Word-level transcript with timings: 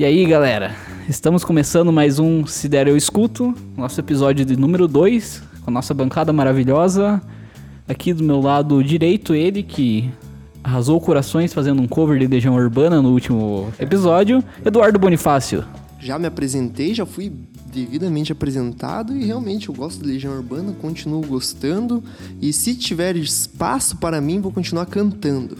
E 0.00 0.04
aí, 0.06 0.24
galera? 0.24 0.74
Estamos 1.06 1.44
começando 1.44 1.92
mais 1.92 2.18
um 2.18 2.46
Se 2.46 2.70
Der 2.70 2.88
Eu 2.88 2.96
Escuto, 2.96 3.54
nosso 3.76 4.00
episódio 4.00 4.46
de 4.46 4.56
número 4.56 4.88
2, 4.88 5.42
com 5.60 5.70
a 5.70 5.74
nossa 5.74 5.92
bancada 5.92 6.32
maravilhosa. 6.32 7.20
Aqui 7.86 8.14
do 8.14 8.24
meu 8.24 8.40
lado 8.40 8.82
direito, 8.82 9.34
ele 9.34 9.62
que 9.62 10.10
arrasou 10.64 10.98
corações 11.02 11.52
fazendo 11.52 11.82
um 11.82 11.86
cover 11.86 12.18
de 12.18 12.26
Legião 12.26 12.54
Urbana 12.54 13.02
no 13.02 13.10
último 13.10 13.70
episódio, 13.78 14.42
Eduardo 14.64 14.98
Bonifácio. 14.98 15.66
Já 15.98 16.18
me 16.18 16.26
apresentei, 16.26 16.94
já 16.94 17.04
fui 17.04 17.30
devidamente 17.70 18.32
apresentado 18.32 19.14
e 19.14 19.26
realmente 19.26 19.68
eu 19.68 19.74
gosto 19.74 20.02
de 20.02 20.08
Legião 20.08 20.32
Urbana, 20.32 20.72
continuo 20.80 21.20
gostando 21.26 22.02
e 22.40 22.54
se 22.54 22.74
tiver 22.74 23.16
espaço 23.16 23.98
para 23.98 24.18
mim, 24.18 24.40
vou 24.40 24.50
continuar 24.50 24.86
cantando. 24.86 25.58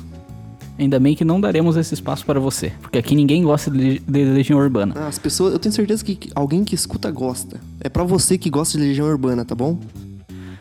Ainda 0.81 0.99
bem 0.99 1.15
que 1.15 1.27
não 1.27 1.39
daremos 1.39 1.77
esse 1.77 1.93
espaço 1.93 2.25
para 2.25 2.41
você, 2.41 2.73
porque 2.81 2.97
aqui 2.97 3.15
ninguém 3.15 3.43
gosta 3.43 3.71
de, 3.71 3.99
de 3.99 4.25
Legião 4.25 4.59
Urbana. 4.59 4.95
Ah, 4.97 5.09
as 5.09 5.19
pessoas, 5.19 5.53
eu 5.53 5.59
tenho 5.59 5.75
certeza 5.75 6.03
que 6.03 6.31
alguém 6.35 6.65
que 6.65 6.75
escuta 6.75 7.11
gosta. 7.11 7.61
É 7.83 7.91
para 7.91 8.03
você 8.03 8.39
que 8.39 8.49
gosta 8.49 8.79
de 8.79 8.85
Legião 8.85 9.07
Urbana, 9.07 9.45
tá 9.45 9.55
bom? 9.55 9.79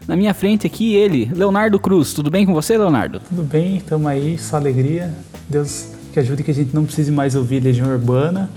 Na 0.05 0.17
minha 0.17 0.33
frente 0.33 0.67
aqui 0.67 0.93
ele, 0.93 1.31
Leonardo 1.33 1.79
Cruz. 1.79 2.11
Tudo 2.11 2.29
bem 2.29 2.45
com 2.45 2.53
você, 2.53 2.77
Leonardo? 2.77 3.21
Tudo 3.29 3.43
bem, 3.43 3.77
estamos 3.77 4.07
aí, 4.07 4.37
só 4.37 4.57
alegria. 4.57 5.09
Deus 5.47 5.87
que 6.11 6.19
ajude 6.19 6.43
que 6.43 6.51
a 6.51 6.53
gente 6.53 6.75
não 6.75 6.83
precise 6.83 7.13
mais 7.13 7.33
ouvir 7.33 7.63
Legião 7.63 7.87
Urbana. 7.87 8.49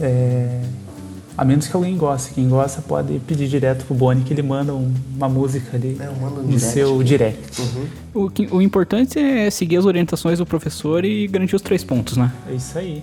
É, 0.00 0.62
a 1.40 1.44
menos 1.44 1.66
que 1.66 1.74
alguém 1.74 1.96
goste. 1.96 2.34
Quem 2.34 2.48
gosta 2.48 2.82
pode 2.82 3.18
pedir 3.20 3.48
direto 3.48 3.84
pro 3.86 3.94
Boni 3.94 4.22
que 4.22 4.32
ele 4.32 4.42
manda 4.42 4.74
um- 4.74 4.92
uma 5.16 5.28
música 5.28 5.76
ali 5.76 5.96
É, 5.98 6.06
eu 6.06 6.14
mando 6.16 6.40
um 6.42 6.44
no 6.48 6.58
seu 6.60 6.96
aqui. 6.96 7.04
direct. 7.04 7.60
Uhum. 7.62 7.86
O, 8.26 8.30
que- 8.30 8.48
o 8.50 8.60
importante 8.60 9.18
é 9.18 9.48
seguir 9.50 9.78
as 9.78 9.86
orientações 9.86 10.38
do 10.38 10.44
professor 10.44 11.04
e 11.04 11.26
garantir 11.26 11.56
os 11.56 11.62
três 11.62 11.82
pontos, 11.82 12.16
né? 12.16 12.30
É 12.48 12.52
isso 12.54 12.78
aí. 12.78 13.02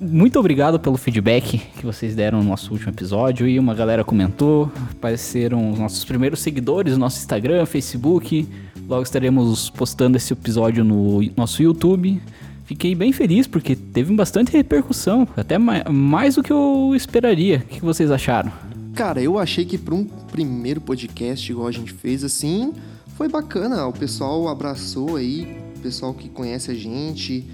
Muito 0.00 0.38
obrigado 0.38 0.78
pelo 0.78 0.96
feedback 0.98 1.58
que 1.78 1.86
vocês 1.86 2.14
deram 2.14 2.42
no 2.42 2.50
nosso 2.50 2.70
último 2.72 2.90
episódio 2.92 3.48
e 3.48 3.58
uma 3.58 3.72
galera 3.74 4.04
comentou. 4.04 4.70
Apareceram 4.90 5.70
os 5.72 5.78
nossos 5.78 6.04
primeiros 6.04 6.40
seguidores 6.40 6.92
no 6.94 6.98
nosso 6.98 7.18
Instagram, 7.18 7.64
Facebook. 7.64 8.46
Logo 8.88 9.02
estaremos 9.02 9.70
postando 9.70 10.16
esse 10.16 10.32
episódio 10.32 10.84
no 10.84 11.20
nosso 11.36 11.62
YouTube. 11.62 12.20
Fiquei 12.66 12.94
bem 12.96 13.12
feliz 13.12 13.46
porque 13.46 13.76
teve 13.76 14.12
bastante 14.14 14.52
repercussão, 14.52 15.26
até 15.36 15.56
ma- 15.56 15.84
mais 15.90 16.34
do 16.34 16.42
que 16.42 16.52
eu 16.52 16.92
esperaria. 16.96 17.62
O 17.64 17.68
que 17.68 17.80
vocês 17.80 18.10
acharam? 18.10 18.52
Cara, 18.94 19.22
eu 19.22 19.38
achei 19.38 19.64
que 19.64 19.78
para 19.78 19.94
um 19.94 20.04
primeiro 20.04 20.80
podcast 20.80 21.50
igual 21.50 21.68
a 21.68 21.72
gente 21.72 21.92
fez 21.92 22.24
assim, 22.24 22.72
foi 23.16 23.28
bacana. 23.28 23.86
O 23.86 23.92
pessoal 23.92 24.48
abraçou 24.48 25.14
aí, 25.16 25.56
o 25.76 25.80
pessoal 25.80 26.12
que 26.12 26.28
conhece 26.28 26.70
a 26.70 26.74
gente, 26.74 27.44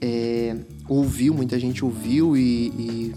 é, 0.00 0.56
ouviu, 0.88 1.32
muita 1.32 1.58
gente 1.58 1.82
ouviu 1.84 2.36
e, 2.36 2.66
e, 2.68 3.14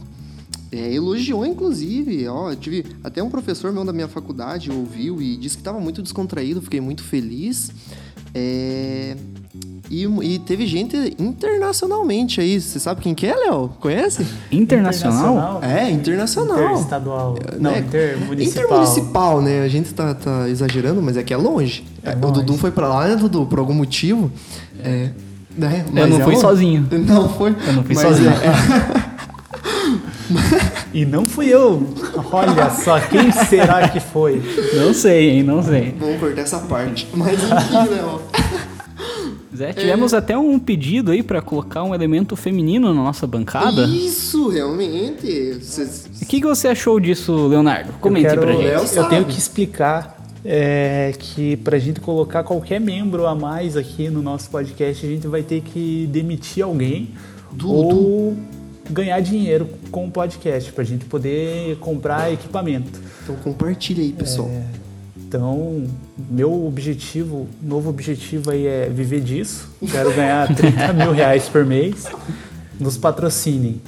é, 0.71 0.93
elogiou, 0.93 1.45
inclusive. 1.45 2.25
Ó, 2.27 2.55
tive 2.55 2.85
até 3.03 3.21
um 3.21 3.29
professor 3.29 3.73
meu 3.73 3.83
da 3.83 3.91
minha 3.91 4.07
faculdade 4.07 4.71
ouviu 4.71 5.21
e 5.21 5.35
disse 5.35 5.57
que 5.57 5.61
estava 5.61 5.79
muito 5.79 6.01
descontraído, 6.01 6.61
fiquei 6.61 6.79
muito 6.79 7.03
feliz. 7.03 7.69
É, 8.33 9.17
e, 9.89 10.05
e 10.05 10.39
teve 10.39 10.65
gente 10.65 11.15
internacionalmente 11.19 12.41
aí. 12.41 12.59
Você 12.59 12.79
sabe 12.79 13.01
quem 13.01 13.13
que 13.13 13.27
é, 13.27 13.35
Léo? 13.35 13.69
Conhece? 13.79 14.25
Internacional? 14.51 15.59
É, 15.63 15.89
internacional. 15.91 16.57
Interestadual. 16.57 17.37
Não, 17.59 17.71
né? 17.71 17.79
intermunicipal. 17.79 18.63
Intermunicipal, 18.63 19.41
né? 19.41 19.61
A 19.61 19.67
gente 19.67 19.93
tá, 19.93 20.13
tá 20.15 20.49
exagerando, 20.49 21.01
mas 21.01 21.17
é 21.17 21.23
que 21.23 21.33
é 21.33 21.37
longe. 21.37 21.85
É 22.03 22.15
o 22.15 22.19
longe. 22.19 22.33
Dudu 22.33 22.57
foi 22.57 22.71
pra 22.71 22.87
lá, 22.87 23.07
né, 23.07 23.15
Dudu? 23.15 23.45
Por 23.45 23.59
algum 23.59 23.73
motivo. 23.73 24.31
É. 24.83 25.09
né? 25.55 25.85
Eu 25.95 26.07
não 26.07 26.19
é 26.19 26.23
fui 26.23 26.33
longe. 26.33 26.41
sozinho. 26.41 26.87
Não 27.05 27.29
foi. 27.29 27.55
Eu 27.67 27.73
não 27.73 27.83
fui 27.83 27.95
Mas 27.95 27.99
sozinho. 28.07 28.29
é- 28.29 29.13
E 30.93 31.05
não 31.05 31.27
fui 31.27 31.47
eu. 31.47 31.87
Olha 32.31 32.69
só, 32.69 32.99
quem 32.99 33.31
será 33.31 33.89
que 33.89 33.99
foi? 33.99 34.41
Não 34.75 34.93
sei, 34.93 35.31
hein? 35.31 35.43
Não 35.43 35.61
sei. 35.61 35.93
Vamos 35.99 36.19
cortar 36.19 36.41
essa 36.41 36.59
parte. 36.59 37.07
Mas 37.13 37.33
enfim, 37.43 37.89
Léo. 37.91 38.21
Zé, 39.55 39.71
tivemos 39.73 40.13
até 40.13 40.37
um 40.37 40.57
pedido 40.57 41.11
aí 41.11 41.21
pra 41.21 41.41
colocar 41.41 41.83
um 41.83 41.93
elemento 41.93 42.35
feminino 42.35 42.93
na 42.93 43.03
nossa 43.03 43.27
bancada. 43.27 43.83
Isso, 43.85 44.49
realmente. 44.49 45.59
Cês- 45.63 46.07
O 46.21 46.25
que, 46.25 46.41
que 46.41 46.47
você 46.47 46.67
achou 46.69 46.99
disso, 46.99 47.47
Leonardo? 47.47 47.93
Comente 48.01 48.25
eu 48.25 48.29
quero, 48.31 48.41
pra 48.41 48.51
gente. 48.53 48.65
Eu 48.65 48.87
sabe. 48.87 49.09
tenho 49.09 49.25
que 49.25 49.37
explicar 49.37 50.17
é, 50.43 51.13
que 51.17 51.55
pra 51.57 51.77
gente 51.79 51.99
colocar 52.01 52.43
qualquer 52.43 52.79
membro 52.81 53.27
a 53.27 53.35
mais 53.35 53.77
aqui 53.77 54.09
no 54.09 54.21
nosso 54.21 54.49
podcast, 54.49 55.05
a 55.05 55.09
gente 55.09 55.27
vai 55.27 55.41
ter 55.43 55.61
que 55.61 56.07
demitir 56.11 56.63
alguém 56.63 57.09
Du- 57.51 57.71
ou 57.71 58.37
ganhar 58.89 59.19
dinheiro 59.21 59.69
com 59.91 60.07
o 60.07 60.11
podcast, 60.11 60.71
pra 60.73 60.83
gente 60.83 61.05
poder 61.05 61.77
comprar 61.77 62.33
equipamento. 62.33 62.99
Então 63.23 63.35
compartilha 63.37 64.03
aí, 64.03 64.11
pessoal. 64.11 64.49
Então, 65.35 65.87
meu 66.29 66.67
objetivo, 66.67 67.47
novo 67.59 67.89
objetivo 67.89 68.51
aí 68.51 68.67
é 68.67 68.87
viver 68.87 69.19
disso. 69.19 69.67
Quero 69.89 70.13
ganhar 70.13 70.45
30 70.53 70.93
mil 70.93 71.11
reais 71.11 71.49
por 71.49 71.65
mês. 71.65 72.05
Nos 72.79 72.97
patrocinem. 72.97 73.81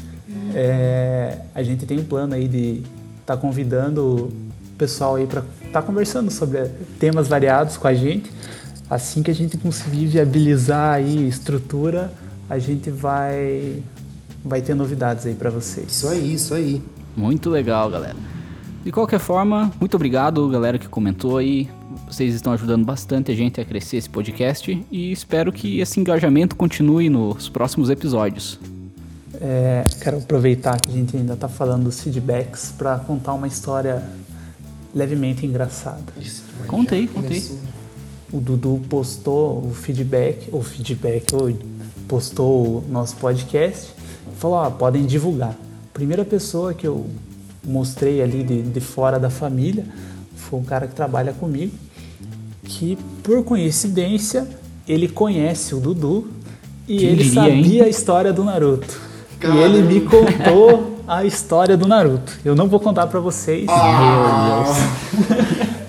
É, 0.55 1.37
a 1.53 1.61
gente 1.61 1.85
tem 1.85 1.99
um 1.99 2.03
plano 2.03 2.33
aí 2.33 2.47
de 2.47 2.81
estar 3.21 3.37
convidando 3.37 4.01
o 4.01 4.31
pessoal 4.75 5.17
aí 5.17 5.27
para 5.27 5.43
estar 5.67 5.83
conversando 5.83 6.31
sobre 6.31 6.65
temas 6.99 7.27
variados 7.27 7.77
com 7.77 7.87
a 7.87 7.93
gente. 7.93 8.31
Assim 8.89 9.21
que 9.21 9.29
a 9.29 9.35
gente 9.35 9.55
conseguir 9.55 10.07
viabilizar 10.07 10.95
aí 10.95 11.27
estrutura, 11.27 12.11
a 12.49 12.57
gente 12.57 12.89
vai 12.89 13.83
vai 14.43 14.63
ter 14.63 14.73
novidades 14.73 15.27
aí 15.27 15.35
para 15.35 15.51
vocês. 15.51 15.91
Isso 15.91 16.07
aí, 16.07 16.33
isso 16.33 16.55
aí. 16.55 16.81
Muito 17.15 17.51
legal, 17.51 17.87
galera. 17.91 18.34
De 18.85 18.91
qualquer 18.91 19.19
forma, 19.19 19.73
muito 19.79 19.95
obrigado, 19.95 20.47
galera 20.47 20.77
que 20.77 20.87
comentou 20.87 21.37
aí. 21.37 21.67
Vocês 22.07 22.35
estão 22.35 22.53
ajudando 22.53 22.85
bastante 22.85 23.31
a 23.31 23.35
gente 23.35 23.59
a 23.59 23.65
crescer 23.65 23.97
esse 23.97 24.07
podcast 24.07 24.85
e 24.91 25.11
espero 25.11 25.51
que 25.51 25.79
esse 25.79 25.99
engajamento 25.99 26.55
continue 26.55 27.09
nos 27.09 27.49
próximos 27.49 27.89
episódios. 27.89 28.59
É, 29.41 29.83
quero 30.03 30.19
aproveitar 30.19 30.79
que 30.79 30.91
a 30.91 30.93
gente 30.93 31.17
ainda 31.17 31.33
está 31.33 31.49
falando 31.49 31.85
dos 31.85 31.99
feedbacks 31.99 32.75
para 32.77 32.99
contar 32.99 33.33
uma 33.33 33.47
história 33.47 34.03
levemente 34.93 35.47
engraçada. 35.47 36.03
Aí. 36.15 36.27
começou. 37.07 37.57
O 38.31 38.39
Dudu 38.39 38.79
postou 38.87 39.65
o 39.65 39.73
feedback, 39.73 40.47
o 40.51 40.61
feedback, 40.61 41.25
postou 42.07 42.77
o 42.77 42.85
nosso 42.87 43.15
podcast 43.15 43.91
e 44.31 44.35
falou: 44.35 44.59
ah, 44.59 44.69
podem 44.69 45.07
divulgar. 45.07 45.55
Primeira 45.91 46.23
pessoa 46.23 46.71
que 46.71 46.85
eu 46.85 47.07
mostrei 47.67 48.21
ali 48.21 48.43
de, 48.43 48.61
de 48.61 48.79
fora 48.79 49.19
da 49.19 49.29
família 49.29 49.85
foi 50.35 50.59
um 50.59 50.63
cara 50.63 50.85
que 50.87 50.93
trabalha 50.93 51.33
comigo, 51.33 51.73
que 52.63 52.97
por 53.23 53.43
coincidência 53.43 54.47
ele 54.87 55.07
conhece 55.07 55.73
o 55.73 55.79
Dudu 55.79 56.27
e 56.87 56.97
Quem 56.99 57.07
ele 57.09 57.23
diria, 57.23 57.41
hein? 57.49 57.63
sabia 57.63 57.83
a 57.85 57.87
história 57.89 58.31
do 58.31 58.43
Naruto. 58.43 58.99
Caramba. 59.39 59.59
E 59.59 59.63
ele 59.63 59.81
me 59.81 60.01
contou 60.01 60.99
a 61.07 61.23
história 61.25 61.75
do 61.75 61.87
Naruto. 61.87 62.31
Eu 62.45 62.55
não 62.55 62.67
vou 62.67 62.79
contar 62.79 63.07
pra 63.07 63.19
vocês. 63.19 63.65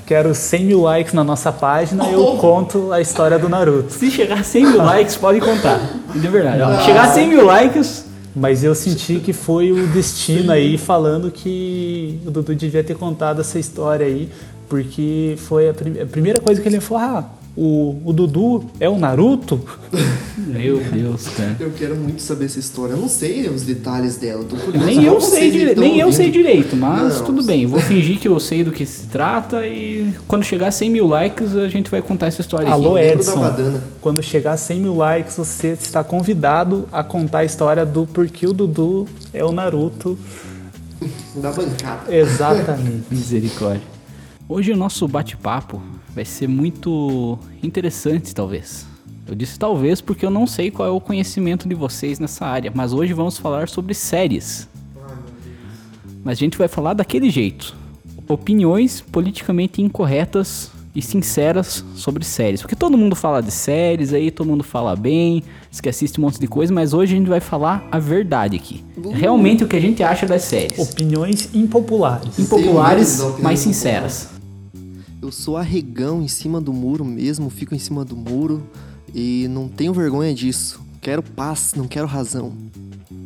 Quero 0.06 0.34
100 0.34 0.64
mil 0.64 0.80
likes 0.82 1.12
na 1.12 1.24
nossa 1.24 1.50
página, 1.50 2.04
eu 2.04 2.36
conto 2.36 2.92
a 2.92 3.00
história 3.00 3.38
do 3.38 3.48
Naruto. 3.48 3.92
Se 3.92 4.08
chegar 4.10 4.38
a 4.38 4.44
100 4.44 4.66
mil 4.66 4.78
likes, 4.78 5.16
pode 5.16 5.40
contar. 5.40 5.80
De 6.14 6.28
verdade. 6.28 6.62
ó. 6.62 6.80
Chegar 6.82 7.06
a 7.10 7.12
100 7.12 7.28
mil 7.28 7.44
likes, 7.44 8.05
Mas 8.38 8.62
eu 8.62 8.74
senti 8.74 9.18
que 9.18 9.32
foi 9.32 9.72
o 9.72 9.86
destino 9.86 10.52
aí 10.52 10.76
falando 10.76 11.30
que 11.30 12.18
o 12.26 12.30
Dudu 12.30 12.54
devia 12.54 12.84
ter 12.84 12.94
contado 12.94 13.40
essa 13.40 13.58
história 13.58 14.04
aí, 14.04 14.28
porque 14.68 15.36
foi 15.38 15.70
a, 15.70 15.72
prim- 15.74 15.98
a 16.00 16.04
primeira 16.04 16.38
coisa 16.38 16.60
que 16.60 16.68
ele 16.68 16.78
falou: 16.78 17.02
ah, 17.02 17.30
o, 17.56 17.96
o 18.04 18.12
Dudu 18.12 18.66
é 18.78 18.88
o 18.88 18.98
Naruto? 18.98 19.58
Meu 20.36 20.78
Deus, 20.78 21.26
cara. 21.28 21.56
Eu 21.58 21.70
quero 21.70 21.96
muito 21.96 22.20
saber 22.20 22.44
essa 22.44 22.58
história. 22.58 22.92
Eu 22.92 22.98
não 22.98 23.08
sei 23.08 23.48
os 23.48 23.62
detalhes 23.62 24.16
dela. 24.16 24.44
Nem 24.74 25.04
eu 25.04 25.18
sei, 25.20 25.30
vocês 25.30 25.52
dire... 25.52 25.70
estão 25.70 25.82
nem 25.82 25.98
eu 25.98 26.12
sei 26.12 26.30
direito, 26.30 26.76
mas 26.76 27.18
Não, 27.18 27.24
tudo 27.24 27.42
bem. 27.42 27.66
Vou 27.66 27.80
fingir 27.80 28.18
que 28.18 28.28
eu 28.28 28.38
sei 28.38 28.62
do 28.62 28.70
que 28.70 28.84
se 28.84 29.06
trata 29.06 29.66
e 29.66 30.12
quando 30.28 30.44
chegar 30.44 30.68
a 30.68 30.70
100 30.70 30.90
mil 30.90 31.06
likes 31.06 31.56
a 31.56 31.68
gente 31.68 31.90
vai 31.90 32.02
contar 32.02 32.26
essa 32.26 32.42
história 32.42 32.70
Alô, 32.70 32.96
aqui. 32.96 33.06
Edson. 33.06 33.80
Quando 34.02 34.22
chegar 34.22 34.52
a 34.52 34.56
100 34.58 34.80
mil 34.80 34.96
likes, 34.96 35.36
você 35.36 35.68
está 35.68 36.04
convidado 36.04 36.86
a 36.92 37.02
contar 37.02 37.38
a 37.38 37.44
história 37.44 37.86
do 37.86 38.06
porquê 38.06 38.46
o 38.46 38.52
Dudu 38.52 39.08
é 39.32 39.42
o 39.44 39.50
Naruto. 39.50 40.18
Da 41.36 41.52
bancada. 41.52 42.16
Exatamente. 42.16 43.04
Misericórdia. 43.10 43.82
Hoje 44.48 44.72
o 44.72 44.76
nosso 44.76 45.06
bate-papo 45.06 45.82
vai 46.16 46.24
ser 46.24 46.48
muito 46.48 47.38
interessante, 47.62 48.34
talvez. 48.34 48.86
Eu 49.28 49.34
disse 49.34 49.58
talvez 49.58 50.00
porque 50.00 50.24
eu 50.24 50.30
não 50.30 50.46
sei 50.46 50.70
qual 50.70 50.88
é 50.88 50.90
o 50.90 50.98
conhecimento 50.98 51.68
de 51.68 51.74
vocês 51.74 52.18
nessa 52.18 52.46
área, 52.46 52.72
mas 52.74 52.94
hoje 52.94 53.12
vamos 53.12 53.36
falar 53.36 53.68
sobre 53.68 53.92
séries. 53.92 54.66
Mas 56.24 56.38
a 56.38 56.40
gente 56.40 56.56
vai 56.56 56.68
falar 56.68 56.94
daquele 56.94 57.28
jeito. 57.28 57.76
Opiniões 58.26 59.02
politicamente 59.02 59.82
incorretas 59.82 60.70
e 60.94 61.02
sinceras 61.02 61.84
sobre 61.94 62.24
séries. 62.24 62.62
Porque 62.62 62.74
todo 62.74 62.96
mundo 62.96 63.14
fala 63.14 63.42
de 63.42 63.50
séries 63.50 64.14
aí, 64.14 64.30
todo 64.30 64.48
mundo 64.48 64.64
fala 64.64 64.96
bem, 64.96 65.42
diz 65.70 65.82
que 65.82 65.88
assiste 65.88 66.18
um 66.18 66.22
monte 66.22 66.40
de 66.40 66.48
coisa, 66.48 66.72
mas 66.72 66.94
hoje 66.94 67.12
a 67.12 67.18
gente 67.18 67.28
vai 67.28 67.40
falar 67.40 67.86
a 67.92 67.98
verdade 67.98 68.56
aqui. 68.56 68.82
Realmente 69.12 69.64
o 69.64 69.68
que 69.68 69.76
a 69.76 69.80
gente 69.80 70.02
acha 70.02 70.24
das 70.24 70.42
séries. 70.42 70.78
Opiniões 70.78 71.50
impopulares. 71.54 72.38
Impopulares, 72.38 73.20
mas 73.42 73.58
sinceras. 73.58 74.35
Eu 75.26 75.32
sou 75.32 75.56
arregão 75.56 76.22
em 76.22 76.28
cima 76.28 76.60
do 76.60 76.72
muro 76.72 77.04
mesmo, 77.04 77.50
fico 77.50 77.74
em 77.74 77.80
cima 77.80 78.04
do 78.04 78.14
muro 78.14 78.64
e 79.12 79.48
não 79.50 79.66
tenho 79.66 79.92
vergonha 79.92 80.32
disso. 80.32 80.80
Quero 81.00 81.20
paz, 81.20 81.72
não 81.74 81.88
quero 81.88 82.06
razão. 82.06 82.52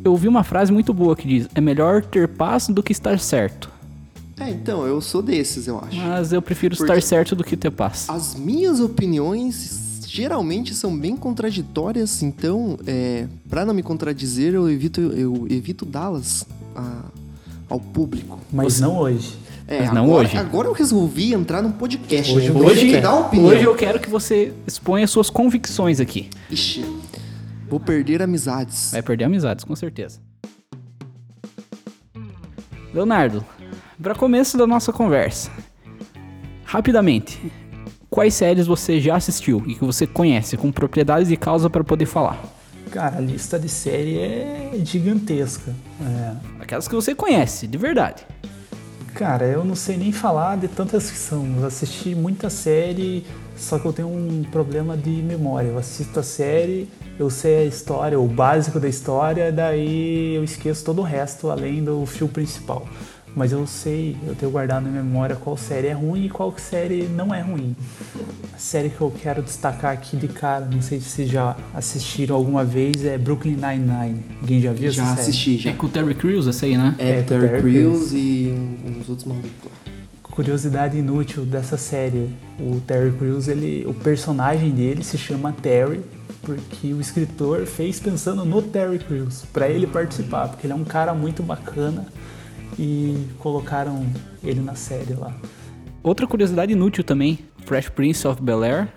Eu 0.03 0.11
ouvi 0.11 0.27
uma 0.27 0.43
frase 0.43 0.71
muito 0.71 0.95
boa 0.95 1.15
que 1.15 1.27
diz: 1.27 1.47
é 1.53 1.61
melhor 1.61 2.03
ter 2.03 2.27
paz 2.27 2.67
do 2.69 2.81
que 2.81 2.91
estar 2.91 3.19
certo. 3.19 3.69
É, 4.39 4.49
então, 4.49 4.83
eu 4.83 4.99
sou 4.99 5.21
desses, 5.21 5.67
eu 5.67 5.77
acho. 5.77 5.95
Mas 5.95 6.33
eu 6.33 6.41
prefiro 6.41 6.75
Porque- 6.75 6.91
estar 6.91 7.07
certo 7.07 7.35
do 7.35 7.43
que 7.43 7.55
ter 7.55 7.69
paz. 7.69 8.09
As 8.09 8.33
minhas 8.33 8.79
opiniões 8.79 10.01
geralmente 10.07 10.73
são 10.73 10.97
bem 10.97 11.15
contraditórias, 11.15 12.23
então, 12.23 12.79
é, 12.87 13.27
para 13.47 13.63
não 13.63 13.75
me 13.75 13.83
contradizer, 13.83 14.55
eu 14.55 14.67
evito, 14.67 14.99
eu 14.99 15.45
evito 15.51 15.85
dá-las 15.85 16.47
ao 17.69 17.79
público. 17.79 18.39
Mas 18.51 18.79
não 18.79 18.97
hoje. 18.97 19.37
É, 19.71 19.83
Mas 19.83 19.93
não 19.93 20.03
agora, 20.03 20.27
hoje. 20.27 20.37
Agora 20.37 20.67
eu 20.67 20.73
resolvi 20.73 21.33
entrar 21.33 21.61
num 21.61 21.71
podcast. 21.71 22.35
Hoje 22.35 22.51
né? 22.51 22.97
eu 22.97 23.01
dar 23.01 23.15
opinião. 23.15 23.47
Hoje 23.47 23.63
eu 23.63 23.73
quero 23.73 24.01
que 24.01 24.09
você 24.09 24.51
exponha 24.67 25.07
suas 25.07 25.29
convicções 25.29 26.01
aqui. 26.01 26.29
Ixi, 26.49 26.83
vou 27.69 27.79
perder 27.79 28.21
amizades. 28.21 28.91
Vai 28.91 29.01
perder 29.01 29.23
amizades, 29.23 29.63
com 29.63 29.73
certeza. 29.73 30.19
Leonardo, 32.93 33.45
para 34.01 34.13
começo 34.13 34.57
da 34.57 34.67
nossa 34.67 34.91
conversa, 34.91 35.49
rapidamente, 36.65 37.39
quais 38.09 38.33
séries 38.33 38.67
você 38.67 38.99
já 38.99 39.15
assistiu 39.15 39.63
e 39.65 39.75
que 39.75 39.85
você 39.85 40.05
conhece 40.05 40.57
com 40.57 40.69
propriedades 40.69 41.29
de 41.29 41.37
causa 41.37 41.69
para 41.69 41.81
poder 41.81 42.07
falar? 42.07 42.43
Cara, 42.91 43.19
a 43.19 43.21
lista 43.21 43.57
de 43.57 43.69
série 43.69 44.19
é 44.19 44.71
gigantesca. 44.83 45.73
É, 46.01 46.33
Aquelas 46.59 46.89
que 46.89 46.95
você 46.95 47.15
conhece, 47.15 47.67
de 47.67 47.77
verdade. 47.77 48.25
Cara, 49.13 49.45
eu 49.45 49.63
não 49.65 49.75
sei 49.75 49.97
nem 49.97 50.11
falar 50.11 50.57
de 50.57 50.67
tantas 50.67 51.03
são. 51.03 51.45
Eu 51.57 51.65
assisti 51.65 52.15
muita 52.15 52.49
série, 52.49 53.25
só 53.57 53.77
que 53.77 53.85
eu 53.85 53.93
tenho 53.93 54.07
um 54.07 54.43
problema 54.43 54.95
de 54.97 55.09
memória. 55.09 55.67
Eu 55.67 55.77
assisto 55.77 56.19
a 56.19 56.23
série, 56.23 56.89
eu 57.19 57.29
sei 57.29 57.57
a 57.57 57.65
história, 57.65 58.19
o 58.19 58.27
básico 58.27 58.79
da 58.79 58.87
história, 58.87 59.51
daí 59.51 60.35
eu 60.35 60.43
esqueço 60.43 60.83
todo 60.83 60.99
o 60.99 61.03
resto, 61.03 61.49
além 61.51 61.83
do 61.83 62.05
fio 62.05 62.27
principal. 62.27 62.87
Mas 63.35 63.51
eu 63.51 63.65
sei, 63.65 64.17
eu 64.27 64.35
tenho 64.35 64.51
guardado 64.51 64.83
na 64.83 64.89
memória 64.89 65.35
qual 65.35 65.55
série 65.55 65.87
é 65.87 65.93
ruim 65.93 66.25
e 66.25 66.29
qual 66.29 66.53
série 66.57 67.03
não 67.03 67.33
é 67.33 67.41
ruim. 67.41 67.75
A 68.53 68.57
série 68.57 68.89
que 68.89 68.99
eu 68.99 69.11
quero 69.11 69.41
destacar 69.41 69.93
aqui 69.93 70.17
de 70.17 70.27
cara, 70.27 70.65
não 70.65 70.81
sei 70.81 70.99
se 70.99 71.09
vocês 71.09 71.29
já 71.29 71.55
assistiram 71.73 72.35
alguma 72.35 72.65
vez, 72.65 73.05
é 73.05 73.17
Brooklyn 73.17 73.55
Nine-Nine. 73.55 74.25
Alguém 74.41 74.61
já 74.61 74.73
viu 74.73 74.91
Já 74.91 75.03
essa 75.03 75.11
série? 75.15 75.21
assisti, 75.29 75.57
já. 75.57 75.69
É 75.69 75.73
com 75.73 75.85
o 75.85 75.89
Terry 75.89 76.13
Crews 76.13 76.47
essa 76.47 76.65
aí, 76.65 76.77
né? 76.77 76.93
É, 76.97 77.19
É, 77.19 77.21
Terry 77.21 77.47
Terry 77.47 77.61
Crews 77.61 78.11
e 78.11 78.53
uns 78.85 79.07
outros 79.07 79.25
malucos 79.25 79.71
curiosidade 80.31 80.97
inútil 80.97 81.45
dessa 81.45 81.77
série. 81.77 82.29
O 82.59 82.79
Terry 82.87 83.11
Crews, 83.11 83.47
ele, 83.47 83.85
o 83.85 83.93
personagem 83.93 84.71
dele 84.71 85.03
se 85.03 85.17
chama 85.17 85.51
Terry 85.51 86.01
porque 86.41 86.93
o 86.93 86.99
escritor 86.99 87.67
fez 87.67 87.99
pensando 87.99 88.43
no 88.43 88.61
Terry 88.61 88.97
Crews 88.97 89.43
para 89.53 89.69
ele 89.69 89.85
participar, 89.85 90.47
porque 90.47 90.65
ele 90.65 90.73
é 90.73 90.75
um 90.75 90.83
cara 90.83 91.13
muito 91.13 91.43
bacana 91.43 92.07
e 92.81 93.27
colocaram 93.37 94.03
ele 94.43 94.59
na 94.59 94.73
série 94.73 95.13
lá. 95.13 95.31
Outra 96.01 96.25
curiosidade 96.25 96.71
inútil 96.73 97.03
também, 97.03 97.37
Fresh 97.65 97.89
Prince 97.89 98.27
of 98.27 98.41
Bel-Air, 98.41 98.87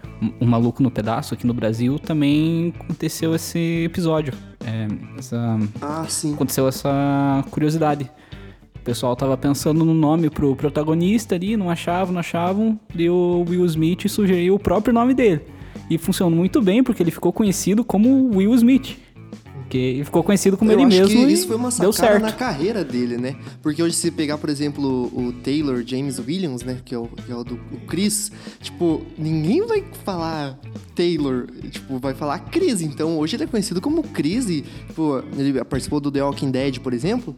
um 0.41 0.47
maluco 0.47 0.83
no 0.83 0.91
pedaço 0.91 1.35
aqui 1.35 1.47
no 1.47 1.53
Brasil, 1.53 1.99
também 1.99 2.73
aconteceu 2.81 3.35
esse 3.35 3.85
episódio. 3.85 4.33
É, 4.65 4.89
essa, 5.19 5.59
Ah, 5.83 6.07
sim. 6.09 6.33
aconteceu 6.33 6.67
essa 6.67 7.45
curiosidade. 7.51 8.11
O 8.75 8.79
pessoal 8.85 9.15
tava 9.15 9.37
pensando 9.37 9.85
no 9.85 9.93
nome 9.93 10.31
pro 10.31 10.57
protagonista 10.57 11.35
ali, 11.35 11.55
não 11.57 11.69
achavam, 11.69 12.15
não 12.15 12.21
achavam, 12.21 12.81
deu 12.95 13.15
o 13.15 13.45
Will 13.49 13.67
Smith 13.67 14.09
sugeriu 14.09 14.55
o 14.55 14.59
próprio 14.59 14.95
nome 14.95 15.13
dele. 15.13 15.43
E 15.91 15.99
funcionou 15.99 16.35
muito 16.35 16.63
bem, 16.63 16.83
porque 16.83 17.03
ele 17.03 17.11
ficou 17.11 17.33
conhecido 17.35 17.85
como 17.85 18.35
Will 18.35 18.55
Smith. 18.55 18.97
Porque 19.65 19.79
ele 19.79 20.05
ficou 20.05 20.23
conhecido 20.23 20.57
como 20.57 20.71
eu 20.71 20.79
ele 20.79 20.87
acho 20.87 20.97
mesmo 21.13 21.25
que 21.27 21.31
e 21.31 21.33
isso 21.33 21.47
foi 21.47 21.57
uma 21.57 21.71
deu 21.71 21.93
sacada 21.93 22.13
certo. 22.13 22.23
na 22.23 22.33
carreira 22.33 22.85
dele, 22.85 23.17
né? 23.17 23.35
Porque 23.63 23.83
hoje 23.83 23.97
se 23.97 24.11
pegar, 24.11 24.39
por 24.39 24.49
exemplo, 24.51 25.07
o 25.13 25.33
Taylor 25.43 25.83
James 25.85 26.19
Williams, 26.19 26.63
né? 26.63 26.79
Que 26.85 26.95
é 26.95 26.99
o, 26.99 27.07
que 27.09 27.33
é 27.33 27.35
o 27.35 27.43
do 27.43 27.55
o 27.73 27.79
Chris, 27.87 28.31
tipo, 28.61 29.03
ninguém 29.19 29.67
vai 29.67 29.83
falar 30.05 30.59
Taylor, 30.95 31.47
tipo, 31.71 31.99
vai 31.99 32.15
falar 32.15 32.39
Chris. 32.51 32.83
Então 32.83 33.19
hoje 33.19 33.37
ele 33.37 33.45
é 33.45 33.47
conhecido 33.47 33.81
como 33.81 34.03
Chris 34.03 34.49
e, 34.49 34.63
tipo, 34.87 35.23
ele 35.37 35.65
participou 35.65 35.99
do 35.99 36.11
The 36.11 36.23
Walking 36.23 36.51
Dead, 36.51 36.79
por 36.81 36.93
exemplo. 36.93 37.35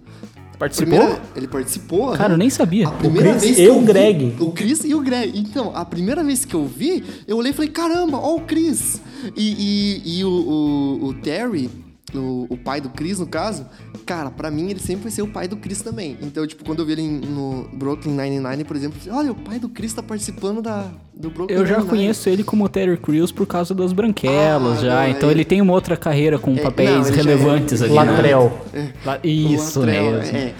Participou? 0.58 0.98
Primeira- 0.98 1.22
ele 1.36 1.46
participou. 1.48 2.12
Cara, 2.16 2.32
eu 2.34 2.38
nem 2.38 2.48
sabia. 2.50 2.88
A 2.88 2.90
primeira 2.90 3.30
Chris 3.32 3.42
vez 3.42 3.58
e 3.58 3.62
que 3.62 3.68
o 3.68 3.74
eu 3.74 3.80
vi- 3.80 3.86
Greg. 3.86 4.34
o 4.40 4.50
Chris 4.52 4.84
e 4.84 4.94
o 4.94 5.00
Greg. 5.00 5.38
Então, 5.38 5.70
a 5.76 5.84
primeira 5.84 6.24
vez 6.24 6.44
que 6.46 6.54
eu 6.54 6.66
vi, 6.66 7.04
eu 7.28 7.36
olhei 7.36 7.52
e 7.52 7.54
falei, 7.54 7.70
caramba, 7.70 8.16
ó 8.18 8.36
o 8.36 8.40
Chris. 8.40 9.00
E, 9.36 10.02
e, 10.06 10.18
e 10.20 10.24
o, 10.24 10.28
o, 10.30 11.04
o 11.08 11.14
Terry, 11.14 11.68
o, 12.14 12.46
o 12.48 12.56
pai 12.56 12.80
do 12.80 12.88
Chris, 12.88 13.18
no 13.18 13.26
caso, 13.26 13.66
cara, 14.06 14.30
pra 14.30 14.50
mim 14.50 14.70
ele 14.70 14.78
sempre 14.80 15.04
vai 15.04 15.12
ser 15.12 15.22
o 15.22 15.26
pai 15.28 15.48
do 15.48 15.56
Chris 15.56 15.82
também. 15.82 16.16
Então, 16.22 16.46
tipo, 16.46 16.64
quando 16.64 16.78
eu 16.80 16.86
vi 16.86 16.92
ele 16.92 17.02
no 17.02 17.68
Brooklyn 17.72 18.12
Nine-Nine, 18.16 18.64
por 18.64 18.76
exemplo, 18.76 18.96
eu 18.98 19.12
falei, 19.12 19.18
olha, 19.18 19.32
o 19.32 19.34
pai 19.34 19.58
do 19.58 19.68
Chris 19.68 19.92
tá 19.92 20.02
participando 20.02 20.62
da, 20.62 20.86
do 21.14 21.30
Brooklyn 21.30 21.56
Eu 21.56 21.66
já 21.66 21.78
Nine-Nine. 21.78 21.88
conheço 21.90 22.28
ele 22.28 22.44
como 22.44 22.68
Terry 22.68 22.96
Crews 22.96 23.32
por 23.32 23.46
causa 23.46 23.74
das 23.74 23.92
branquelas 23.92 24.78
Ah, 24.78 24.82
já. 24.82 24.94
não, 25.02 25.08
então 25.08 25.30
ele- 25.30 25.40
ele 25.40 25.44
tem 25.44 25.60
uma 25.60 25.72
outra 25.72 25.96
carreira 25.96 26.38
com 26.38 26.52
É, 26.54 26.60
papéis 26.62 26.90
não, 26.90 27.06
é- 27.08 27.10
relevantes 27.10 27.82
ali. 27.82 27.92
né? 27.92 27.96
Latrell. 28.04 28.58
Lá- 29.04 29.18
O 29.22 29.26
Isso 29.26 29.80
Latrell, 29.80 30.12
mesmo. 30.12 30.36
É, 30.36 30.54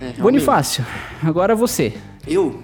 é. 0.00 0.12
Bonifácio, 0.20 0.86
agora 1.22 1.56
você. 1.56 1.92
Eu? 2.26 2.62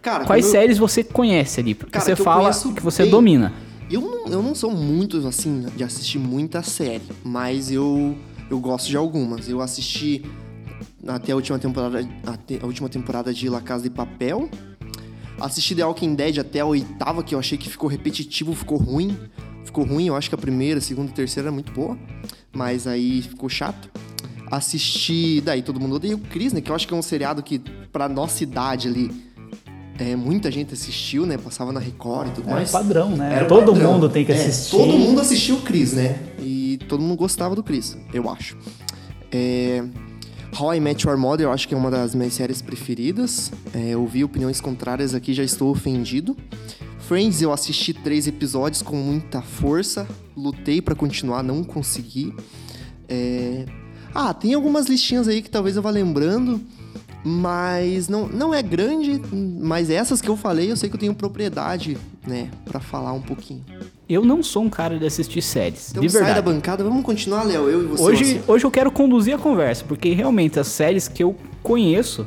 Cara, 0.00 0.24
Quais 0.24 0.44
eu- 0.46 0.52
séries 0.52 0.78
você 0.78 1.02
conhece 1.04 1.60
ali? 1.60 1.74
Porque 1.74 1.92
Cara, 1.92 2.04
você 2.04 2.14
que 2.14 2.22
fala 2.22 2.40
conheço 2.42 2.72
que 2.72 2.82
você 2.82 3.02
bem. 3.02 3.10
domina. 3.10 3.52
Eu 3.88 4.00
não, 4.00 4.26
eu 4.26 4.42
não 4.42 4.54
sou 4.54 4.72
muito, 4.72 5.26
assim, 5.28 5.64
de 5.76 5.84
assistir 5.84 6.18
muita 6.18 6.62
série, 6.62 7.04
mas 7.24 7.70
eu, 7.70 8.16
eu 8.50 8.58
gosto 8.58 8.88
de 8.88 8.96
algumas. 8.96 9.48
Eu 9.48 9.60
assisti 9.60 10.24
até 11.06 11.30
a 11.30 11.36
última 11.36 11.58
temporada, 11.58 12.08
até 12.26 12.58
a 12.60 12.66
última 12.66 12.88
temporada 12.88 13.32
de 13.32 13.48
La 13.48 13.60
Casa 13.60 13.84
de 13.84 13.90
Papel. 13.90 14.50
Assisti 15.38 15.74
The 15.74 15.84
Walking 15.84 16.14
Dead 16.16 16.38
até 16.38 16.60
a 16.60 16.66
oitava, 16.66 17.22
que 17.22 17.34
eu 17.34 17.38
achei 17.38 17.56
que 17.56 17.68
ficou 17.68 17.88
repetitivo, 17.88 18.54
ficou 18.54 18.76
ruim. 18.76 19.16
Ficou 19.64 19.84
ruim, 19.84 20.08
eu 20.08 20.16
acho 20.16 20.28
que 20.28 20.34
a 20.34 20.38
primeira, 20.38 20.80
segunda 20.80 21.10
e 21.10 21.14
terceira 21.14 21.48
era 21.48 21.52
muito 21.52 21.72
boa, 21.72 21.98
mas 22.52 22.86
aí 22.86 23.22
ficou 23.22 23.48
chato. 23.48 23.90
Assisti, 24.50 25.40
daí 25.40 25.62
todo 25.62 25.78
mundo 25.78 25.96
odeia 25.96 26.16
o 26.16 26.18
Chris, 26.18 26.52
né? 26.52 26.60
Que 26.60 26.70
eu 26.70 26.74
acho 26.74 26.88
que 26.88 26.94
é 26.94 26.96
um 26.96 27.02
seriado 27.02 27.42
que, 27.42 27.60
pra 27.92 28.08
nossa 28.08 28.42
idade 28.42 28.88
ali, 28.88 29.25
é, 29.98 30.14
muita 30.16 30.50
gente 30.50 30.74
assistiu, 30.74 31.24
né? 31.26 31.36
Passava 31.38 31.72
na 31.72 31.80
Record 31.80 32.28
e 32.28 32.32
tudo 32.32 32.50
mais. 32.50 32.70
padrão, 32.70 33.10
né? 33.16 33.34
Era 33.36 33.44
Todo 33.46 33.72
padrão. 33.72 33.94
mundo 33.94 34.08
tem 34.08 34.24
que 34.24 34.32
É, 34.32 34.36
assistir. 34.46 34.70
todo 34.76 34.92
mundo 34.98 35.20
assistiu 35.20 35.56
o 35.56 35.60
Chris, 35.62 35.92
né? 35.92 36.18
E 36.40 36.78
todo 36.88 37.00
mundo 37.02 37.16
gostava 37.16 37.54
do 37.54 37.62
Chris, 37.62 37.96
eu 38.12 38.28
acho. 38.30 38.56
É... 39.32 39.82
How 40.58 40.74
I 40.74 40.80
Met 40.80 41.06
Your 41.06 41.18
Mother, 41.18 41.46
eu 41.46 41.52
acho 41.52 41.68
que 41.68 41.74
é 41.74 41.76
uma 41.76 41.90
das 41.90 42.14
minhas 42.14 42.32
séries 42.32 42.62
preferidas. 42.62 43.52
É, 43.74 43.90
eu 43.90 44.06
vi 44.06 44.24
opiniões 44.24 44.60
contrárias 44.60 45.14
aqui, 45.14 45.34
já 45.34 45.42
estou 45.44 45.70
ofendido. 45.70 46.36
Friends, 47.00 47.42
eu 47.42 47.52
assisti 47.52 47.92
três 47.92 48.26
episódios 48.26 48.80
com 48.82 48.96
muita 48.96 49.42
força. 49.42 50.06
Lutei 50.36 50.80
pra 50.80 50.94
continuar, 50.94 51.42
não 51.42 51.62
consegui. 51.62 52.34
É... 53.08 53.64
Ah, 54.14 54.32
tem 54.32 54.54
algumas 54.54 54.86
listinhas 54.86 55.28
aí 55.28 55.42
que 55.42 55.50
talvez 55.50 55.76
eu 55.76 55.82
vá 55.82 55.90
lembrando. 55.90 56.60
Mas 57.28 58.08
não, 58.08 58.28
não 58.28 58.54
é 58.54 58.62
grande, 58.62 59.20
mas 59.32 59.90
essas 59.90 60.20
que 60.20 60.28
eu 60.28 60.36
falei, 60.36 60.70
eu 60.70 60.76
sei 60.76 60.88
que 60.88 60.94
eu 60.94 61.00
tenho 61.00 61.12
propriedade, 61.12 61.98
né, 62.24 62.48
Pra 62.64 62.78
falar 62.78 63.12
um 63.12 63.20
pouquinho. 63.20 63.64
Eu 64.08 64.24
não 64.24 64.44
sou 64.44 64.62
um 64.62 64.70
cara 64.70 64.96
de 64.96 65.04
assistir 65.04 65.42
séries, 65.42 65.90
Então 65.90 66.02
de 66.02 66.08
sai 66.08 66.20
da 66.20 66.26
verdade. 66.34 66.46
bancada, 66.54 66.84
vamos 66.84 67.02
continuar, 67.04 67.42
Léo, 67.42 67.68
eu 67.68 67.82
e 67.82 67.86
você. 67.86 68.02
Hoje, 68.04 68.24
você. 68.24 68.42
hoje 68.52 68.64
eu 68.64 68.70
quero 68.70 68.92
conduzir 68.92 69.34
a 69.34 69.38
conversa, 69.38 69.84
porque 69.84 70.12
realmente 70.12 70.60
as 70.60 70.68
séries 70.68 71.08
que 71.08 71.20
eu 71.24 71.34
conheço, 71.64 72.24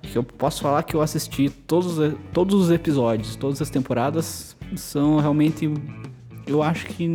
que 0.00 0.16
eu 0.16 0.22
posso 0.24 0.62
falar 0.62 0.82
que 0.84 0.96
eu 0.96 1.02
assisti 1.02 1.50
todos, 1.50 1.98
os- 1.98 2.14
todos 2.32 2.54
os 2.58 2.70
episódios, 2.70 3.36
todas 3.36 3.60
as 3.60 3.68
temporadas, 3.68 4.56
são 4.74 5.18
realmente. 5.18 5.70
Eu 6.46 6.62
acho 6.62 6.86
que 6.86 7.06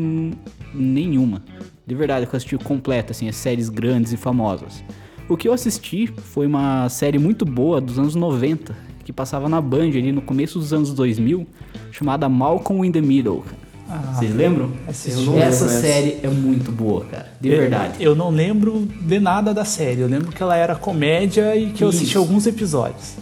nenhuma. 0.75 1.41
De 1.87 1.95
verdade, 1.95 2.27
que 2.27 2.35
eu 2.35 2.37
assisti 2.37 2.55
completa, 2.59 3.13
assim, 3.13 3.27
as 3.27 3.35
séries 3.35 3.67
grandes 3.69 4.13
e 4.13 4.17
famosas. 4.17 4.83
O 5.29 5.35
que 5.35 5.47
eu 5.47 5.53
assisti 5.53 6.07
foi 6.07 6.45
uma 6.47 6.87
série 6.89 7.19
muito 7.19 7.45
boa 7.45 7.81
dos 7.81 7.99
anos 7.99 8.15
90, 8.15 8.75
que 9.03 9.11
passava 9.11 9.49
na 9.49 9.59
Band 9.59 9.87
ali 9.89 10.11
no 10.11 10.21
começo 10.21 10.57
dos 10.59 10.71
anos 10.73 10.93
2000, 10.93 11.45
chamada 11.91 12.29
Malcolm 12.29 12.85
in 12.85 12.91
the 12.91 13.01
Middle. 13.01 13.43
Ah, 13.89 14.13
Vocês 14.15 14.33
lembram? 14.35 14.71
Essa 14.87 15.09
lembro 15.19 15.39
essa. 15.39 15.69
série 15.69 16.17
é 16.21 16.27
muito 16.27 16.71
boa, 16.71 17.05
cara. 17.05 17.31
De 17.39 17.49
Eu- 17.49 17.57
verdade. 17.59 18.03
Eu 18.03 18.15
não 18.15 18.29
lembro 18.29 18.85
de 19.01 19.19
nada 19.19 19.53
da 19.53 19.63
série. 19.63 20.01
Eu 20.01 20.07
lembro 20.07 20.29
que 20.31 20.43
ela 20.43 20.55
era 20.57 20.75
comédia 20.75 21.55
e 21.55 21.71
que 21.71 21.83
eu 21.83 21.87
assisti 21.89 22.09
Isso. 22.09 22.17
alguns 22.19 22.45
episódios. 22.47 23.15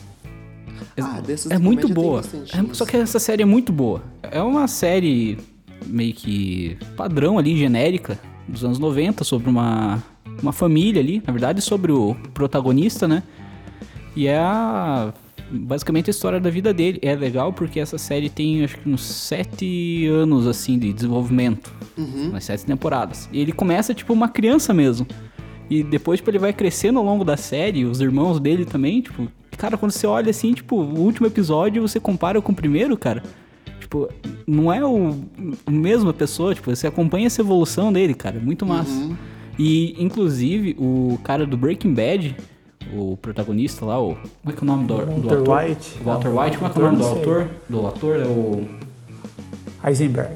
Ah, 1.00 1.20
dessas 1.22 1.52
é 1.52 1.60
muito 1.60 1.88
boa. 1.90 2.22
bastante 2.22 2.56
É- 2.58 2.62
isso. 2.62 2.76
só 2.76 2.86
que 2.86 2.96
essa 2.98 3.20
série 3.20 3.44
é 3.44 3.46
muito 3.46 3.72
boa. 3.72 4.02
É 4.24 4.42
uma 4.42 4.68
série 4.68 5.38
meio 5.86 6.14
que 6.14 6.78
padrão 6.96 7.38
ali, 7.38 7.56
genérica, 7.58 8.18
dos 8.48 8.64
anos 8.64 8.80
90, 8.80 9.24
sobre 9.24 9.50
uma, 9.50 10.02
uma 10.42 10.52
família 10.52 11.02
ali. 11.02 11.22
Na 11.26 11.32
verdade, 11.32 11.62
sobre 11.62 11.92
o 11.92 12.16
protagonista, 12.34 13.08
né? 13.08 13.24
E 14.16 14.28
é 14.28 14.38
a, 14.38 15.14
basicamente 15.52 16.10
a 16.10 16.12
história 16.12 16.40
da 16.40 16.50
vida 16.50 16.74
dele. 16.74 17.00
É 17.02 17.16
legal 17.16 17.52
porque 17.54 17.80
essa 17.80 17.98
série 17.98 18.30
tem 18.30 18.64
acho 18.64 18.78
que 18.78 18.90
uns 18.90 19.04
sete 19.04 20.08
anos 20.08 20.48
assim 20.48 20.78
de 20.80 20.94
desenvolvimento. 20.94 21.72
Umas 22.30 22.44
sete 22.44 22.66
temporadas. 22.66 23.30
E 23.32 23.40
ele 23.40 23.52
começa 23.52 23.94
tipo 23.94 24.14
uma 24.14 24.30
criança 24.30 24.74
mesmo. 24.74 25.06
E 25.70 25.84
depois, 25.84 26.20
tipo, 26.20 26.30
ele 26.30 26.38
vai 26.40 26.54
crescendo 26.54 27.00
ao 27.00 27.06
longo 27.06 27.24
da 27.24 27.36
série, 27.36 27.86
os 27.86 28.00
irmãos 28.00 28.40
dele 28.40 28.66
também, 28.66 29.02
tipo, 29.02 29.28
cara, 29.58 29.76
quando 29.78 29.92
você 29.92 30.06
olha 30.06 30.30
assim, 30.30 30.54
tipo, 30.54 30.76
o 30.76 31.00
último 31.00 31.26
episódio 31.26 31.82
você 31.82 32.00
compara 32.00 32.40
com 32.40 32.52
o 32.52 32.56
primeiro, 32.56 32.96
cara. 32.96 33.24
Tipo, 33.80 34.08
não 34.46 34.72
é 34.72 34.86
o, 34.86 35.16
mesma 35.70 36.14
pessoa, 36.14 36.54
tipo, 36.54 36.70
você 36.76 36.86
acompanha 36.86 37.26
essa 37.26 37.42
evolução 37.42 37.92
dele, 37.92 38.14
cara, 38.14 38.40
muito 38.40 38.64
massa. 38.66 38.92
E, 39.58 39.96
inclusive, 40.04 40.76
o 40.80 41.18
cara 41.24 41.46
do 41.46 41.56
Breaking 41.56 41.94
Bad, 41.94 42.36
o 42.94 43.18
protagonista 43.18 43.86
lá, 43.86 44.00
o. 44.02 44.16
Como 44.16 44.26
é 44.48 44.52
que 44.52 44.60
é 44.60 44.64
o 44.64 44.66
nome 44.66 44.86
do, 44.88 44.96
do 44.98 45.28
Walter 45.28 45.42
ator? 45.42 45.58
White. 45.70 45.98
Walter 46.04 46.30
Não, 46.30 46.42
White, 46.44 46.58
como 46.58 46.70
é 46.70 46.74
que 46.74 46.80
é 46.80 46.82
o 46.82 46.86
nome 46.86 46.98
do 46.98 47.06
autor? 47.06 47.50
Do 47.70 47.88
ator 47.88 48.16
é 48.20 48.26
o. 48.26 48.68
Heisenberg. 49.84 50.32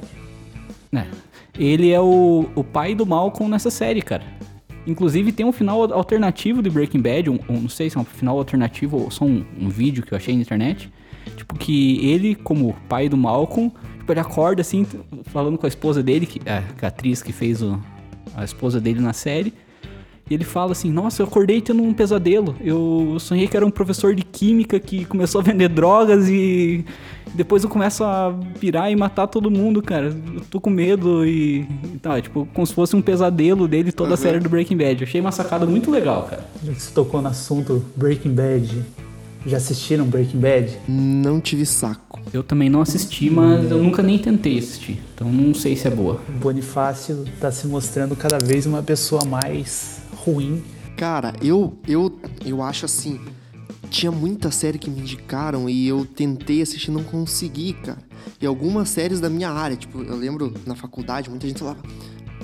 É. 0.93 1.05
Ele 1.57 1.91
é 1.91 1.99
o, 1.99 2.45
o 2.55 2.63
pai 2.63 2.95
do 2.95 3.05
Malcolm 3.05 3.49
nessa 3.51 3.69
série, 3.69 4.01
cara. 4.01 4.23
Inclusive 4.87 5.31
tem 5.31 5.45
um 5.45 5.51
final 5.51 5.91
alternativo 5.93 6.61
de 6.63 6.69
Breaking 6.69 7.01
Bad, 7.01 7.29
um, 7.29 7.37
um- 7.49 7.61
não 7.61 7.69
sei 7.69 7.89
se 7.89 7.97
é 7.97 7.99
um 7.99 8.05
final 8.05 8.37
alternativo 8.37 8.97
ou 8.97 9.11
só 9.11 9.25
um, 9.25 9.43
um 9.59 9.67
vídeo 9.69 10.03
que 10.03 10.13
eu 10.13 10.17
achei 10.17 10.33
na 10.35 10.41
internet. 10.41 10.89
Tipo, 11.35 11.55
que 11.55 12.05
ele, 12.09 12.33
como 12.35 12.73
pai 12.87 13.09
do 13.09 13.17
Malcolm, 13.17 13.71
tipo, 13.99 14.11
ele 14.11 14.19
acorda 14.19 14.61
assim, 14.61 14.85
falando 15.25 15.57
com 15.57 15.65
a 15.65 15.69
esposa 15.69 16.01
dele, 16.01 16.25
que, 16.25 16.39
é, 16.45 16.63
que 16.77 16.85
é 16.85 16.87
a 16.87 16.87
atriz 16.87 17.21
que 17.21 17.31
fez 17.33 17.61
o- 17.61 17.79
a 18.35 18.43
esposa 18.43 18.79
dele 18.79 18.99
na 18.99 19.13
série. 19.13 19.53
E 20.29 20.33
ele 20.33 20.43
fala 20.43 20.73
assim: 20.73 20.91
Nossa, 20.91 21.21
eu 21.21 21.25
acordei 21.25 21.59
tendo 21.59 21.81
um 21.81 21.93
pesadelo. 21.93 22.55
Eu 22.61 23.17
sonhei 23.19 23.47
que 23.47 23.57
era 23.57 23.65
um 23.65 23.71
professor 23.71 24.13
de 24.13 24.23
química 24.23 24.79
que 24.79 25.03
começou 25.05 25.41
a 25.41 25.43
vender 25.43 25.69
drogas 25.69 26.29
e 26.29 26.85
depois 27.33 27.63
eu 27.63 27.69
começo 27.69 28.03
a 28.03 28.33
pirar 28.59 28.91
e 28.91 28.95
matar 28.95 29.27
todo 29.27 29.49
mundo, 29.49 29.81
cara. 29.81 30.07
Eu 30.07 30.41
tô 30.49 30.61
com 30.61 30.69
medo 30.69 31.25
e. 31.25 31.61
e 31.93 31.99
tal. 32.01 32.15
É 32.15 32.21
tipo, 32.21 32.47
como 32.53 32.65
se 32.65 32.73
fosse 32.73 32.95
um 32.95 33.01
pesadelo 33.01 33.67
dele 33.67 33.91
toda 33.91 34.13
a 34.13 34.17
série 34.17 34.39
do 34.39 34.49
Breaking 34.49 34.77
Bad. 34.77 35.01
Eu 35.01 35.07
achei 35.07 35.19
uma 35.19 35.31
sacada 35.31 35.65
muito 35.65 35.89
legal, 35.89 36.23
cara. 36.23 36.45
Já 36.63 36.73
que 36.73 36.81
você 36.81 36.93
tocou 36.93 37.21
no 37.21 37.27
assunto 37.27 37.83
Breaking 37.95 38.33
Bad. 38.33 38.85
Já 39.45 39.57
assistiram 39.57 40.05
Breaking 40.05 40.39
Bad? 40.39 40.77
Não 40.87 41.39
tive 41.39 41.65
saco. 41.65 42.19
Eu 42.33 42.43
também 42.43 42.69
não 42.69 42.81
assisti, 42.81 43.29
mas 43.29 43.71
eu 43.71 43.81
nunca 43.81 44.03
nem 44.03 44.19
tentei 44.19 44.59
assistir. 44.59 44.99
Então 45.15 45.31
não 45.31 45.53
sei 45.53 45.75
se 45.75 45.87
é 45.87 45.91
boa. 45.91 46.21
O 46.27 46.31
Bonifácio 46.33 47.25
tá 47.39 47.51
se 47.51 47.65
mostrando 47.67 48.15
cada 48.15 48.37
vez 48.37 48.65
uma 48.65 48.83
pessoa 48.83 49.23
mais 49.25 50.01
ruim. 50.13 50.61
Cara, 50.97 51.33
eu, 51.41 51.77
eu, 51.87 52.19
eu 52.45 52.61
acho 52.61 52.85
assim. 52.85 53.19
Tinha 53.89 54.11
muita 54.11 54.51
série 54.51 54.77
que 54.77 54.89
me 54.89 54.99
indicaram 54.99 55.67
e 55.69 55.87
eu 55.87 56.05
tentei 56.05 56.61
assistir 56.61 56.91
e 56.91 56.93
não 56.93 57.03
consegui, 57.03 57.73
cara. 57.73 57.97
E 58.39 58.45
algumas 58.45 58.89
séries 58.89 59.19
da 59.19 59.29
minha 59.29 59.49
área, 59.49 59.75
tipo, 59.75 60.03
eu 60.03 60.15
lembro 60.15 60.53
na 60.65 60.75
faculdade, 60.75 61.29
muita 61.29 61.47
gente 61.47 61.59
falava: 61.59 61.79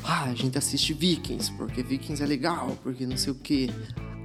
Ah, 0.03 0.23
a 0.23 0.33
gente 0.33 0.57
assiste 0.57 0.93
Vikings, 0.93 1.51
porque 1.51 1.83
Vikings 1.83 2.23
é 2.23 2.25
legal, 2.25 2.75
porque 2.81 3.05
não 3.05 3.17
sei 3.17 3.33
o 3.33 3.35
quê. 3.35 3.69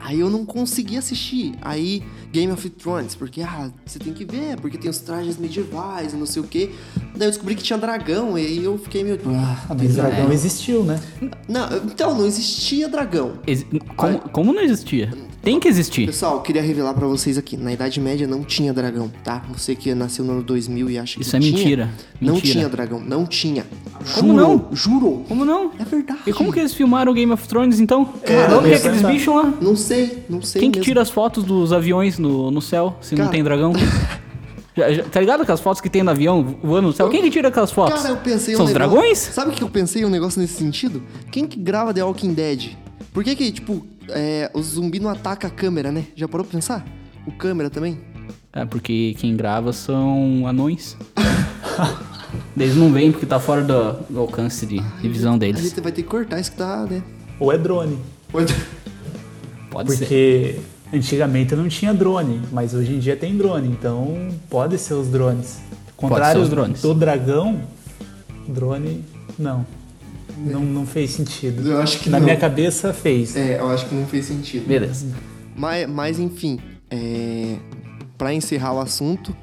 Aí 0.01 0.19
eu 0.21 0.31
não 0.31 0.45
consegui 0.47 0.97
assistir. 0.97 1.53
Aí 1.61 2.03
Game 2.33 2.51
of 2.53 2.69
Thrones, 2.71 3.15
porque 3.15 3.43
ah, 3.43 3.71
você 3.85 3.99
tem 3.99 4.13
que 4.13 4.25
ver, 4.25 4.59
porque 4.61 4.79
tem 4.79 4.91
os 4.91 4.99
trajes 4.99 5.37
medievais 5.37 6.13
e 6.13 6.17
não 6.17 6.27
sei 6.27 6.43
o 6.43 6.47
quê. 6.47 6.71
Daí 7.15 7.27
eu 7.29 7.31
descobri 7.31 7.55
que 7.55 7.63
tinha 7.63 7.79
dragão, 7.79 8.39
e 8.39 8.47
aí 8.47 8.65
eu 8.65 8.79
fiquei 8.79 9.05
meio. 9.05 9.21
Ah, 9.27 9.67
Ah, 9.69 9.75
mas 9.79 9.95
dragão 9.97 10.33
existiu, 10.33 10.85
né? 10.85 10.99
não, 11.49 11.67
então, 11.85 12.17
não 12.17 12.27
existia 12.27 12.89
dragão. 12.89 13.35
Exi- 13.47 13.67
Como, 13.97 14.19
como 14.31 14.53
não 14.53 14.63
existia? 14.63 15.13
Tem 15.43 15.59
que 15.59 15.67
existir. 15.69 16.05
Pessoal, 16.05 16.35
eu 16.35 16.41
queria 16.43 16.61
revelar 16.61 16.93
pra 16.93 17.07
vocês 17.07 17.39
aqui. 17.39 17.57
Na 17.57 17.73
Idade 17.73 17.99
Média 17.99 18.27
não 18.27 18.45
tinha 18.45 18.75
dragão, 18.75 19.11
tá? 19.25 19.43
Você 19.57 19.75
que 19.75 19.95
nasceu 19.95 20.23
no 20.23 20.33
ano 20.33 20.43
2000 20.43 20.91
e 20.91 20.99
acha 20.99 21.17
que 21.17 21.23
Isso 21.23 21.35
é 21.35 21.41
tinha, 21.41 21.53
mentira. 21.57 21.91
Não 22.21 22.35
Mentira. 22.35 22.53
tinha 22.53 22.69
dragão, 22.69 23.01
não 23.01 23.25
tinha. 23.25 23.65
Como 24.15 24.35
Jurou, 24.35 24.49
não? 24.59 24.69
Jurou. 24.77 25.25
Como 25.27 25.45
não? 25.47 25.71
É 25.79 25.85
verdade. 25.85 26.21
E 26.27 26.33
como 26.35 26.53
que 26.53 26.59
eles 26.61 26.75
filmaram 26.75 27.15
Game 27.15 27.33
of 27.33 27.49
Thrones 27.49 27.81
então? 27.81 28.05
Cara, 28.05 28.59
Onde 28.59 28.69
é 28.69 28.73
eu 28.75 28.77
aqueles 28.77 28.97
pensar. 28.99 29.09
bichos 29.13 29.35
lá? 29.35 29.55
Não 29.63 29.75
sei, 29.75 30.25
não 30.29 30.43
sei 30.43 30.61
Quem 30.61 30.71
que 30.71 30.79
mesmo. 30.81 30.85
tira 30.91 31.01
as 31.01 31.09
fotos 31.09 31.43
dos 31.43 31.73
aviões 31.73 32.19
no, 32.19 32.51
no 32.51 32.61
céu, 32.61 32.97
se 33.01 33.15
não 33.15 33.25
Cara. 33.25 33.33
tem 33.33 33.43
dragão? 33.43 33.73
Já- 34.77 34.93
já- 34.93 35.03
tá 35.03 35.19
ligado 35.21 35.43
aquelas 35.43 35.61
fotos 35.61 35.81
que 35.81 35.91
tem 35.91 36.03
no 36.03 36.11
avião 36.13 36.57
voando 36.63 36.87
no 36.89 36.93
céu? 36.95 37.09
Quem 37.11 37.21
que 37.23 37.29
tira 37.31 37.49
aquelas 37.49 37.73
fotos? 37.73 38.01
Cara, 38.03 38.15
eu 38.15 38.17
pensei 38.19 38.55
São 38.55 38.65
um 38.65 38.69
os 38.69 38.73
negócio- 38.73 38.91
dragões? 38.95 39.19
Sabe 39.19 39.51
o 39.51 39.53
que 39.53 39.63
eu 39.65 39.69
pensei 39.69 40.05
um 40.05 40.09
negócio 40.09 40.41
nesse 40.41 40.55
sentido? 40.55 41.03
Quem 41.31 41.45
que 41.45 41.59
grava 41.59 41.93
The 41.93 42.05
Walking 42.05 42.33
Dead? 42.33 42.71
Por 43.13 43.25
que 43.25 43.35
que, 43.35 43.51
tipo, 43.51 43.85
é, 44.15 44.51
o 44.55 44.63
zumbi 44.63 45.01
não 45.01 45.11
ataca 45.11 45.47
a 45.49 45.51
câmera, 45.51 45.91
né? 45.93 46.05
Já 46.15 46.29
parou 46.29 46.45
pra 46.45 46.53
pensar? 46.57 46.85
O 47.27 47.33
câmera 47.33 47.69
também? 47.71 47.99
É, 48.53 48.65
porque 48.65 49.15
quem 49.19 49.37
grava 49.37 49.73
são 49.73 50.47
anões. 50.47 50.97
Eles 52.57 52.77
não 52.77 52.93
vêm 52.93 53.11
porque 53.11 53.27
tá 53.27 53.41
fora 53.41 53.63
do, 53.63 53.93
do 54.09 54.21
alcance 54.21 54.67
de, 54.67 54.79
de 54.81 55.09
visão 55.09 55.35
A 55.35 55.39
deles. 55.39 55.63
gente 55.63 55.81
vai 55.81 55.93
ter 55.93 56.03
que 56.03 56.09
cortar 56.09 56.39
isso 56.39 56.51
que 56.53 56.57
tá, 56.59 56.87
né? 56.89 57.03
Ou 57.39 57.53
é 57.53 57.59
drone. 57.59 57.99
Pode 59.71 59.93
ser. 59.93 59.99
Porque 59.99 60.57
antigamente 60.93 61.55
não 61.55 61.69
tinha 61.69 61.95
drone, 61.95 62.41
mas 62.53 62.75
hoje 62.75 62.95
em 62.95 62.99
dia 62.99 63.17
tem 63.17 63.37
drone, 63.37 63.69
então 63.69 64.29
pode 64.49 64.77
ser 64.79 64.95
os 64.95 65.09
drones. 65.09 65.61
Contrário 65.97 66.41
ser 66.41 66.45
os 66.45 66.51
drones. 66.51 66.83
do 66.83 66.95
dragão, 66.95 67.61
drone 68.49 69.05
não. 69.39 69.65
Não, 70.45 70.61
não 70.61 70.87
fez 70.87 71.11
sentido. 71.11 71.69
Eu 71.71 71.79
acho 71.81 71.99
que 72.01 72.09
Na 72.11 72.19
não. 72.19 72.25
minha 72.25 72.37
cabeça 72.37 72.93
fez. 72.93 73.37
É, 73.37 73.59
eu 73.59 73.69
acho 73.69 73.87
que 73.89 73.95
não 73.95 74.07
fez 74.07 74.27
sentido. 74.27 74.67
Beleza. 74.67 75.07
Mas, 75.57 75.89
mas 75.89 76.19
enfim, 76.19 76.59
é... 76.91 77.57
para 78.17 78.33
encerrar 78.33 78.73
o 78.75 78.81
assunto, 78.81 79.35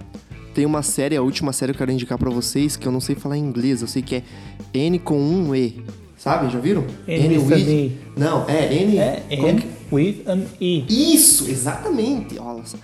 tem 0.54 0.66
uma 0.66 0.82
série, 0.82 1.16
a 1.16 1.22
última 1.22 1.54
série 1.54 1.72
que 1.72 1.76
eu 1.78 1.80
quero 1.80 1.92
indicar 1.92 2.18
pra 2.18 2.30
vocês, 2.30 2.76
que 2.76 2.88
eu 2.88 2.92
não 2.92 3.00
sei 3.00 3.16
falar 3.16 3.38
em 3.38 3.44
inglês, 3.44 3.82
eu 3.82 3.88
sei 3.88 4.02
que 4.02 4.16
é 4.16 4.24
N 4.74 4.98
com 5.00 5.20
um 5.20 5.54
E. 5.56 5.84
Sabe? 6.18 6.52
Já 6.52 6.60
viram? 6.60 6.84
N 7.08 7.38
with 7.38 7.54
an 7.54 7.58
E. 7.60 7.92
Não, 8.18 8.50
é 8.50 8.74
N. 8.74 8.98
É 8.98 9.24
N 9.30 9.62
que- 9.62 9.68
with 9.96 10.24
an 10.28 10.42
E. 10.60 10.84
Isso, 11.14 11.48
exatamente. 11.50 12.40
Olha 12.40 12.64
só. 12.66 12.78
É, 12.78 12.80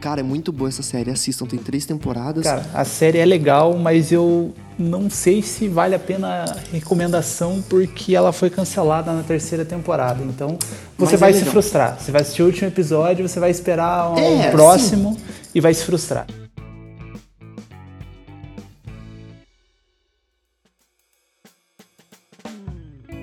Cara, 0.00 0.20
é 0.20 0.22
muito 0.22 0.52
boa 0.52 0.68
essa 0.68 0.82
série. 0.82 1.10
Assistam, 1.10 1.46
tem 1.46 1.58
três 1.58 1.86
temporadas. 1.86 2.44
Cara, 2.44 2.64
a 2.74 2.84
série 2.84 3.18
é 3.18 3.24
legal, 3.24 3.76
mas 3.76 4.10
eu 4.12 4.52
não 4.78 5.08
sei 5.08 5.42
se 5.42 5.68
vale 5.68 5.94
a 5.94 5.98
pena 5.98 6.44
a 6.44 6.56
recomendação 6.72 7.62
porque 7.68 8.14
ela 8.14 8.32
foi 8.32 8.50
cancelada 8.50 9.12
na 9.12 9.22
terceira 9.22 9.64
temporada. 9.64 10.22
Então 10.24 10.58
você 10.98 11.12
Mas 11.12 11.20
vai 11.20 11.30
é 11.30 11.34
se 11.34 11.44
frustrar. 11.44 11.98
Você 12.00 12.10
vai 12.10 12.22
assistir 12.22 12.42
o 12.42 12.46
último 12.46 12.68
episódio, 12.68 13.28
você 13.28 13.38
vai 13.38 13.50
esperar 13.50 14.12
o 14.12 14.18
É, 14.18 14.50
próximo 14.50 15.16
e 15.54 15.60
vai 15.60 15.72
se 15.74 15.84
frustrar. 15.84 16.26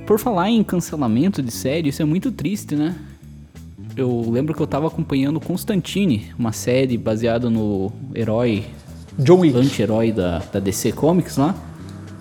Por 0.06 0.18
falar 0.18 0.50
em 0.50 0.64
cancelamento 0.64 1.40
de 1.40 1.52
série, 1.52 1.90
isso 1.90 2.02
é 2.02 2.06
muito 2.06 2.32
triste, 2.32 2.76
né? 2.76 2.96
Eu 4.00 4.30
lembro 4.32 4.54
que 4.54 4.62
eu 4.62 4.66
tava 4.68 4.88
acompanhando 4.88 5.42
Constantine, 5.42 6.28
uma 6.40 6.54
série 6.54 6.98
baseada 6.98 7.50
no 7.50 7.92
herói, 8.16 8.64
John 9.18 9.40
Wick. 9.42 9.58
anti-herói 9.58 10.14
da, 10.14 10.40
da 10.54 10.58
DC 10.62 10.94
Comics 10.94 11.36
lá. 11.36 11.54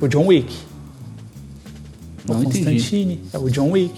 O 0.00 0.08
John 0.08 0.26
Wick. 0.26 0.52
Não 2.26 2.40
o 2.40 2.42
entendi. 2.42 2.64
Constantine. 2.64 3.20
É 3.32 3.38
o 3.38 3.48
John 3.48 3.70
Wick. 3.70 3.94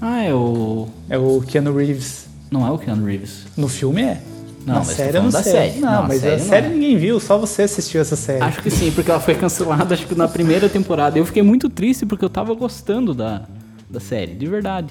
Ah, 0.00 0.22
é 0.22 0.32
o. 0.32 0.88
É 1.10 1.18
o 1.18 1.42
Keanu 1.42 1.76
Reeves. 1.76 2.26
Não 2.50 2.66
é 2.66 2.70
o 2.70 2.78
Keanu 2.78 3.04
Reeves. 3.04 3.44
No 3.54 3.68
filme 3.68 4.00
é. 4.00 4.22
Não, 4.64 4.76
Na 4.76 4.84
série 4.84 5.18
eu 5.18 5.22
não 5.24 5.28
da 5.30 5.42
sei. 5.42 5.52
série. 5.52 5.80
Não, 5.80 5.92
Não, 5.92 6.08
mas 6.08 6.22
série 6.22 6.34
a 6.34 6.38
não. 6.38 6.44
série 6.46 6.68
ninguém 6.68 6.96
viu, 6.96 7.20
só 7.20 7.36
você 7.36 7.64
assistiu 7.64 8.00
essa 8.00 8.16
série. 8.16 8.42
Acho 8.42 8.62
que 8.62 8.70
sim, 8.70 8.90
porque 8.92 9.10
ela 9.10 9.20
foi 9.20 9.34
cancelada, 9.36 9.92
acho 9.92 10.06
que 10.06 10.14
na 10.14 10.26
primeira 10.26 10.70
temporada. 10.70 11.18
Eu 11.18 11.26
fiquei 11.26 11.42
muito 11.42 11.68
triste 11.68 12.06
porque 12.06 12.24
eu 12.24 12.30
tava 12.30 12.54
gostando 12.54 13.12
da, 13.12 13.42
da 13.90 14.00
série, 14.00 14.32
de 14.34 14.46
verdade. 14.46 14.88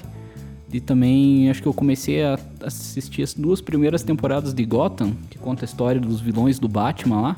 E 0.74 0.80
também 0.80 1.48
acho 1.48 1.62
que 1.62 1.68
eu 1.68 1.72
comecei 1.72 2.24
a 2.24 2.36
assistir 2.60 3.22
as 3.22 3.32
duas 3.32 3.60
primeiras 3.60 4.02
temporadas 4.02 4.52
de 4.52 4.64
Gotham, 4.64 5.12
que 5.30 5.38
conta 5.38 5.62
a 5.64 5.66
história 5.66 6.00
dos 6.00 6.20
vilões 6.20 6.58
do 6.58 6.66
Batman 6.66 7.20
lá. 7.20 7.36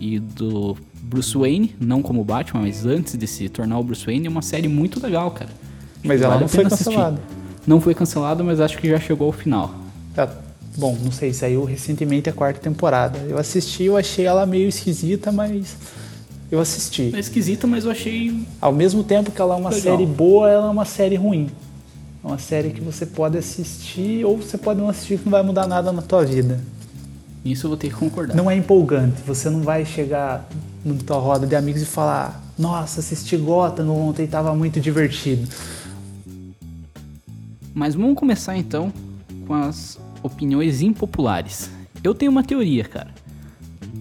E 0.00 0.18
do 0.18 0.76
Bruce 1.00 1.38
Wayne, 1.38 1.76
não 1.78 2.02
como 2.02 2.24
Batman, 2.24 2.62
mas 2.62 2.84
antes 2.84 3.16
de 3.16 3.24
se 3.28 3.48
tornar 3.48 3.78
o 3.78 3.84
Bruce 3.84 4.04
Wayne, 4.04 4.26
é 4.26 4.28
uma 4.28 4.42
série 4.42 4.66
muito 4.66 5.00
legal, 5.00 5.30
cara. 5.30 5.50
Mas 6.02 6.20
ela 6.20 6.30
vale 6.30 6.40
não 6.42 6.48
foi 6.48 6.64
cancelada. 6.64 7.20
Não 7.64 7.80
foi 7.80 7.94
cancelada, 7.94 8.42
mas 8.42 8.58
acho 8.58 8.78
que 8.78 8.88
já 8.88 8.98
chegou 8.98 9.28
ao 9.28 9.32
final. 9.32 9.72
Tá. 10.12 10.28
Bom, 10.76 10.98
não 11.04 11.12
sei, 11.12 11.32
saiu 11.32 11.62
recentemente 11.62 12.28
a 12.28 12.32
quarta 12.32 12.58
temporada. 12.58 13.20
Eu 13.28 13.38
assisti, 13.38 13.84
eu 13.84 13.96
achei 13.96 14.26
ela 14.26 14.44
meio 14.44 14.68
esquisita, 14.68 15.30
mas 15.30 15.76
eu 16.50 16.58
assisti. 16.58 17.12
É 17.14 17.20
esquisita, 17.20 17.64
mas 17.68 17.84
eu 17.84 17.92
achei 17.92 18.36
Ao 18.60 18.72
mesmo 18.72 19.04
tempo 19.04 19.30
que 19.30 19.40
ela 19.40 19.54
é 19.54 19.56
uma 19.56 19.70
Legal. 19.70 19.96
série 19.96 20.04
boa, 20.04 20.50
ela 20.50 20.66
é 20.66 20.70
uma 20.70 20.84
série 20.84 21.14
ruim. 21.14 21.48
É 22.26 22.28
uma 22.28 22.38
série 22.38 22.70
que 22.70 22.80
você 22.80 23.06
pode 23.06 23.38
assistir 23.38 24.24
ou 24.24 24.36
você 24.36 24.58
pode 24.58 24.80
não 24.80 24.88
assistir 24.88 25.16
que 25.16 25.26
não 25.26 25.30
vai 25.30 25.44
mudar 25.44 25.64
nada 25.68 25.92
na 25.92 26.02
tua 26.02 26.24
vida. 26.24 26.60
Isso 27.44 27.66
eu 27.66 27.70
vou 27.70 27.76
ter 27.76 27.88
que 27.88 27.94
concordar. 27.94 28.34
Não 28.34 28.50
é 28.50 28.56
empolgante. 28.56 29.22
Você 29.24 29.48
não 29.48 29.60
vai 29.60 29.84
chegar 29.84 30.44
na 30.84 30.96
tua 30.96 31.18
roda 31.18 31.46
de 31.46 31.54
amigos 31.54 31.82
e 31.82 31.84
falar: 31.86 32.42
Nossa, 32.58 32.98
assisti 32.98 33.36
Gotham 33.36 33.88
ontem, 33.90 34.26
tava 34.26 34.52
muito 34.56 34.80
divertido. 34.80 35.48
Mas 37.72 37.94
vamos 37.94 38.18
começar 38.18 38.56
então 38.56 38.92
com 39.46 39.54
as 39.54 39.96
opiniões 40.20 40.82
impopulares. 40.82 41.70
Eu 42.02 42.12
tenho 42.12 42.32
uma 42.32 42.42
teoria, 42.42 42.82
cara. 42.82 43.14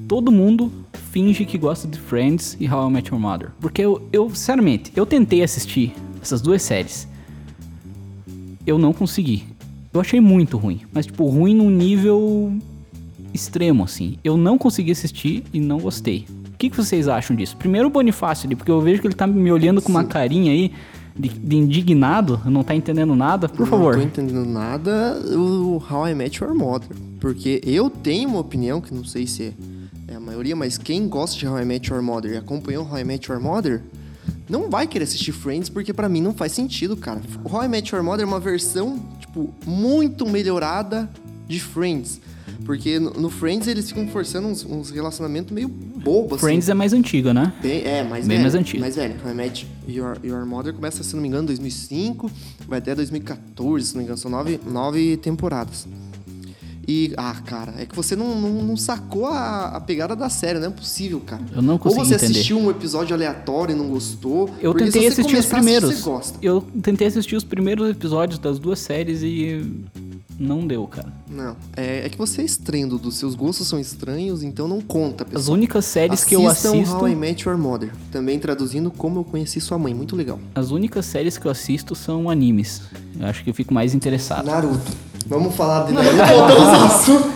Todo 0.08 0.32
mundo 0.32 0.72
finge 1.12 1.46
que 1.46 1.60
gosta 1.60 1.88
de 1.88 2.00
Friends 2.00 2.58
e 2.60 2.68
How 2.68 2.90
I 2.90 2.92
Met 2.92 3.12
Your 3.12 3.22
Mother. 3.22 3.52
Porque 3.60 3.84
eu, 3.84 4.10
eu 4.12 4.28
sinceramente, 4.32 4.92
eu 4.96 5.06
tentei 5.06 5.44
assistir 5.44 5.94
essas 6.20 6.42
duas 6.42 6.64
séries. 6.64 7.08
Eu 8.66 8.78
não 8.78 8.94
consegui. 8.94 9.44
Eu 9.94 10.02
achei 10.02 10.20
muito 10.20 10.58
ruim. 10.58 10.82
Mas, 10.94 11.06
tipo, 11.06 11.26
ruim 11.28 11.56
num 11.56 11.70
nível 11.70 12.54
extremo, 13.34 13.84
assim. 13.84 14.18
Eu 14.24 14.38
não 14.38 14.58
consegui 14.58 14.92
assistir 14.92 15.44
e 15.54 15.60
não 15.60 15.80
gostei. 15.80 16.26
O 16.54 16.58
que, 16.58 16.70
que 16.70 16.78
vocês 16.78 17.08
acham 17.08 17.36
disso? 17.36 17.56
Primeiro 17.58 17.88
o 17.88 17.92
Bonifácio 17.92 18.48
ali, 18.48 18.56
porque 18.56 18.72
eu 18.72 18.82
vejo 18.82 19.02
que 19.02 19.08
ele 19.08 19.14
tá 19.14 19.28
me 19.28 19.52
olhando 19.52 19.82
com 19.82 19.90
uma 19.90 20.06
carinha 20.06 20.52
aí 20.52 20.72
de, 21.18 21.30
de 21.30 21.56
indignado, 21.56 22.42
não 22.46 22.64
tá 22.64 22.76
entendendo 22.76 23.16
nada. 23.16 23.48
Por 23.48 23.68
favor. 23.68 23.96
Não 23.96 24.02
tô 24.02 24.08
entendendo 24.08 24.46
nada 24.46 25.18
o 25.38 25.82
How 25.90 26.10
I 26.10 26.16
Met 26.16 26.44
Your 26.44 26.54
Mother. 26.54 26.90
Porque 27.20 27.62
eu 27.66 27.90
tenho 27.90 28.30
uma 28.30 28.40
opinião, 28.40 28.82
que 28.82 28.94
não 28.94 29.04
sei 29.04 29.26
se 29.26 29.54
é 30.08 30.16
a 30.16 30.20
maioria, 30.20 30.56
mas 30.56 30.78
quem 30.78 31.08
gosta 31.08 31.38
de 31.38 31.48
How 31.48 31.60
I 31.60 31.66
Met 31.66 31.92
Your 31.92 32.02
Mother 32.02 32.34
e 32.34 32.38
acompanhou 32.38 32.86
How 32.86 33.00
I 33.00 33.04
Met 33.04 33.32
Your 33.32 33.42
Mother, 33.42 33.82
não 34.50 34.70
vai 34.70 34.88
querer 34.88 35.04
assistir 35.04 35.32
Friends, 35.32 35.70
porque 35.70 35.94
para 35.94 36.08
mim 36.08 36.22
não 36.22 36.34
faz 36.34 36.52
sentido, 36.52 36.96
cara. 36.96 37.22
How 37.44 37.64
I 37.64 37.68
Met 37.68 37.94
Your 37.94 38.04
Mother 38.04 38.24
é 38.24 38.28
uma 38.28 38.40
versão, 38.40 39.00
tipo, 39.20 39.54
muito 39.66 40.28
melhorada 40.28 41.10
de 41.48 41.60
Friends. 41.60 42.20
Porque 42.64 43.00
no, 43.00 43.30
Friends 43.30 43.68
eles 43.68 43.88
ficam 43.90 44.08
forçando 44.08 44.48
uns, 44.48 44.66
uns 44.66 44.90
relacionamentos 44.90 45.52
meio 45.52 45.68
bobos. 45.68 46.40
Friends 46.40 46.66
assim. 46.66 46.72
é 46.72 46.74
mais 46.74 46.94
antiga, 46.94 47.34
né? 47.34 47.54
Bem, 47.62 47.84
é, 47.84 48.04
mais 48.04 48.28
Bem 48.28 48.38
velho. 48.38 48.42
mais 48.42 48.56
antigo. 48.56 48.82
Mais 48.82 48.96
velho. 48.96 49.16
How 49.24 49.32
I 49.32 49.36
Met 49.36 49.68
Your, 49.88 50.18
Your 50.24 50.46
Mother 50.46 50.74
começa, 50.74 51.04
se 51.04 51.16
não 51.16 51.22
me 51.22 51.28
engano, 51.28 51.44
em 51.44 51.48
2005, 51.48 52.32
vai 52.68 52.80
até 52.80 52.96
2014, 52.96 53.86
se 53.86 53.94
não 53.94 54.00
me 54.00 54.04
engano. 54.06 54.18
São 54.18 54.32
nove, 54.32 54.60
nove 54.66 55.18
temporadas. 55.18 55.88
E, 56.88 57.14
ah, 57.18 57.36
cara, 57.46 57.74
é 57.80 57.86
que 57.86 57.96
você 57.96 58.16
não, 58.16 58.40
não, 58.40 58.64
não 58.64 58.78
sacou 58.78 59.26
a, 59.26 59.70
a 59.70 59.82
pegada 59.82 60.16
da 60.16 60.30
série, 60.30 60.60
não 60.60 60.68
é 60.68 60.72
possível, 60.72 61.20
cara. 61.20 61.42
Eu 61.56 61.62
não 61.62 61.78
consegui 61.78 62.00
Ou 62.00 62.06
você 62.06 62.16
entender. 62.16 62.34
assistiu 62.34 62.60
um 62.60 62.70
episódio 62.70 63.16
aleatório 63.16 63.74
e 63.74 63.78
não 63.78 63.88
gostou. 63.88 64.50
Eu 64.62 64.74
tentei 64.74 65.08
assistir 65.08 65.34
os 65.34 65.36
a 65.36 65.40
assistir, 65.40 65.56
primeiros. 65.56 65.96
Você 65.96 66.02
gosta. 66.02 66.38
Eu 66.42 66.62
tentei 66.82 67.08
assistir 67.08 67.36
os 67.36 67.44
primeiros 67.44 67.90
episódios 67.90 68.38
das 68.38 68.60
duas 68.60 68.80
séries 68.80 69.22
e 69.24 69.84
não 70.38 70.68
deu, 70.68 70.86
cara. 70.86 71.12
Não, 71.30 71.56
é, 71.76 72.06
é 72.06 72.10
que 72.10 72.18
você 72.18 72.42
é 72.42 72.46
estranho, 72.46 72.88
Dudu. 72.90 73.12
Seus 73.12 73.36
gostos 73.36 73.68
são 73.68 73.80
estranhos, 73.80 74.44
então 74.44 74.68
não 74.68 74.82
conta, 74.82 75.26
pessoal. 75.26 75.42
As 75.42 75.48
únicas 75.48 75.86
séries 75.86 76.24
que 76.24 76.36
eu 76.36 76.48
Assistam 76.48 76.78
assisto, 76.82 76.96
How 76.96 77.08
I 77.08 77.16
Met 77.16 77.48
Your 77.48 77.58
Mother. 77.58 77.92
Também 78.12 78.38
traduzindo 78.38 78.92
Como 78.92 79.22
Eu 79.22 79.24
Conheci 79.24 79.60
Sua 79.60 79.80
Mãe. 79.80 79.94
Muito 79.94 80.16
legal. 80.16 80.40
as 80.54 80.72
únicas 80.72 81.06
séries 81.06 81.38
que 81.38 81.48
eu 81.48 81.52
assisto 81.52 81.96
são 81.96 82.30
animes. 82.30 82.82
Eu 83.20 83.26
acho 83.26 83.44
que 83.44 83.50
eu 83.50 83.54
fico 83.54 83.74
mais 83.74 83.96
interessado. 83.96 84.46
Naruto. 84.46 84.92
Vamos 85.26 85.56
falar 85.56 85.86
de 85.86 85.94
Naruto. 85.94 86.16
Voltamos 86.16 86.68
ao 86.68 86.86
assunto. 86.86 87.30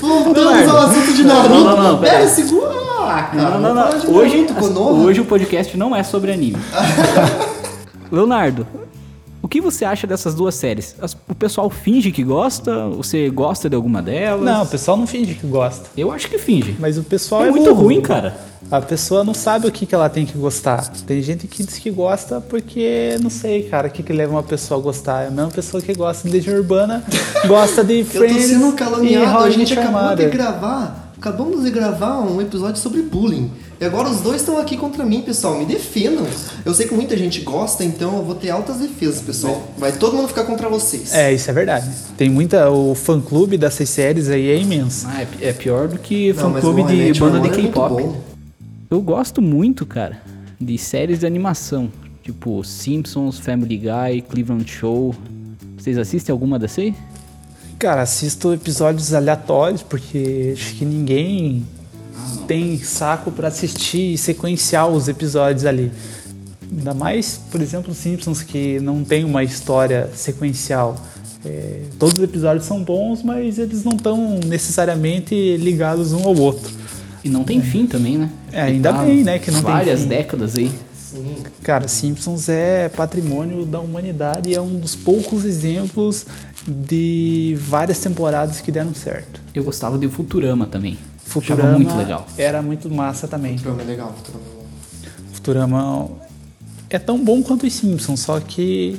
Voltamos 0.00 0.68
ao 0.68 0.76
assunto 0.78 1.12
de 1.14 1.24
Naruto. 1.24 1.48
Não, 1.50 1.64
não, 1.76 1.82
não, 1.92 1.98
pera 2.00 2.18
aí. 2.18 2.28
segura. 2.28 2.72
Ah, 3.00 3.22
cara. 3.32 3.58
Não, 3.58 3.60
não, 3.60 3.74
não. 3.74 4.14
Hoje, 4.14 4.46
hoje 4.76 5.20
o 5.20 5.24
podcast 5.24 5.76
não 5.76 5.94
é 5.94 6.02
sobre 6.02 6.32
anime. 6.32 6.58
Leonardo, 8.10 8.66
o 9.42 9.48
que 9.48 9.60
você 9.60 9.84
acha 9.84 10.06
dessas 10.06 10.34
duas 10.34 10.54
séries? 10.54 10.94
O 11.28 11.34
pessoal 11.34 11.70
finge 11.70 12.10
que 12.10 12.24
gosta? 12.24 12.88
Você 12.88 13.30
gosta 13.30 13.68
de 13.68 13.76
alguma 13.76 14.02
delas? 14.02 14.44
Não, 14.44 14.62
o 14.62 14.66
pessoal 14.66 14.96
não 14.96 15.06
finge 15.06 15.34
que 15.34 15.46
gosta. 15.46 15.88
Eu 15.96 16.10
acho 16.10 16.28
que 16.28 16.38
finge. 16.38 16.76
Mas 16.78 16.98
o 16.98 17.02
pessoal 17.02 17.44
É 17.44 17.48
é, 17.48 17.50
muito 17.50 17.64
burro. 17.70 17.84
ruim, 17.84 18.00
cara. 18.00 18.36
A 18.70 18.80
pessoa 18.80 19.22
não 19.24 19.32
sabe 19.32 19.66
o 19.66 19.72
que, 19.72 19.86
que 19.86 19.94
ela 19.94 20.08
tem 20.10 20.26
que 20.26 20.36
gostar. 20.36 20.86
Tem 21.06 21.22
gente 21.22 21.46
que 21.46 21.62
diz 21.64 21.78
que 21.78 21.90
gosta 21.90 22.40
porque, 22.40 23.16
não 23.22 23.30
sei, 23.30 23.62
cara, 23.62 23.88
o 23.88 23.90
que, 23.90 24.02
que 24.02 24.12
leva 24.12 24.32
uma 24.32 24.42
pessoa 24.42 24.78
a 24.78 24.82
gostar. 24.82 25.22
É 25.22 25.28
a 25.28 25.30
mesma 25.30 25.50
pessoa 25.50 25.80
que 25.82 25.94
gosta 25.94 26.28
de 26.28 26.34
Legião 26.34 26.56
Urbana, 26.56 27.02
gosta 27.46 27.82
de 27.84 28.00
Eu 28.00 28.04
tô 28.04 28.10
Friends 28.18 28.44
sendo 28.46 28.72
caluniado. 28.72 29.38
A 29.38 29.50
gente 29.50 29.72
acabou 29.78 30.16
de 30.16 30.26
gravar. 30.26 31.12
Acabamos 31.16 31.64
de 31.64 31.70
gravar 31.70 32.20
um 32.20 32.40
episódio 32.40 32.80
sobre 32.80 33.02
bullying. 33.02 33.50
E 33.80 33.84
agora 33.84 34.08
os 34.08 34.20
dois 34.20 34.40
estão 34.40 34.58
aqui 34.58 34.76
contra 34.76 35.04
mim, 35.04 35.22
pessoal. 35.22 35.56
Me 35.56 35.64
defendam. 35.64 36.26
Eu 36.64 36.74
sei 36.74 36.88
que 36.88 36.94
muita 36.94 37.16
gente 37.16 37.42
gosta, 37.42 37.84
então 37.84 38.16
eu 38.16 38.24
vou 38.24 38.34
ter 38.34 38.50
altas 38.50 38.78
defesas, 38.78 39.20
pessoal. 39.20 39.68
Vai 39.78 39.92
todo 39.92 40.16
mundo 40.16 40.26
ficar 40.28 40.44
contra 40.44 40.68
vocês. 40.68 41.14
É, 41.14 41.32
isso 41.32 41.48
é 41.48 41.52
verdade. 41.52 41.88
Tem 42.16 42.28
muita. 42.28 42.68
O 42.70 42.94
fã 42.96 43.20
clube 43.20 43.56
dessas 43.56 43.88
séries 43.88 44.28
aí 44.28 44.50
é 44.50 44.58
imenso. 44.58 45.06
Ah, 45.08 45.22
é- 45.22 45.48
é 45.48 45.52
pior 45.52 45.86
do 45.86 45.96
que 45.98 46.32
Não, 46.32 46.54
How 46.54 46.78
I 46.90 47.12
de 47.12 47.20
banda 47.20 47.40
de 47.40 47.48
é 47.48 47.50
K-pop. 47.62 48.02
bom. 48.02 48.20
Eu 48.90 49.00
gosto 49.00 49.40
muito, 49.40 49.86
cara, 49.86 50.20
de 50.60 50.76
séries 50.76 51.20
de 51.20 51.26
animação. 51.26 51.88
Tipo 52.22 52.64
Simpsons, 52.64 53.38
Family 53.38 53.76
Guy, 53.78 54.22
Cleveland 54.28 54.68
Show. 54.68 55.14
Vocês 55.76 55.96
assistem 55.96 56.32
alguma 56.32 56.58
dessa 56.58 56.80
aí? 56.80 56.94
Cara, 57.78 58.02
assisto 58.02 58.52
episódios 58.52 59.14
aleatórios 59.14 59.82
porque 59.84 60.52
acho 60.56 60.74
que 60.74 60.84
ninguém 60.84 61.64
tem 62.46 62.78
saco 62.78 63.30
pra 63.30 63.48
assistir 63.48 64.14
e 64.14 64.18
sequenciar 64.18 64.88
os 64.88 65.08
episódios 65.08 65.64
ali. 65.64 65.92
Ainda 66.70 66.92
mais, 66.94 67.40
por 67.50 67.60
exemplo, 67.60 67.92
os 67.92 67.98
Simpsons 67.98 68.42
que 68.42 68.78
não 68.80 69.02
tem 69.02 69.24
uma 69.24 69.42
história 69.42 70.10
sequencial. 70.14 70.96
É, 71.44 71.82
todos 71.98 72.18
os 72.18 72.24
episódios 72.24 72.66
são 72.66 72.82
bons, 72.82 73.22
mas 73.22 73.58
eles 73.58 73.84
não 73.84 73.92
estão 73.92 74.38
necessariamente 74.46 75.56
ligados 75.56 76.12
um 76.12 76.24
ao 76.24 76.36
outro. 76.36 76.70
E 77.24 77.28
não 77.28 77.44
tem 77.44 77.60
fim 77.62 77.86
também, 77.86 78.18
né? 78.18 78.30
É, 78.52 78.62
ainda 78.62 78.92
Tá 78.92 79.02
bem, 79.04 79.24
né, 79.24 79.38
que 79.38 79.50
não 79.50 79.62
tem 79.62 79.72
várias 79.72 80.02
fim. 80.02 80.08
décadas 80.08 80.56
aí. 80.56 80.70
Cara, 81.62 81.88
Simpsons 81.88 82.48
é 82.48 82.88
patrimônio 82.88 83.64
da 83.64 83.80
humanidade 83.80 84.50
e 84.50 84.54
é 84.54 84.60
um 84.60 84.78
dos 84.78 84.94
poucos 84.94 85.44
exemplos 85.44 86.26
de 86.66 87.56
várias 87.60 87.98
temporadas 87.98 88.60
que 88.60 88.70
deram 88.70 88.94
certo. 88.94 89.40
Eu 89.54 89.64
gostava 89.64 89.96
de 89.96 90.06
Futurama 90.08 90.66
também. 90.66 90.98
Futurama 91.28 91.78
muito 91.78 91.94
legal. 91.94 92.26
Era 92.38 92.62
muito 92.62 92.90
massa 92.90 93.28
também. 93.28 93.58
Futurama 93.58 93.82
é 93.82 93.84
legal, 93.84 94.14
Futurama 94.14 94.44
é. 94.44 95.34
Futurama 95.34 96.10
é 96.88 96.98
tão 96.98 97.22
bom 97.22 97.42
quanto 97.42 97.66
os 97.66 97.72
Simpsons, 97.72 98.20
só 98.20 98.40
que 98.40 98.98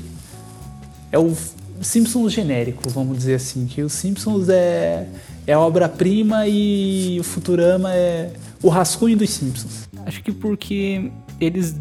é 1.11 1.17
o 1.17 1.35
Simpsons 1.81 2.31
genérico, 2.31 2.87
vamos 2.89 3.17
dizer 3.17 3.35
assim, 3.35 3.65
que 3.65 3.81
o 3.81 3.89
Simpsons 3.89 4.47
é 4.47 5.07
é 5.47 5.57
obra-prima 5.57 6.47
e 6.47 7.19
o 7.19 7.23
Futurama 7.23 7.91
é 7.91 8.31
o 8.61 8.69
rascunho 8.69 9.17
dos 9.17 9.31
Simpsons. 9.31 9.89
Acho 10.05 10.21
que 10.21 10.31
porque 10.31 11.11
eles 11.41 11.75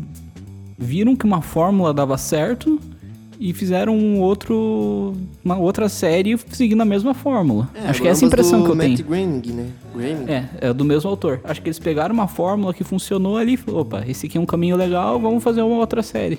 viram 0.79 1.15
que 1.15 1.27
uma 1.27 1.43
fórmula 1.43 1.93
dava 1.93 2.17
certo 2.17 2.81
e 3.41 3.53
fizeram 3.53 3.97
um 3.97 4.21
outro, 4.21 5.15
uma 5.45 5.57
outra 5.57 5.89
série 5.89 6.37
seguindo 6.51 6.81
a 6.81 6.85
mesma 6.85 7.15
fórmula. 7.15 7.71
Acho 7.87 8.03
que 8.03 8.09
é 8.09 8.11
essa 8.11 8.25
a 8.25 8.27
impressão 8.27 8.65
que 8.65 8.71
eu 8.71 8.77
Matt 8.77 8.87
tenho. 8.87 9.05
Groening, 9.05 9.53
né? 9.53 9.67
Groening. 9.95 10.25
É, 10.29 10.49
é 10.61 10.73
do 10.73 10.85
mesmo 10.85 11.09
autor. 11.09 11.41
Acho 11.45 11.63
que 11.63 11.69
eles 11.69 11.79
pegaram 11.79 12.15
uma 12.15 12.29
fórmula 12.29 12.75
que 12.75 12.83
funcionou 12.83 13.37
ali 13.37 13.55
e 13.55 13.57
falaram, 13.57 13.83
opa, 13.83 14.05
esse 14.07 14.27
aqui 14.27 14.39
é 14.39 14.41
um 14.41 14.47
caminho 14.47 14.77
legal, 14.77 15.21
vamos 15.21 15.43
fazer 15.43 15.63
uma 15.63 15.77
outra 15.77 16.03
série. 16.03 16.39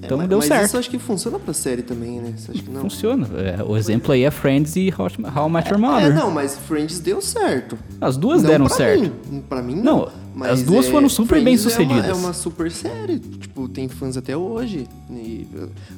Então 0.00 0.16
É, 0.16 0.20
mas, 0.20 0.28
deu 0.28 0.38
mas 0.38 0.46
certo. 0.48 0.64
isso 0.66 0.76
eu 0.76 0.80
acho 0.80 0.90
que 0.90 0.98
funciona 0.98 1.38
pra 1.38 1.52
série 1.52 1.82
também, 1.82 2.20
né? 2.20 2.32
Você 2.36 2.52
acha 2.52 2.62
que 2.62 2.70
não? 2.70 2.82
Funciona. 2.82 3.28
É, 3.38 3.62
o 3.62 3.76
exemplo 3.76 4.12
aí 4.12 4.22
é 4.22 4.30
Friends 4.30 4.76
e 4.76 4.92
How, 4.96 5.08
How 5.36 5.48
I 5.48 5.52
Met 5.52 5.68
Your 5.68 5.78
É, 5.78 5.80
Mother. 5.80 6.14
não, 6.14 6.30
mas 6.30 6.56
Friends 6.56 7.00
deu 7.00 7.20
certo. 7.20 7.76
As 8.00 8.16
duas 8.16 8.42
Não 8.42 8.50
deram 8.50 8.66
pra 8.66 8.76
certo. 8.76 9.10
Mim. 9.28 9.42
Pra 9.48 9.60
mim, 9.62 9.74
Não, 9.74 9.82
não. 10.02 10.08
Mas 10.34 10.52
as 10.52 10.62
duas 10.62 10.86
é, 10.86 10.90
foram 10.92 11.08
super 11.08 11.40
Friends 11.40 11.44
bem 11.44 11.54
É 11.54 11.58
uma, 11.58 11.70
sucedidas. 11.70 12.08
é 12.10 12.14
uma 12.14 12.32
super 12.32 12.70
série. 12.70 13.18
Tipo, 13.18 13.68
tem 13.68 13.88
fãs 13.88 14.16
até 14.16 14.36
hoje. 14.36 14.86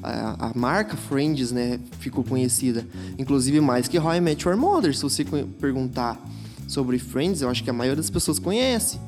A, 0.02 0.46
a 0.48 0.52
marca 0.54 0.96
Friends, 0.96 1.52
né, 1.52 1.78
ficou 1.98 2.24
conhecida. 2.24 2.86
Inclusive 3.18 3.60
mais 3.60 3.86
que 3.86 3.98
How 3.98 4.14
I 4.14 4.20
Met 4.20 4.46
Your 4.48 4.56
Mother. 4.56 4.94
Se 4.96 5.02
você 5.02 5.24
perguntar 5.60 6.18
sobre 6.66 6.98
Friends, 6.98 7.42
eu 7.42 7.50
acho 7.50 7.62
que 7.62 7.68
a 7.70 7.72
maioria 7.72 7.96
das 7.96 8.08
pessoas 8.10 8.38
conhece. 8.38 8.98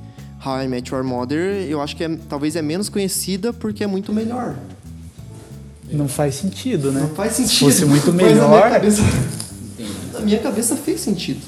How 0.44 0.62
I 0.62 0.68
Met 0.68 0.92
Your 0.92 1.04
Mother, 1.04 1.66
eu 1.68 1.80
acho 1.80 1.96
que 1.96 2.04
é, 2.04 2.08
talvez 2.28 2.56
é 2.56 2.60
menos 2.62 2.88
conhecida 2.88 3.52
porque 3.52 3.84
é 3.84 3.86
muito 3.86 4.12
melhor. 4.12 4.56
Não 5.92 6.08
faz 6.08 6.34
sentido, 6.36 6.90
né? 6.92 7.00
Não 7.00 7.08
faz 7.10 7.32
Se 7.34 7.42
sentido. 7.46 7.58
fosse 7.70 7.84
muito 7.84 8.12
Mas 8.12 8.16
na 8.16 8.22
minha 8.34 8.48
melhor. 8.48 8.70
cabeça- 8.70 9.02
Na 10.12 10.20
minha 10.20 10.38
cabeça 10.38 10.76
fez 10.76 11.00
sentido. 11.00 11.40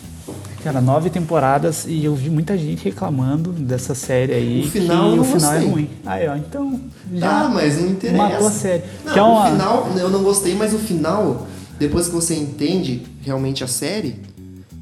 Cara, 0.62 0.80
nove 0.80 1.10
temporadas 1.10 1.84
e 1.86 2.04
eu 2.04 2.14
vi 2.14 2.30
muita 2.30 2.56
gente 2.56 2.82
reclamando 2.84 3.52
dessa 3.52 3.94
série 3.94 4.32
aí. 4.32 4.60
O 4.62 4.70
final 4.70 5.04
eu 5.06 5.10
que 5.10 5.16
não 5.16 5.22
o 5.22 5.24
final 5.26 5.52
é 5.52 5.54
gostei. 5.56 5.70
ruim. 5.72 5.90
Aí, 6.06 6.26
ó, 6.28 6.36
então. 6.36 6.80
Já 7.14 7.40
ah, 7.44 7.48
mas 7.50 7.78
não 7.78 7.88
interessa. 7.90 8.16
matou 8.16 8.46
a 8.46 8.50
série. 8.50 8.82
Não, 9.04 9.12
Que 9.12 9.18
é 9.18 9.22
uma- 9.22 9.46
o 9.46 9.50
final, 9.52 9.92
eu 9.98 10.08
não 10.10 10.22
gostei, 10.22 10.54
mas 10.54 10.72
o 10.72 10.78
final, 10.78 11.46
depois 11.78 12.06
que 12.08 12.14
você 12.14 12.34
entende 12.34 13.02
realmente 13.20 13.62
a 13.62 13.66
série, 13.66 14.16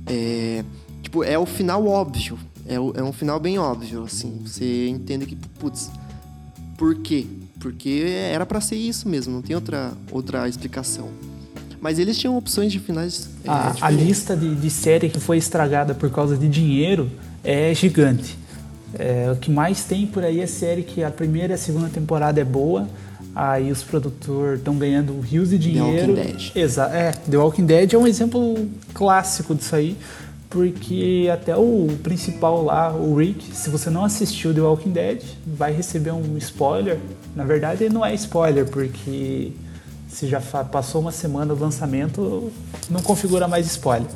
é. 0.07 0.65
Tipo, 1.03 1.25
é 1.25 1.37
o 1.37 1.45
final 1.47 1.85
óbvio. 1.87 2.39
É, 2.67 2.79
o- 2.79 2.93
é 2.97 3.03
um 3.03 3.13
final 3.13 3.41
bem 3.41 3.59
óbvio, 3.59 4.05
assim. 4.05 4.41
Você 4.47 4.89
entende 4.89 5.27
que, 5.27 5.35
putz, 5.59 5.91
por 6.79 6.95
quê? 6.95 7.27
Porque 7.63 8.05
era 8.33 8.45
pra 8.45 8.61
ser 8.61 8.75
isso 8.75 9.09
mesmo, 9.09 9.33
não 9.33 9.41
tem 9.41 9.55
outra, 9.55 9.93
outra 10.11 10.49
explicação. 10.49 11.09
Mas 11.81 11.99
eles 11.99 12.19
tinham 12.19 12.37
opções 12.37 12.73
de 12.73 12.79
finais. 12.79 13.29
é, 13.45 13.49
A, 13.49 13.69
a 13.69 13.71
diferentes. 13.73 14.07
lista 14.07 14.37
de, 14.37 14.55
de 14.55 14.71
série 14.71 15.09
que 15.09 15.21
foi 15.21 15.37
estragada 15.39 15.95
por 15.95 16.11
causa 16.11 16.37
de 16.37 16.49
dinheiro 16.49 17.11
é 17.43 17.73
gigante. 17.75 18.37
É, 18.99 19.31
o 19.33 19.37
que 19.37 19.51
mais 19.51 19.85
tem 19.85 20.07
por 20.07 20.23
aí 20.25 20.41
é 20.41 20.47
série 20.47 20.83
que 20.83 21.03
a 21.03 21.11
primeira 21.11 21.53
e 21.53 21.55
a 21.55 21.59
segunda 21.59 21.89
temporada 21.89 22.41
é 22.41 22.45
boa, 22.45 22.89
aí 23.35 23.73
os 23.73 23.83
produtores 23.83 24.59
estão 24.59 24.77
ganhando 24.77 25.19
rios 25.21 25.51
de 25.51 25.59
dinheiro. 25.59 26.13
Walking 26.13 26.15
Dead. 26.15 26.53
Exa 26.55 26.85
é, 26.93 27.13
The 27.13 27.37
Walking 27.39 27.65
Dead 27.67 27.93
é 27.95 27.99
um 27.99 28.07
exemplo 28.07 28.69
clássico 28.93 29.55
disso 29.55 29.75
aí, 29.75 29.97
porque 30.51 31.31
até 31.33 31.57
o 31.57 31.89
principal 32.03 32.63
lá, 32.63 32.93
o 32.93 33.17
Rick, 33.17 33.57
se 33.57 33.71
você 33.71 33.89
não 33.89 34.05
assistiu 34.05 34.53
The 34.53 34.61
Walking 34.61 34.91
Dead, 34.91 35.23
vai 35.47 35.73
receber 35.73 36.13
um 36.13 36.37
spoiler. 36.37 36.99
Na 37.35 37.45
verdade, 37.45 37.89
não 37.89 38.05
é 38.05 38.15
spoiler, 38.15 38.67
porque 38.67 39.53
se 40.09 40.27
já 40.29 40.41
passou 40.41 41.01
uma 41.01 41.13
semana 41.13 41.55
do 41.55 41.61
lançamento, 41.61 42.51
não 42.91 43.01
configura 43.01 43.49
mais 43.49 43.67
spoiler. 43.67 44.09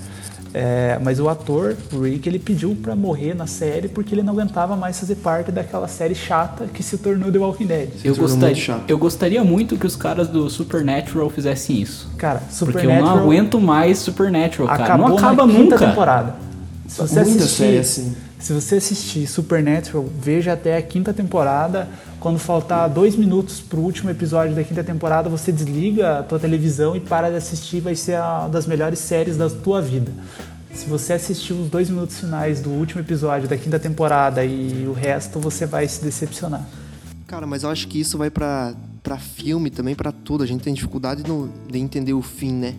É, 0.58 0.98
mas 1.02 1.20
o 1.20 1.28
ator, 1.28 1.76
o 1.92 2.00
Rick, 2.00 2.26
ele 2.26 2.38
pediu 2.38 2.74
pra 2.82 2.96
morrer 2.96 3.34
na 3.34 3.46
série 3.46 3.88
porque 3.88 4.14
ele 4.14 4.22
não 4.22 4.32
aguentava 4.32 4.74
mais 4.74 4.98
fazer 4.98 5.16
parte 5.16 5.52
daquela 5.52 5.86
série 5.86 6.14
chata 6.14 6.66
que 6.72 6.82
se 6.82 6.96
tornou 6.96 7.30
The 7.30 7.38
Walking 7.38 7.66
Dead. 7.66 7.88
Eu 8.02 8.14
gostaria, 8.16 8.80
eu 8.88 8.96
gostaria 8.96 9.44
muito 9.44 9.76
que 9.76 9.86
os 9.86 9.94
caras 9.96 10.28
do 10.28 10.48
Supernatural 10.48 11.28
fizessem 11.28 11.80
isso. 11.82 12.08
Cara, 12.16 12.38
Porque 12.38 12.52
eu 12.52 12.56
Supernatural 12.80 13.16
não 13.16 13.22
aguento 13.24 13.60
mais 13.60 13.98
Supernatural, 13.98 14.68
cara. 14.68 14.84
acabou 14.84 15.08
Não 15.10 15.18
acaba 15.18 15.46
na 15.46 15.52
nunca. 15.52 15.78
temporada. 15.78 16.34
Se 16.88 17.02
você 17.02 17.14
Muita 17.22 17.30
assistir, 17.44 17.56
série 17.56 17.78
assim. 17.78 18.16
Se 18.38 18.52
você 18.54 18.76
assistir 18.76 19.26
Supernatural, 19.26 20.06
veja 20.20 20.54
até 20.54 20.76
a 20.78 20.82
quinta 20.82 21.12
temporada. 21.12 21.86
Quando 22.20 22.38
faltar 22.38 22.88
dois 22.88 23.14
minutos 23.14 23.60
pro 23.60 23.80
último 23.80 24.10
episódio 24.10 24.54
da 24.54 24.64
quinta 24.64 24.82
temporada, 24.82 25.28
você 25.28 25.52
desliga 25.52 26.18
a 26.18 26.22
tua 26.22 26.38
televisão 26.38 26.96
e 26.96 27.00
para 27.00 27.30
de 27.30 27.36
assistir. 27.36 27.80
Vai 27.80 27.94
ser 27.94 28.18
uma 28.18 28.48
das 28.48 28.66
melhores 28.66 28.98
séries 28.98 29.36
da 29.36 29.48
tua 29.48 29.80
vida. 29.82 30.10
Se 30.74 30.86
você 30.86 31.12
assistir 31.14 31.52
os 31.52 31.68
dois 31.70 31.88
minutos 31.88 32.18
finais 32.20 32.60
do 32.60 32.70
último 32.70 33.00
episódio 33.00 33.48
da 33.48 33.56
quinta 33.56 33.78
temporada 33.78 34.44
e 34.44 34.86
o 34.88 34.92
resto, 34.92 35.38
você 35.38 35.66
vai 35.66 35.86
se 35.88 36.02
decepcionar. 36.02 36.66
Cara, 37.26 37.46
mas 37.46 37.62
eu 37.62 37.70
acho 37.70 37.86
que 37.88 38.00
isso 38.00 38.18
vai 38.18 38.30
pra, 38.30 38.74
pra 39.02 39.18
filme 39.18 39.70
também, 39.70 39.94
pra 39.94 40.10
tudo. 40.12 40.42
A 40.42 40.46
gente 40.46 40.62
tem 40.62 40.74
dificuldade 40.74 41.22
no- 41.26 41.48
de 41.70 41.78
entender 41.78 42.12
o 42.12 42.22
fim, 42.22 42.52
né? 42.52 42.74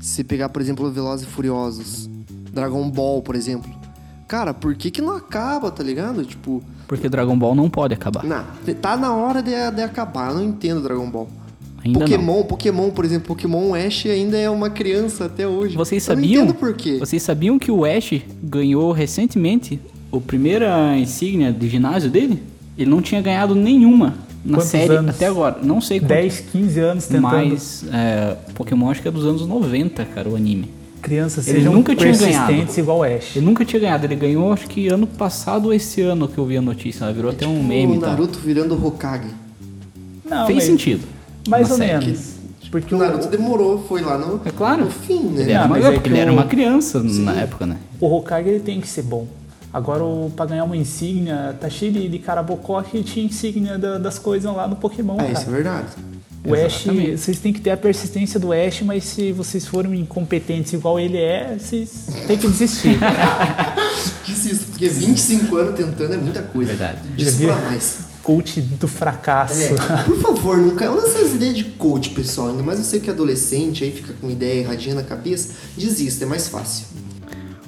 Se 0.00 0.24
pegar, 0.24 0.48
por 0.48 0.60
exemplo, 0.60 0.90
Velozes 0.90 1.26
e 1.26 1.30
Furiosos, 1.30 2.08
Dragon 2.52 2.90
Ball, 2.90 3.22
por 3.22 3.34
exemplo. 3.34 3.70
Cara, 4.32 4.54
por 4.54 4.74
que 4.74 4.90
que 4.90 5.02
não 5.02 5.14
acaba, 5.14 5.70
tá 5.70 5.82
ligado? 5.82 6.24
Tipo, 6.24 6.62
Porque 6.88 7.06
Dragon 7.06 7.36
Ball 7.36 7.54
não 7.54 7.68
pode 7.68 7.92
acabar. 7.92 8.24
na, 8.24 8.46
tá 8.80 8.96
na 8.96 9.14
hora 9.14 9.42
de, 9.42 9.50
de 9.50 9.82
acabar. 9.82 10.30
Eu 10.30 10.36
não 10.36 10.44
entendo 10.44 10.80
Dragon 10.80 11.10
Ball. 11.10 11.28
Ainda 11.84 11.98
não. 11.98 12.06
Pokémon, 12.06 12.42
Pokémon, 12.44 12.90
por 12.92 13.04
exemplo, 13.04 13.26
Pokémon 13.28 13.74
Ash 13.74 14.06
ainda 14.06 14.38
é 14.38 14.48
uma 14.48 14.70
criança 14.70 15.26
até 15.26 15.46
hoje. 15.46 15.76
Vocês 15.76 16.08
Eu 16.08 16.16
não 16.16 16.22
sabiam? 16.22 16.44
entendo 16.44 16.54
por 16.56 16.72
quê. 16.72 16.96
Vocês 16.98 17.22
sabiam 17.22 17.58
que 17.58 17.70
o 17.70 17.84
Ash 17.84 18.22
ganhou 18.42 18.90
recentemente 18.90 19.78
a 20.10 20.18
primeira 20.18 20.96
insígnia 20.96 21.52
de 21.52 21.68
ginásio 21.68 22.10
dele? 22.10 22.42
Ele 22.78 22.88
não 22.88 23.02
tinha 23.02 23.20
ganhado 23.20 23.54
nenhuma 23.54 24.14
na 24.42 24.56
Quantos 24.56 24.70
série 24.70 24.94
anos? 24.96 25.14
até 25.14 25.26
agora. 25.26 25.58
Não 25.62 25.78
sei 25.78 26.00
quanto. 26.00 26.08
10, 26.08 26.40
15 26.40 26.80
anos 26.80 27.06
tentando. 27.06 27.22
Mas 27.30 27.84
é, 27.92 28.34
Pokémon 28.54 28.90
acho 28.90 29.02
que 29.02 29.08
é 29.08 29.10
dos 29.10 29.26
anos 29.26 29.46
90, 29.46 30.02
cara, 30.06 30.26
o 30.30 30.36
anime. 30.36 30.70
Crianças 31.02 31.48
Ele 31.48 31.58
sejam 31.58 31.72
nunca 31.72 31.94
tinha 31.96 32.08
persistentes 32.10 32.46
ganhado. 32.46 32.78
igual 32.80 32.98
o 32.98 33.02
Ash. 33.02 33.34
Ele 33.36 33.44
nunca 33.44 33.64
tinha 33.64 33.80
ganhado, 33.80 34.06
ele 34.06 34.14
ganhou 34.14 34.52
acho 34.52 34.68
que 34.68 34.86
ano 34.88 35.06
passado 35.06 35.66
ou 35.66 35.74
esse 35.74 36.00
ano 36.00 36.28
que 36.28 36.38
eu 36.38 36.46
vi 36.46 36.56
a 36.56 36.62
notícia. 36.62 37.04
Ela 37.04 37.12
virou 37.12 37.30
até 37.32 37.46
um 37.46 37.62
meme 37.62 37.96
o 37.96 38.00
tal. 38.00 38.10
Naruto 38.10 38.38
virando 38.38 38.74
Hokage. 38.86 39.28
Não, 40.24 40.46
Fez 40.46 40.56
mas- 40.58 40.64
sentido. 40.64 41.02
Mais 41.48 41.70
ou 41.70 41.76
série. 41.76 42.04
menos. 42.06 42.32
Porque 42.70 42.94
O 42.94 42.98
o, 42.98 43.00
Naruto 43.00 43.26
demorou, 43.28 43.84
foi 43.86 44.00
lá 44.00 44.16
no, 44.16 44.40
É 44.46 44.50
claro. 44.50 44.84
no 44.84 44.90
fim, 44.90 45.20
né? 45.24 45.42
Ele 45.42 45.52
era, 45.52 45.64
uma, 45.66 45.68
mas 45.76 45.84
é 45.84 45.90
porque 45.90 46.08
que 46.08 46.14
ele 46.14 46.20
era 46.20 46.32
uma 46.32 46.44
criança 46.44 47.02
na 47.02 47.32
época, 47.34 47.66
né? 47.66 47.76
o 48.00 48.06
Hokage 48.16 48.48
ele 48.48 48.60
tem 48.60 48.80
que 48.80 48.88
ser 48.88 49.02
bom. 49.02 49.26
Agora, 49.72 50.04
o, 50.04 50.30
pra 50.34 50.46
ganhar 50.46 50.64
uma 50.64 50.76
insígnia, 50.76 51.56
tá 51.60 51.68
cheio 51.68 51.92
de, 51.92 52.08
de 52.08 52.18
cara 52.18 52.42
bocó 52.42 52.80
que 52.82 53.02
tinha 53.02 53.26
insígnia 53.26 53.76
da- 53.78 53.98
das 53.98 54.18
coisas 54.18 54.54
lá 54.54 54.68
no 54.68 54.76
Pokémon, 54.76 55.14
É, 55.14 55.18
cara. 55.18 55.32
isso 55.32 55.48
é 55.48 55.52
verdade. 55.52 55.86
O 56.44 56.54
Ash, 56.54 56.86
vocês 57.16 57.38
têm 57.38 57.52
que 57.52 57.60
ter 57.60 57.70
a 57.70 57.76
persistência 57.76 58.38
do 58.40 58.52
Ash, 58.52 58.82
mas 58.82 59.04
se 59.04 59.30
vocês 59.30 59.64
forem 59.64 60.00
incompetentes 60.00 60.72
igual 60.72 60.98
ele 60.98 61.18
é, 61.18 61.56
vocês 61.56 62.08
têm 62.26 62.36
que 62.36 62.48
desistir. 62.48 62.98
Desisto, 64.26 64.66
porque 64.66 64.88
25 64.88 65.56
anos 65.56 65.76
tentando 65.76 66.14
é 66.14 66.16
muita 66.16 66.42
coisa. 66.42 66.74
Verdade. 66.74 67.00
Pra 67.46 67.56
mais. 67.56 68.12
Coach 68.24 68.60
do 68.60 68.88
fracasso. 68.88 69.62
É, 69.62 70.02
por 70.04 70.20
favor, 70.20 70.56
não 70.56 70.74
caiam 70.74 70.96
nessas 70.96 71.32
ideias 71.34 71.56
de 71.56 71.64
coach, 71.64 72.10
pessoal. 72.10 72.50
Ainda 72.50 72.62
mais 72.62 72.78
você 72.78 72.98
que 72.98 73.08
é 73.08 73.12
adolescente, 73.12 73.84
aí 73.84 73.92
fica 73.92 74.12
com 74.20 74.28
ideia 74.28 74.60
erradinha 74.60 74.96
na 74.96 75.02
cabeça. 75.02 75.54
Desista, 75.76 76.24
é 76.24 76.26
mais 76.26 76.48
fácil. 76.48 76.86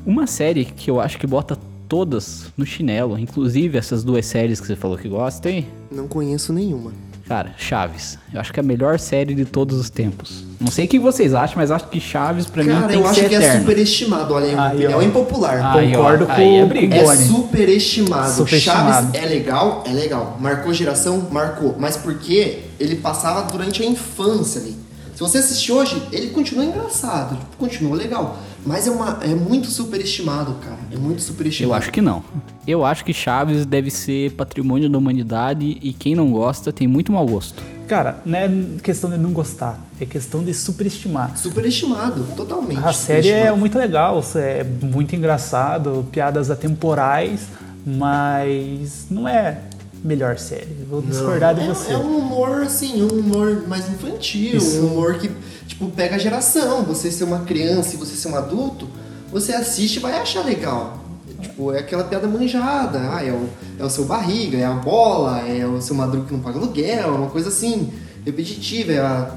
Uma 0.04 0.26
série 0.26 0.64
que 0.64 0.90
eu 0.90 1.00
acho 1.00 1.18
que 1.18 1.26
bota 1.26 1.56
todas 1.88 2.46
no 2.56 2.66
chinelo, 2.66 3.18
inclusive 3.18 3.78
essas 3.78 4.02
duas 4.02 4.26
séries 4.26 4.60
que 4.60 4.66
você 4.66 4.76
falou 4.76 4.96
que 4.96 5.08
gosta, 5.08 5.48
hein? 5.50 5.66
Não 5.90 6.08
conheço 6.08 6.52
nenhuma. 6.52 6.92
Cara, 7.26 7.54
Chaves. 7.56 8.18
Eu 8.32 8.38
acho 8.38 8.52
que 8.52 8.60
é 8.60 8.62
a 8.62 8.66
melhor 8.66 8.98
série 8.98 9.34
de 9.34 9.46
todos 9.46 9.78
os 9.80 9.88
tempos. 9.88 10.44
Não 10.60 10.70
sei 10.70 10.84
o 10.84 10.88
que 10.88 10.98
vocês 10.98 11.32
acham, 11.32 11.56
mas 11.56 11.70
acho 11.70 11.88
que 11.88 11.98
Chaves 11.98 12.44
pra 12.46 12.62
mim 12.62 12.70
Cara, 12.72 12.86
tem 12.86 12.96
eu 12.96 13.02
que 13.02 13.08
acho 13.08 13.20
ser 13.20 13.28
que 13.30 13.34
é 13.34 13.38
eterno. 13.38 13.60
superestimado. 13.60 14.34
Olha, 14.34 14.44
é 14.46 14.58
Aí, 14.58 14.76
opinião 14.76 14.98
ó. 14.98 15.02
impopular. 15.02 15.76
Aí, 15.76 15.92
Concordo 15.92 16.26
aí 16.28 16.56
é 16.56 16.60
com, 16.62 16.68
briga. 16.68 16.96
É 16.96 17.02
o 17.02 17.06
Boni. 17.06 17.24
superestimado. 17.24 18.32
Superestimado. 18.32 18.88
Chaves 18.92 19.14
é 19.22 19.26
legal, 19.26 19.84
é 19.86 19.92
legal. 19.92 20.36
Marcou 20.38 20.74
geração, 20.74 21.26
marcou. 21.30 21.74
Mas 21.78 21.96
porque 21.96 22.58
ele 22.78 22.96
passava 22.96 23.42
durante 23.50 23.82
a 23.82 23.86
infância 23.86 24.60
ali. 24.60 24.76
Se 25.14 25.20
você 25.20 25.38
assistir 25.38 25.72
hoje, 25.72 26.02
ele 26.12 26.28
continua 26.30 26.64
engraçado, 26.64 27.36
tipo, 27.36 27.56
continua 27.56 27.96
legal. 27.96 28.36
Mas 28.66 28.86
é, 28.86 28.90
uma, 28.90 29.18
é 29.22 29.34
muito 29.34 29.66
superestimado, 29.68 30.54
cara. 30.54 30.78
É 30.90 30.96
muito 30.96 31.18
Eu 31.18 31.24
superestimado. 31.24 31.74
acho 31.78 31.92
que 31.92 32.00
não. 32.00 32.24
Eu 32.66 32.84
acho 32.84 33.04
que 33.04 33.12
Chaves 33.12 33.66
deve 33.66 33.90
ser 33.90 34.32
patrimônio 34.32 34.88
da 34.88 34.96
humanidade 34.96 35.78
e 35.82 35.92
quem 35.92 36.14
não 36.14 36.30
gosta 36.32 36.72
tem 36.72 36.88
muito 36.88 37.12
mau 37.12 37.26
gosto. 37.26 37.62
Cara, 37.86 38.22
não 38.24 38.38
é 38.38 38.50
questão 38.82 39.10
de 39.10 39.18
não 39.18 39.30
gostar, 39.32 39.78
é 40.00 40.06
questão 40.06 40.42
de 40.42 40.54
superestimar. 40.54 41.36
Superestimado, 41.36 42.24
totalmente. 42.34 42.82
A 42.82 42.94
série 42.94 43.28
é 43.28 43.52
muito 43.52 43.78
legal, 43.78 44.22
é 44.36 44.64
muito 44.64 45.14
engraçado, 45.14 46.06
piadas 46.10 46.50
atemporais, 46.50 47.42
mas 47.84 49.06
não 49.10 49.28
é 49.28 49.58
melhor 50.04 50.38
série. 50.38 50.68
Vou 50.88 51.00
discordar 51.00 51.54
de 51.54 51.62
é, 51.62 51.66
você. 51.66 51.92
É 51.92 51.96
um 51.96 52.18
humor, 52.18 52.62
assim, 52.62 53.02
um 53.02 53.18
humor 53.18 53.64
mais 53.66 53.88
infantil, 53.88 54.58
Isso. 54.58 54.82
um 54.82 54.88
humor 54.88 55.14
que, 55.14 55.30
tipo, 55.66 55.90
pega 55.90 56.16
a 56.16 56.18
geração. 56.18 56.84
Você 56.84 57.10
ser 57.10 57.24
uma 57.24 57.40
criança 57.40 57.94
e 57.94 57.96
você 57.96 58.14
ser 58.14 58.28
um 58.28 58.36
adulto, 58.36 58.86
você 59.32 59.52
assiste 59.54 59.96
e 59.96 60.00
vai 60.00 60.18
achar 60.18 60.44
legal. 60.44 60.98
Tipo, 61.40 61.72
é 61.72 61.78
aquela 61.78 62.04
piada 62.04 62.28
manjada. 62.28 62.98
Ah, 63.12 63.24
é 63.24 63.32
o, 63.32 63.48
é 63.78 63.84
o 63.84 63.90
seu 63.90 64.04
barriga, 64.04 64.58
é 64.58 64.64
a 64.64 64.72
bola, 64.74 65.40
é 65.40 65.66
o 65.66 65.80
seu 65.80 65.94
madruga 65.94 66.26
que 66.26 66.32
não 66.32 66.40
paga 66.40 66.58
aluguel, 66.58 67.14
uma 67.14 67.30
coisa 67.30 67.48
assim, 67.48 67.90
repetitiva. 68.24 68.92
É, 68.92 68.98
a, 68.98 69.30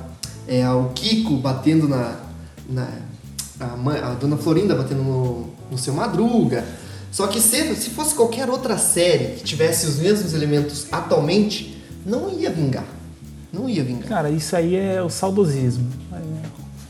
é 0.48 0.70
o 0.70 0.90
Kiko 0.94 1.38
batendo 1.38 1.88
na. 1.88 2.16
na 2.70 2.88
a, 3.60 3.76
mãe- 3.76 4.00
a 4.00 4.14
dona 4.14 4.38
Florinda 4.38 4.76
batendo 4.76 5.02
no, 5.02 5.48
no 5.72 5.78
seu 5.78 5.94
madruga. 5.94 6.64
Só 7.12 7.28
que 7.28 7.40
se, 7.40 7.76
se 7.76 7.90
fosse 7.90 8.14
qualquer 8.14 8.50
outra 8.50 8.78
série 8.78 9.36
que 9.36 9.44
tivesse 9.44 9.88
os 9.88 9.98
mesmos 9.98 10.34
elementos 10.34 10.88
atualmente, 10.92 11.82
não 12.06 12.30
ia 12.32 12.50
vingar. 12.50 12.86
Não 13.52 13.68
ia 13.70 13.84
vingar. 13.84 14.08
Cara, 14.08 14.30
isso 14.30 14.56
aí 14.56 14.76
é 14.76 15.02
o 15.02 15.10
saudosismo. 15.10 15.88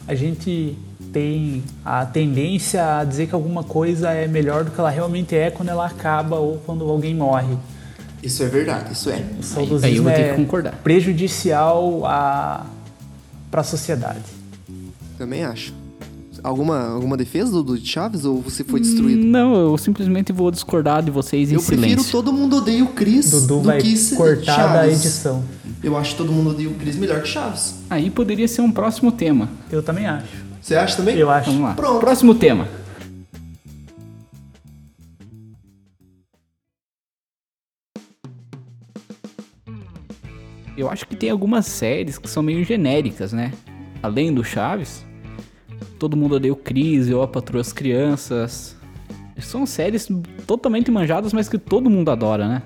A 0.08 0.15
gente 0.15 0.77
tem 1.13 1.63
a 1.84 2.06
tendência 2.06 2.99
a 2.99 3.03
dizer 3.03 3.27
que 3.27 3.36
alguma 3.36 3.63
coisa 3.63 4.12
é 4.12 4.27
melhor 4.27 4.63
do 4.63 4.71
que 4.71 4.80
ela 4.80 4.89
realmente 4.89 5.36
é 5.36 5.49
quando 5.49 5.69
ela 5.69 5.86
acaba 5.86 6.38
ou 6.38 6.58
quando 6.65 6.89
alguém 6.89 7.15
morre. 7.15 7.58
Isso 8.21 8.43
é 8.43 8.47
verdade, 8.47 8.93
isso 8.93 9.10
é. 9.10 9.23
O 9.39 9.43
saudosismo 9.43 9.86
aí 9.86 9.95
eu 9.95 10.03
vou 10.03 10.12
ter 10.12 10.21
é 10.21 10.30
que 10.30 10.36
concordar. 10.36 10.75
prejudicial 10.84 12.06
a 12.06 12.65
para 13.49 13.62
a 13.62 13.63
sociedade. 13.63 14.19
Também 15.17 15.43
acho. 15.43 15.73
Alguma, 16.43 16.89
alguma 16.89 17.17
defesa 17.17 17.52
do, 17.52 17.63
do 17.63 17.78
Chaves 17.78 18.26
ou 18.26 18.41
você 18.41 18.63
foi 18.63 18.80
destruído? 18.80 19.26
Não, 19.26 19.56
eu 19.56 19.78
simplesmente 19.78 20.32
vou 20.32 20.50
discordar 20.52 21.04
de 21.04 21.12
vocês 21.12 21.52
em 21.52 21.56
Eu 21.56 21.62
prefiro 21.62 21.89
silêncio. 21.89 22.12
Todo 22.12 22.32
Mundo 22.34 22.58
Odeia 22.58 22.84
o 22.84 22.88
Chris 22.88 23.32
Dudu 23.32 23.47
do 23.47 23.62
vai 23.62 23.82
que 23.82 24.15
cortar 24.15 24.56
da 24.73 24.84
Chaves. 24.84 25.06
edição. 25.06 25.43
Eu 25.84 25.97
acho 25.97 26.15
Todo 26.15 26.32
Mundo 26.32 26.52
Odeia 26.52 26.69
o 26.69 26.73
Chris 26.76 26.95
melhor 26.95 27.21
que 27.21 27.28
Chaves. 27.28 27.76
Aí 27.89 28.10
poderia 28.10 28.47
ser 28.47 28.62
um 28.62 28.71
próximo 28.71 29.12
tema. 29.12 29.50
Eu 29.71 29.82
também 29.84 30.06
acho. 30.06 30.28
Você 30.62 30.76
acha 30.76 30.97
também? 30.97 31.15
Eu 31.15 31.30
acho. 31.30 31.50
Vamos 31.50 31.63
lá. 31.63 31.73
Pronto. 31.73 32.00
Próximo 32.00 32.36
tema. 32.36 32.67
Eu 40.76 40.89
acho 40.89 41.08
que 41.08 41.15
tem 41.15 41.30
algumas 41.32 41.65
séries 41.65 42.19
que 42.19 42.30
são 42.30 42.43
meio 42.43 42.63
genéricas, 42.63 43.34
né? 43.34 43.52
Além 44.04 44.32
do 44.32 44.43
Chaves, 44.43 45.04
Todo 45.99 46.15
Mundo 46.15 46.36
Odeia 46.36 46.53
o 46.53 46.55
Cris, 46.55 47.07
Eu, 47.07 47.21
a 47.21 47.27
Patroa 47.27 47.62
as 47.62 47.73
Crianças. 47.73 48.75
São 49.39 49.65
séries 49.65 50.07
totalmente 50.45 50.89
manjadas, 50.89 51.31
mas 51.33 51.47
que 51.47 51.57
todo 51.57 51.89
mundo 51.89 52.10
adora, 52.10 52.47
né? 52.47 52.63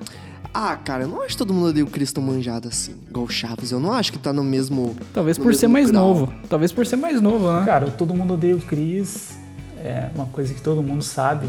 Ah, 0.53 0.75
cara, 0.75 1.03
eu 1.03 1.07
não 1.07 1.21
acho 1.21 1.29
que 1.29 1.37
todo 1.37 1.53
mundo 1.53 1.67
odeia 1.67 1.85
o 1.85 1.89
Chris 1.89 2.11
tão 2.11 2.21
manjado 2.21 2.67
assim, 2.67 2.93
igual 3.09 3.25
o 3.25 3.29
Chaves. 3.29 3.71
Eu 3.71 3.79
não 3.79 3.93
acho 3.93 4.11
que 4.11 4.19
tá 4.19 4.33
no 4.33 4.43
mesmo. 4.43 4.95
Talvez 5.13 5.37
no 5.37 5.43
por 5.45 5.53
ser 5.55 5.67
mesmo 5.67 5.73
mais 5.73 5.91
grau. 5.91 6.07
novo. 6.07 6.33
Talvez 6.49 6.71
por 6.73 6.85
ser 6.85 6.97
mais 6.97 7.21
novo, 7.21 7.51
né? 7.51 7.65
Cara, 7.65 7.89
todo 7.89 8.13
mundo 8.13 8.33
odeia 8.33 8.55
o 8.55 8.59
Chris. 8.59 9.37
É 9.77 10.09
uma 10.13 10.25
coisa 10.25 10.53
que 10.53 10.61
todo 10.61 10.83
mundo 10.83 11.01
sabe, 11.01 11.47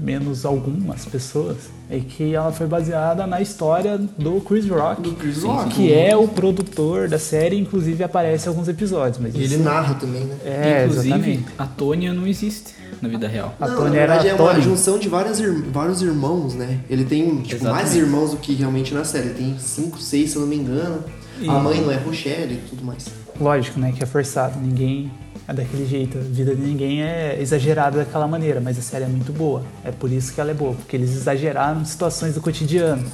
menos 0.00 0.44
algumas 0.44 1.04
pessoas, 1.04 1.56
é 1.90 1.98
que 1.98 2.34
ela 2.34 2.52
foi 2.52 2.66
baseada 2.66 3.26
na 3.26 3.40
história 3.40 3.98
do 3.98 4.40
Chris 4.40 4.68
Rock. 4.68 5.02
Do 5.02 5.12
Chris 5.12 5.42
Rock. 5.42 5.70
Que 5.74 5.92
é 5.92 6.16
o 6.16 6.28
produtor 6.28 7.08
da 7.08 7.18
série, 7.18 7.58
inclusive 7.58 8.02
aparece 8.04 8.46
em 8.46 8.48
alguns 8.50 8.68
episódios. 8.68 9.18
Mas 9.20 9.34
E 9.34 9.42
ele 9.42 9.56
narra 9.58 9.94
também, 9.94 10.24
né? 10.24 10.36
É, 10.44 10.84
Inclusive, 10.84 11.08
exatamente. 11.14 11.44
a 11.58 11.66
Tônia 11.66 12.12
não 12.12 12.26
existe 12.26 12.74
na 13.02 13.08
vida 13.08 13.26
real. 13.28 13.54
A 13.60 13.68
Não, 13.68 13.76
Tony 13.76 13.90
na 13.90 13.96
era 13.96 14.06
verdade 14.14 14.28
a 14.28 14.30
é 14.30 14.34
uma 14.42 14.50
Tony. 14.52 14.62
junção 14.62 14.98
de 14.98 15.08
várias 15.08 15.40
ir- 15.40 15.62
vários 15.72 16.02
irmãos, 16.02 16.54
né? 16.54 16.80
Ele 16.88 17.04
tem 17.04 17.42
tipo, 17.42 17.64
mais 17.64 17.94
irmãos 17.96 18.30
do 18.32 18.36
que 18.36 18.52
realmente 18.54 18.92
na 18.94 19.04
série. 19.04 19.28
Ele 19.28 19.34
tem 19.34 19.56
cinco, 19.58 19.98
seis, 20.00 20.30
se 20.30 20.36
eu 20.36 20.42
não 20.42 20.48
me 20.48 20.56
engano. 20.56 21.02
E- 21.40 21.48
A 21.48 21.52
mãe 21.54 21.80
não 21.80 21.90
é 21.92 21.96
Rochelle 21.96 22.54
e 22.54 22.68
tudo 22.68 22.84
mais. 22.84 23.06
Lógico, 23.40 23.78
né? 23.78 23.92
Que 23.96 24.02
é 24.02 24.06
forçado. 24.06 24.58
Ninguém 24.60 25.10
é 25.48 25.52
daquele 25.54 25.86
jeito. 25.86 26.18
A 26.18 26.20
vida 26.20 26.54
de 26.54 26.60
ninguém 26.60 27.02
é 27.02 27.40
exagerada 27.40 27.98
daquela 27.98 28.28
maneira, 28.28 28.60
mas 28.60 28.78
a 28.78 28.82
série 28.82 29.04
é 29.04 29.08
muito 29.08 29.32
boa. 29.32 29.62
É 29.82 29.90
por 29.90 30.12
isso 30.12 30.34
que 30.34 30.40
ela 30.40 30.50
é 30.50 30.54
boa, 30.54 30.74
porque 30.74 30.94
eles 30.94 31.10
exageraram 31.16 31.84
situações 31.84 32.34
do 32.34 32.40
cotidiano. 32.42 33.10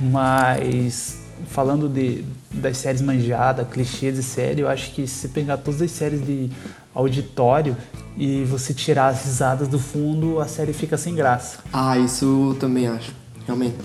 Mas 0.00 1.18
falando 1.46 1.88
de, 1.88 2.24
das 2.50 2.78
séries 2.78 3.00
manjadas, 3.00 3.66
clichês 3.68 4.16
de 4.16 4.22
série, 4.24 4.62
eu 4.62 4.68
acho 4.68 4.90
que 4.92 5.06
se 5.06 5.28
pegar 5.28 5.56
todas 5.58 5.80
as 5.80 5.92
séries 5.92 6.24
de 6.26 6.50
auditório 6.92 7.76
e 8.16 8.42
você 8.44 8.74
tirar 8.74 9.08
as 9.08 9.24
risadas 9.24 9.68
do 9.68 9.78
fundo, 9.78 10.40
a 10.40 10.48
série 10.48 10.72
fica 10.72 10.98
sem 10.98 11.14
graça. 11.14 11.58
Ah, 11.72 11.96
isso 11.96 12.50
eu 12.50 12.56
também 12.58 12.88
acho, 12.88 13.14
realmente. 13.46 13.76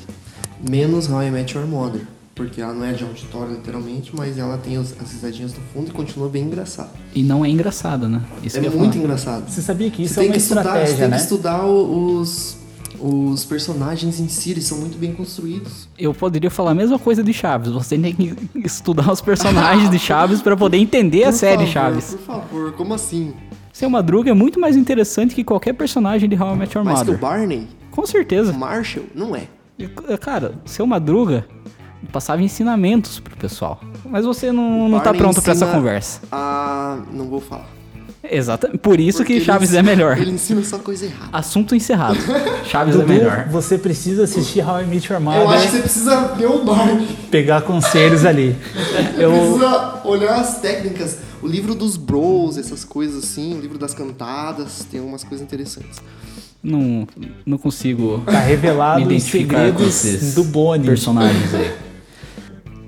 Menos 0.68 1.08
How 1.08 1.22
I 1.22 1.30
Met 1.30 1.56
Your 1.56 1.68
Mother. 1.68 2.13
Porque 2.36 2.60
ela 2.60 2.74
não 2.74 2.84
é 2.84 2.94
de 2.94 3.04
auditório, 3.04 3.54
literalmente, 3.54 4.12
mas 4.16 4.40
ela 4.40 4.58
tem 4.58 4.78
os- 4.80 4.94
as 5.00 5.12
risadinhas 5.12 5.54
do 5.54 5.60
fundo 5.72 5.90
e 5.90 5.92
continua 5.92 6.28
bem 6.28 6.44
engraçada. 6.46 6.90
E 7.14 7.22
não 7.22 7.46
é 7.46 7.50
engraçada, 7.50 8.10
né? 8.10 8.22
Isso 8.44 8.58
é 8.58 8.70
muito 8.70 8.98
engraçado. 8.98 9.48
Você 9.48 9.62
sabia 9.62 9.92
que 9.92 10.02
isso 10.04 10.16
você 10.16 10.22
é 10.22 10.24
uma 10.24 10.32
que 10.32 10.38
estudar, 10.40 10.62
você 10.64 10.70
estratégia, 10.70 10.98
tem 10.98 11.08
né? 11.10 11.16
que 11.18 11.22
estudar 11.22 11.64
o- 11.66 12.18
os, 12.20 12.58
os 13.00 13.46
personagens 13.46 14.20
em 14.20 14.28
si, 14.28 14.50
eles 14.50 14.64
são 14.66 14.80
muito 14.80 14.98
bem 14.98 15.14
construídos. 15.14 15.88
Eu 15.98 16.12
poderia 16.12 16.50
falar 16.50 16.72
a 16.72 16.76
mesma 16.76 16.98
coisa 16.98 17.22
de 17.24 17.32
Chaves. 17.32 17.72
Você 17.72 18.00
tem 18.00 18.16
que 18.16 18.34
estudar 18.66 19.12
os 19.12 19.22
personagens 19.22 19.92
de 19.92 20.00
Chaves 20.00 20.42
pra 20.42 20.58
poder 20.58 20.78
entender 20.78 21.26
a 21.26 21.28
Por 21.28 21.34
série 21.34 21.58
favor, 21.68 21.72
Chaves. 21.72 22.06
Por 22.16 22.20
favor, 22.20 22.72
como 22.74 22.96
assim? 22.96 23.32
Seu 23.72 23.92
Madruga 23.92 24.32
é 24.32 24.34
muito 24.34 24.60
mais 24.60 24.76
interessante 24.76 25.36
que 25.36 25.44
qualquer 25.44 25.74
personagem 25.74 26.28
de 26.28 26.36
How 26.36 26.56
I 26.56 26.58
Met 26.58 26.76
Your 26.76 26.84
Mais 26.84 27.02
que 27.04 27.10
o 27.10 27.14
Mother. 27.14 27.22
Barney, 27.22 27.68
Com 27.92 28.02
o 28.02 28.08
certeza. 28.08 28.52
Marshall, 28.54 29.06
não 29.14 29.36
é. 29.36 29.48
Cara, 30.22 30.54
seu 30.66 30.86
Madruga 30.88 31.46
passava 32.12 32.42
ensinamentos 32.42 33.20
pro 33.20 33.36
pessoal. 33.38 33.80
Mas 34.06 34.26
você 34.26 34.52
não, 34.52 34.88
não 34.90 35.00
tá 35.00 35.14
pronto 35.14 35.42
pra 35.42 35.52
essa 35.54 35.66
conversa. 35.68 36.20
Ah, 36.32 37.00
não 37.12 37.28
vou 37.30 37.40
falar. 37.42 37.68
Exatamente. 38.30 38.78
Por 38.80 39.00
isso 39.02 39.18
Porque 39.20 39.40
que 39.40 39.46
Chaves 39.46 39.70
ensina- 39.70 39.80
é 39.80 39.84
melhor. 39.96 40.18
Ele 40.18 40.32
ensina 40.32 40.64
só 40.64 40.80
coisa 40.80 41.06
errada. 41.06 41.30
Assunto 41.34 41.76
encerrado. 41.76 42.18
Chaves 42.66 42.96
é 42.96 43.00
Dudu, 43.00 43.10
melhor. 43.12 43.50
você 43.50 43.78
precisa 43.78 44.24
assistir 44.24 44.66
How 44.66 44.82
I 44.82 44.86
Met 44.86 45.12
Your 45.12 45.20
Eu 45.22 45.26
Mother, 45.26 45.50
acho 45.50 45.66
que 45.66 45.72
você 45.74 45.80
precisa 45.82 46.22
ver 46.30 46.46
o 46.46 46.64
Barney. 46.64 47.06
pegar 47.30 47.62
conselhos 47.64 48.24
ali. 48.26 48.56
Eu, 49.20 49.30
Precisa 49.32 50.02
olhar 50.06 50.36
as 50.40 50.60
técnicas. 50.62 51.18
O 51.42 51.48
livro 51.48 51.76
dos 51.76 51.98
bros, 51.98 52.58
essas 52.58 52.86
coisas 52.86 53.26
assim. 53.26 53.56
O 53.58 53.60
livro 53.60 53.78
das 53.78 53.94
cantadas. 53.94 54.88
Tem 54.90 55.02
umas 55.02 55.26
coisas 55.26 55.44
interessantes. 55.46 56.02
Não, 56.64 57.06
não 57.46 57.58
consigo 57.58 58.24
tá 58.26 58.40
revelado 58.40 59.06
os 59.14 59.24
segredos 59.24 60.34
do 60.34 60.46
Bonnie. 60.46 60.88
personagens 60.88 61.54
aí. 61.54 61.74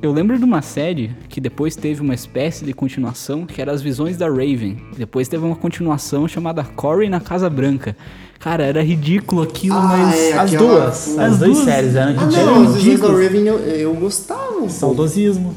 Eu 0.06 0.12
lembro 0.12 0.38
de 0.38 0.46
uma 0.46 0.62
série 0.62 1.10
que 1.28 1.42
depois 1.42 1.76
teve 1.76 2.00
uma 2.00 2.14
espécie 2.14 2.64
de 2.64 2.74
continuação, 2.74 3.44
que 3.44 3.60
era 3.60 3.72
As 3.72 3.82
Visões 3.82 4.16
da 4.16 4.28
Raven. 4.28 4.78
Depois 4.96 5.28
teve 5.28 5.44
uma 5.44 5.56
continuação 5.56 6.28
chamada 6.28 6.64
Corey 6.64 7.10
na 7.10 7.20
Casa 7.20 7.50
Branca. 7.50 7.98
Cara, 8.38 8.64
era 8.64 8.84
ridículo 8.84 9.42
aquilo, 9.42 9.76
Ah, 9.76 9.82
mas... 9.82 10.16
é, 10.20 10.34
As 10.38 10.54
aquela- 10.54 10.80
duas, 10.82 11.08
As 11.08 11.18
as 11.18 11.40
duas 11.40 11.58
séries 11.58 11.96
eram 11.96 12.10
Ah, 12.12 12.24
ridículas. 12.24 12.46
não, 12.46 12.66
os 12.68 12.76
Visões 12.76 13.00
da. 13.00 13.08
Raven 13.08 13.48
eu, 13.48 13.58
eu 13.58 13.94
gostava. 13.96 14.70
Saudosismo. 14.70 15.56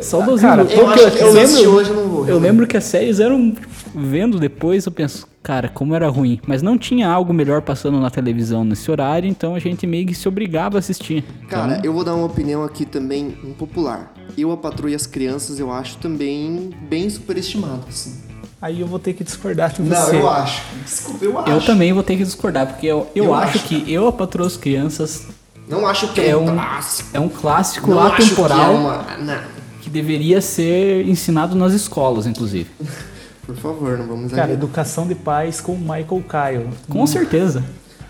Saudosismo. 0.00 0.48
Cara, 0.48 0.62
Eu 0.62 0.66
que 1.10 1.24
lembro- 1.24 1.70
hoje 1.74 1.90
eu 1.90 1.96
não 1.96 2.08
vou. 2.08 2.26
Eu 2.26 2.38
lembro 2.38 2.66
que 2.66 2.78
as 2.78 2.84
séries 2.84 3.20
eram. 3.20 3.54
Vendo 3.94 4.38
depois, 4.40 4.86
eu 4.86 4.92
penso, 4.92 5.26
cara, 5.42 5.68
como 5.68 5.94
era 5.94 6.08
ruim. 6.08 6.40
Mas 6.46 6.62
não 6.62 6.76
tinha 6.76 7.08
algo 7.08 7.32
melhor 7.32 7.62
passando 7.62 8.00
na 8.00 8.10
televisão 8.10 8.64
nesse 8.64 8.90
horário, 8.90 9.28
então 9.28 9.54
a 9.54 9.58
gente 9.58 9.86
meio 9.86 10.06
que 10.06 10.14
se 10.14 10.26
obrigava 10.26 10.78
a 10.78 10.80
assistir. 10.80 11.22
Cara, 11.48 11.74
Então, 11.74 11.84
eu 11.84 11.92
vou 11.92 12.02
dar 12.04 12.14
uma 12.14 12.26
opinião 12.26 12.64
aqui 12.64 12.84
também 12.84 13.36
impopular. 13.44 14.12
Eu, 14.36 14.50
a 14.50 14.56
Patroa 14.56 14.90
e 14.90 14.94
as 14.94 15.06
Crianças, 15.06 15.58
eu 15.60 15.70
acho 15.70 15.98
também 15.98 16.70
bem 16.88 17.08
superestimado, 17.08 17.84
assim. 17.88 18.20
Aí 18.60 18.80
eu 18.80 18.86
vou 18.86 18.98
ter 18.98 19.12
que 19.12 19.22
discordar 19.22 19.72
de 19.72 19.82
Não, 19.82 19.94
você. 19.96 20.16
eu 20.16 20.28
acho. 20.28 20.62
Desculpa, 20.84 21.24
eu 21.24 21.38
acho. 21.38 21.50
eu 21.50 21.60
também 21.60 21.92
vou 21.92 22.02
ter 22.02 22.16
que 22.16 22.24
discordar, 22.24 22.66
porque 22.66 22.86
eu, 22.86 23.06
eu, 23.14 23.26
Eu 23.26 23.34
acho, 23.34 23.58
acho. 23.58 23.66
que 23.68 23.92
Eu, 23.92 24.08
a 24.08 24.12
Patroa 24.12 24.46
as 24.46 24.56
Crianças, 24.56 25.26
Não 25.68 25.86
acho 25.86 26.08
que 26.12 26.20
é, 26.20 26.30
É 26.30 26.36
um 26.36 26.44
um- 26.50 26.54
clássico. 26.54 27.08
é 27.12 27.20
um 27.20 27.28
clássico 27.28 27.90
Não 27.90 28.00
acho 28.00 28.16
que 28.16 28.22
é 28.22 28.24
atemporal 28.26 28.74
uma... 28.74 29.04
Não. 29.18 29.40
que 29.82 29.90
deveria 29.90 30.40
ser 30.40 31.06
ensinado 31.06 31.54
nas 31.54 31.72
escolas, 31.74 32.26
inclusive. 32.26 32.66
Por 33.46 33.56
favor, 33.56 33.98
não 33.98 34.06
vamos 34.06 34.32
Cara. 34.32 34.52
Educação 34.52 35.06
de 35.06 35.14
Pais 35.14 35.60
com 35.60 35.76
Michael 35.76 36.24
Kyle. 36.28 36.68
Com 36.88 37.06
certeza. 37.06 37.62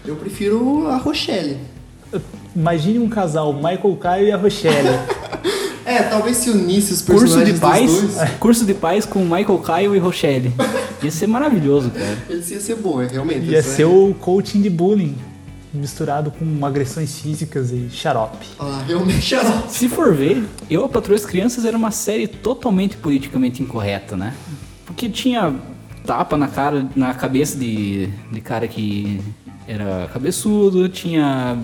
Eu 0.04 0.16
prefiro 0.16 0.86
a 0.88 0.96
Rochelle. 0.96 1.58
Imagine 2.54 2.98
um 3.00 3.08
casal, 3.08 3.52
Michael 3.52 3.98
Kyle 4.00 4.28
e 4.28 4.32
a 4.32 4.36
Rochelle. 4.36 4.88
É, 5.86 6.02
talvez 6.02 6.38
se 6.38 6.48
unisse 6.48 6.94
os 6.94 7.02
Curso 7.02 7.24
personagens 7.24 7.54
de 7.56 7.60
pais, 7.60 7.92
dos 7.92 8.14
dois, 8.14 8.30
curso 8.40 8.64
de 8.64 8.72
pais 8.72 9.04
com 9.04 9.18
Michael 9.20 9.58
Kyle 9.58 9.94
e 9.94 9.98
Rochelle. 9.98 10.50
Ia 11.02 11.10
ser 11.10 11.26
maravilhoso, 11.26 11.90
cara. 11.90 12.16
ia 12.30 12.42
ser 12.60 12.76
boa, 12.76 13.04
realmente. 13.06 13.44
Ia 13.44 13.58
isso 13.58 13.68
é- 13.68 13.74
ser 13.74 13.84
o 13.84 14.14
coaching 14.18 14.62
de 14.62 14.70
bullying, 14.70 15.14
misturado 15.74 16.30
com 16.30 16.64
agressões 16.64 17.18
físicas 17.18 17.70
e 17.70 17.90
xarope. 17.90 18.46
Ah, 18.58 18.82
realmente 18.86 19.34
era. 19.36 19.68
Se 19.68 19.86
for 19.88 20.14
ver, 20.14 20.42
Eu, 20.70 20.86
a 20.86 20.88
Patroa 20.88 21.16
as 21.16 21.26
Crianças 21.26 21.66
era 21.66 21.76
uma 21.76 21.90
série 21.90 22.26
totalmente 22.26 22.96
politicamente 22.96 23.62
incorreta, 23.62 24.16
né? 24.16 24.32
Porque 24.94 25.08
tinha 25.08 25.52
tapa 26.06 26.36
na 26.36 26.46
cara, 26.46 26.86
na 26.94 27.12
cabeça 27.14 27.58
de, 27.58 28.06
de 28.30 28.40
cara 28.40 28.68
que 28.68 29.20
era 29.66 30.08
cabeçudo, 30.12 30.88
tinha 30.88 31.58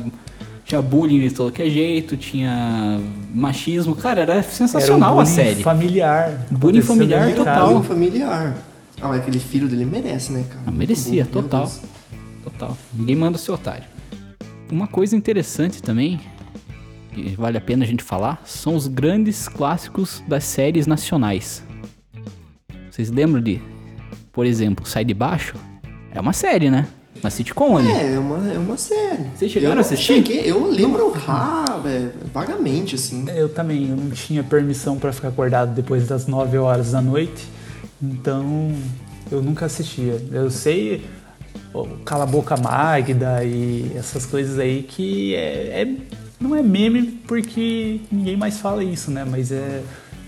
tinha 0.64 0.82
bullying 0.82 1.20
de 1.20 1.30
todo 1.34 1.52
que 1.52 1.62
é 1.62 1.70
jeito, 1.70 2.16
tinha 2.16 3.00
machismo. 3.32 3.94
Cara, 3.94 4.22
era 4.22 4.34
Era 4.34 4.42
sensacional 4.42 5.14
um 5.16 5.20
a 5.20 5.22
bullying 5.22 5.34
série. 5.36 5.62
familiar. 5.62 6.46
Bullying 6.50 6.82
familiar 6.82 7.34
total. 7.36 7.76
Um 7.76 7.82
familiar. 7.84 8.56
Ah, 9.00 9.08
mas 9.08 9.20
aquele 9.20 9.38
filho 9.38 9.68
dele 9.68 9.84
merece, 9.84 10.32
né, 10.32 10.44
cara? 10.48 10.62
Ah, 10.66 10.70
merecia, 10.72 11.22
Muito 11.22 11.32
total. 11.32 11.60
Deus. 11.66 11.80
Total. 12.42 12.76
Ninguém 12.92 13.14
manda 13.16 13.38
ser 13.38 13.52
otário. 13.52 13.84
Uma 14.70 14.88
coisa 14.88 15.16
interessante 15.16 15.80
também, 15.82 16.20
que 17.12 17.34
vale 17.36 17.56
a 17.58 17.60
pena 17.60 17.84
a 17.84 17.86
gente 17.86 18.02
falar, 18.02 18.42
são 18.44 18.74
os 18.74 18.88
grandes 18.88 19.46
clássicos 19.48 20.22
das 20.26 20.42
séries 20.44 20.86
nacionais. 20.86 21.62
Vocês 22.90 23.10
lembram 23.10 23.40
de, 23.40 23.60
por 24.32 24.44
exemplo, 24.46 24.86
Sai 24.86 25.04
de 25.04 25.14
Baixo? 25.14 25.54
É 26.12 26.20
uma 26.20 26.32
série, 26.32 26.70
né? 26.70 26.86
Uma 27.22 27.30
sitcom 27.30 27.76
ali. 27.76 27.90
É, 27.90 28.14
é 28.14 28.18
uma, 28.18 28.52
é 28.52 28.58
uma 28.58 28.76
série. 28.76 29.24
Vocês 29.36 29.52
chegaram 29.52 29.74
eu 29.74 29.78
a 29.78 29.80
assistir? 29.82 30.14
Cheguei, 30.14 30.42
eu 30.44 30.70
lembro 30.70 31.12
ah, 31.28 31.80
é, 31.84 32.08
vagamente, 32.32 32.94
assim. 32.94 33.26
Eu 33.30 33.48
também, 33.48 33.90
eu 33.90 33.96
não 33.96 34.10
tinha 34.10 34.42
permissão 34.42 34.98
para 34.98 35.12
ficar 35.12 35.28
acordado 35.28 35.74
depois 35.74 36.06
das 36.06 36.26
9 36.26 36.56
horas 36.58 36.92
da 36.92 37.00
noite, 37.00 37.46
então 38.02 38.72
eu 39.30 39.42
nunca 39.42 39.66
assistia. 39.66 40.20
Eu 40.32 40.50
sei 40.50 41.04
Cala 42.04 42.24
a 42.24 42.26
Boca 42.26 42.56
Magda 42.56 43.44
e 43.44 43.92
essas 43.94 44.26
coisas 44.26 44.58
aí 44.58 44.82
que 44.82 45.34
é, 45.34 45.82
é- 45.82 45.96
não 46.40 46.56
é 46.56 46.62
meme 46.62 47.20
porque 47.28 48.00
ninguém 48.10 48.36
mais 48.36 48.58
fala 48.58 48.82
isso, 48.82 49.10
né? 49.10 49.24
Mas 49.24 49.52
é 49.52 49.82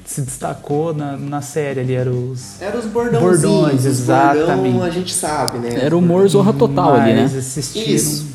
se 0.04 0.20
destacou 0.22 0.92
na, 0.94 1.16
na 1.16 1.40
série 1.40 1.80
ali, 1.80 1.94
eram 1.94 2.30
os 2.30 2.60
Era 2.60 2.78
os. 2.78 2.86
Bordões, 2.86 3.80
os 3.80 3.86
exatamente. 3.86 4.72
Bordão, 4.72 4.82
a 4.82 4.90
gente 4.90 5.12
sabe, 5.12 5.58
né? 5.58 5.74
Era 5.84 5.94
o 5.96 5.98
humor 5.98 6.26
zorra 6.28 6.52
total 6.52 6.94
ali, 6.94 7.14
né? 7.14 7.24
assistiram. 7.24 7.86
Isso. 7.94 8.32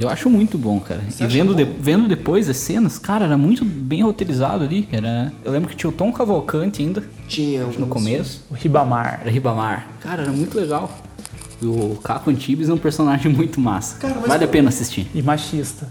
Eu 0.00 0.08
acho 0.08 0.30
muito 0.30 0.56
bom, 0.56 0.78
cara. 0.78 1.00
Você 1.10 1.24
e 1.24 1.26
vendo, 1.26 1.48
bom? 1.50 1.56
de- 1.56 1.64
vendo 1.64 2.06
depois 2.06 2.48
as 2.48 2.56
cenas, 2.56 2.98
cara, 2.98 3.24
era 3.24 3.36
muito 3.36 3.64
bem 3.64 4.02
roteirizado 4.04 4.62
ali. 4.62 4.88
Era... 4.92 5.32
Eu 5.44 5.50
lembro 5.50 5.68
que 5.68 5.74
tinha 5.74 5.90
o 5.90 5.92
Tom 5.92 6.12
Cavalcante 6.12 6.80
ainda, 6.82 7.02
Tinha 7.26 7.64
no 7.64 7.88
começo. 7.88 8.44
O 8.48 8.54
Ribamar. 8.54 9.18
Era 9.22 9.30
Ribamar. 9.30 9.88
Cara, 10.00 10.22
era 10.22 10.30
muito 10.30 10.56
legal. 10.56 10.88
E 11.60 11.66
o 11.66 11.98
Caco 12.02 12.30
Antibes 12.30 12.68
é 12.68 12.72
um 12.72 12.78
personagem 12.78 13.30
muito 13.34 13.60
massa. 13.60 13.96
Cara, 13.98 14.14
mas 14.20 14.28
vale 14.28 14.44
a 14.44 14.48
pena 14.48 14.68
assistir. 14.68 15.08
e 15.12 15.20
machista. 15.20 15.88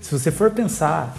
Se 0.00 0.12
você 0.16 0.30
for 0.30 0.52
pensar, 0.52 1.16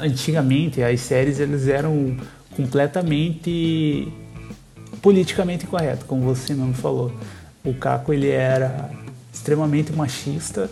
antigamente 0.00 0.82
as 0.82 1.00
séries 1.00 1.40
eles 1.40 1.68
eram 1.68 2.16
completamente 2.56 4.08
politicamente 5.02 5.66
corretas, 5.66 6.04
como 6.06 6.22
você 6.22 6.54
mesmo 6.54 6.74
falou. 6.74 7.12
O 7.64 7.74
Caco 7.74 8.12
ele 8.12 8.30
era 8.30 8.90
extremamente 9.32 9.92
machista, 9.92 10.70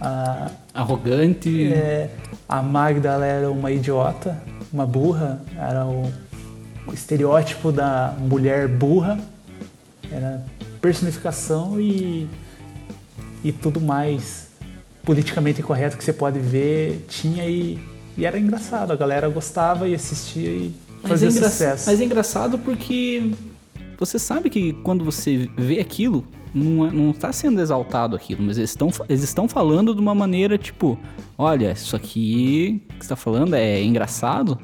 A, 0.00 0.50
Arrogante. 0.74 1.72
é, 1.72 2.10
a 2.48 2.60
Magda 2.60 3.10
ela 3.10 3.26
era 3.26 3.50
uma 3.50 3.70
idiota, 3.70 4.42
uma 4.72 4.86
burra, 4.86 5.40
era 5.56 5.86
o, 5.86 6.12
o 6.86 6.92
estereótipo 6.92 7.70
da 7.70 8.14
mulher 8.18 8.66
burra, 8.66 9.18
era 10.10 10.44
personificação 10.80 11.80
e, 11.80 12.28
e 13.44 13.52
tudo 13.52 13.80
mais 13.80 14.48
politicamente 15.04 15.62
correto 15.62 15.96
que 15.96 16.04
você 16.04 16.12
pode 16.12 16.38
ver 16.38 17.06
tinha 17.08 17.46
e, 17.48 17.78
e 18.16 18.24
era 18.24 18.38
engraçado, 18.38 18.92
a 18.92 18.96
galera 18.96 19.28
gostava 19.28 19.88
e 19.88 19.94
assistia 19.94 20.48
e 20.50 20.74
Mas 21.02 21.10
fazia 21.12 21.28
é, 21.28 21.30
engra- 21.32 21.48
sucesso. 21.50 21.90
mas 21.90 22.00
é 22.00 22.04
engraçado 22.04 22.58
porque 22.58 23.30
você 23.98 24.18
sabe 24.18 24.50
que 24.50 24.72
quando 24.82 25.04
você 25.04 25.48
vê 25.56 25.80
aquilo, 25.80 26.24
não, 26.54 26.86
é- 26.86 26.90
não 26.90 27.12
tá 27.12 27.32
sendo 27.32 27.60
exaltado 27.60 28.14
aquilo, 28.16 28.42
mas 28.42 28.58
eles 28.58 28.70
estão, 28.70 28.90
eles 29.08 29.22
estão 29.22 29.48
falando 29.48 29.94
de 29.94 30.00
uma 30.00 30.14
maneira 30.14 30.58
tipo: 30.58 30.98
olha, 31.38 31.72
isso 31.72 31.96
aqui 31.96 32.82
que 32.98 33.04
você 33.04 33.08
tá 33.08 33.16
falando 33.16 33.54
é 33.54 33.82
engraçado, 33.82 34.58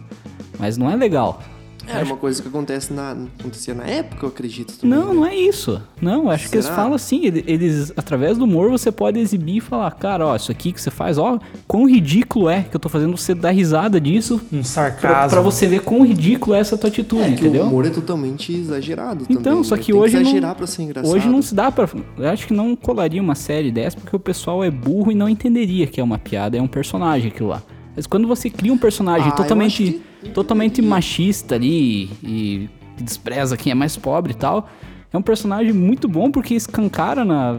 mas 0.59 0.77
não 0.77 0.91
é 0.91 0.97
legal. 0.97 1.43
É 1.91 2.03
uma 2.03 2.17
coisa 2.17 2.41
que 2.43 2.49
acontece 2.49 2.93
na, 2.93 3.17
acontecia 3.39 3.75
na 3.75 3.85
época, 3.85 4.25
eu 4.27 4.29
acredito. 4.29 4.75
Também, 4.79 4.99
Não, 4.99 5.09
né? 5.09 5.15
não 5.15 5.27
é 5.27 5.35
isso. 5.37 5.81
Não, 6.01 6.25
eu 6.25 6.31
acho 6.31 6.49
que 6.49 6.57
eles 6.57 6.65
Será? 6.67 6.77
falam 6.77 6.95
assim, 6.95 7.25
ele- 7.25 7.45
eles, 7.47 7.93
através 7.97 8.37
do 8.39 8.45
humor, 8.45 8.71
você 8.71 8.91
pode 8.93 9.19
exibir 9.19 9.57
e 9.57 9.61
falar, 9.61 9.91
cara, 9.93 10.27
ó, 10.27 10.37
isso 10.37 10.51
aqui 10.53 10.73
que 10.73 10.81
você 10.81 10.91
faz, 10.91 11.19
ó, 11.19 11.39
quão 11.67 11.89
ridículo 11.89 12.49
é 12.49 12.63
que 12.63 12.75
eu 12.77 12.81
tô 12.81 12.89
fazendo 12.89 13.17
você 13.17 13.35
dar 13.35 13.51
risada 13.51 14.01
disso. 14.01 14.41
Um 14.53 14.59
Pra, 14.59 14.65
sarcasmo. 14.65 15.31
pra 15.31 15.41
você 15.41 15.67
ver 15.67 15.81
quão 15.81 16.05
ridículo 16.05 16.55
é 16.55 16.61
essa 16.61 16.77
tua 16.77 16.89
atitude, 16.89 17.23
É 17.23 17.27
que 17.33 17.33
entendeu? 17.41 17.65
o 17.65 17.69
humor 17.69 17.87
é 17.87 17.91
totalmente 17.91 18.53
exagerado 18.53 19.25
Então, 19.29 19.43
também, 19.43 19.65
só 19.65 19.77
né? 19.77 19.83
que 19.83 19.93
hoje 19.93 20.17
exagerar 20.17 20.51
não, 20.51 20.57
pra 20.57 20.67
ser 20.67 20.83
engraçado. 20.83 21.15
hoje 21.15 21.29
não 21.29 21.43
se 21.43 21.55
dá 21.55 21.71
pra. 21.73 21.89
Eu 22.17 22.29
acho 22.29 22.47
que 22.47 22.53
não 22.55 22.77
colaria 22.77 23.21
uma 23.23 23.35
série 23.35 23.71
dessa 23.73 23.97
porque 23.97 24.15
o 24.15 24.21
pessoal 24.21 24.63
é 24.63 24.71
burro 24.71 25.11
e 25.11 25.15
não 25.15 25.29
entenderia 25.29 25.87
que 25.87 26.01
é 26.01 26.05
uma 26.05 26.19
piada, 26.19 26.57
é 26.57 26.63
um 26.63 26.67
personagem 26.67 27.29
aquilo 27.31 27.49
lá. 27.49 27.63
Mas 27.97 28.07
quando 28.07 28.29
você 28.29 28.49
cria 28.49 28.73
um 28.73 28.79
personagem 28.79 29.27
Ah, 29.27 29.31
eu 29.31 29.35
totalmente, 29.37 29.83
acho 29.83 29.93
que 29.95 30.03
totalmente 30.35 30.83
machista 30.83 31.55
ali 31.55 32.11
e 32.23 32.69
que 32.97 33.03
despreza 33.03 33.57
quem 33.57 33.71
é 33.71 33.75
mais 33.75 33.97
pobre 33.97 34.33
e 34.33 34.37
tal, 34.37 34.69
é 35.13 35.17
um 35.17 35.23
personagem 35.23 35.73
muito 35.73 36.09
bom 36.09 36.31
porque 36.31 36.55
escancara 36.55 37.25
na, 37.25 37.57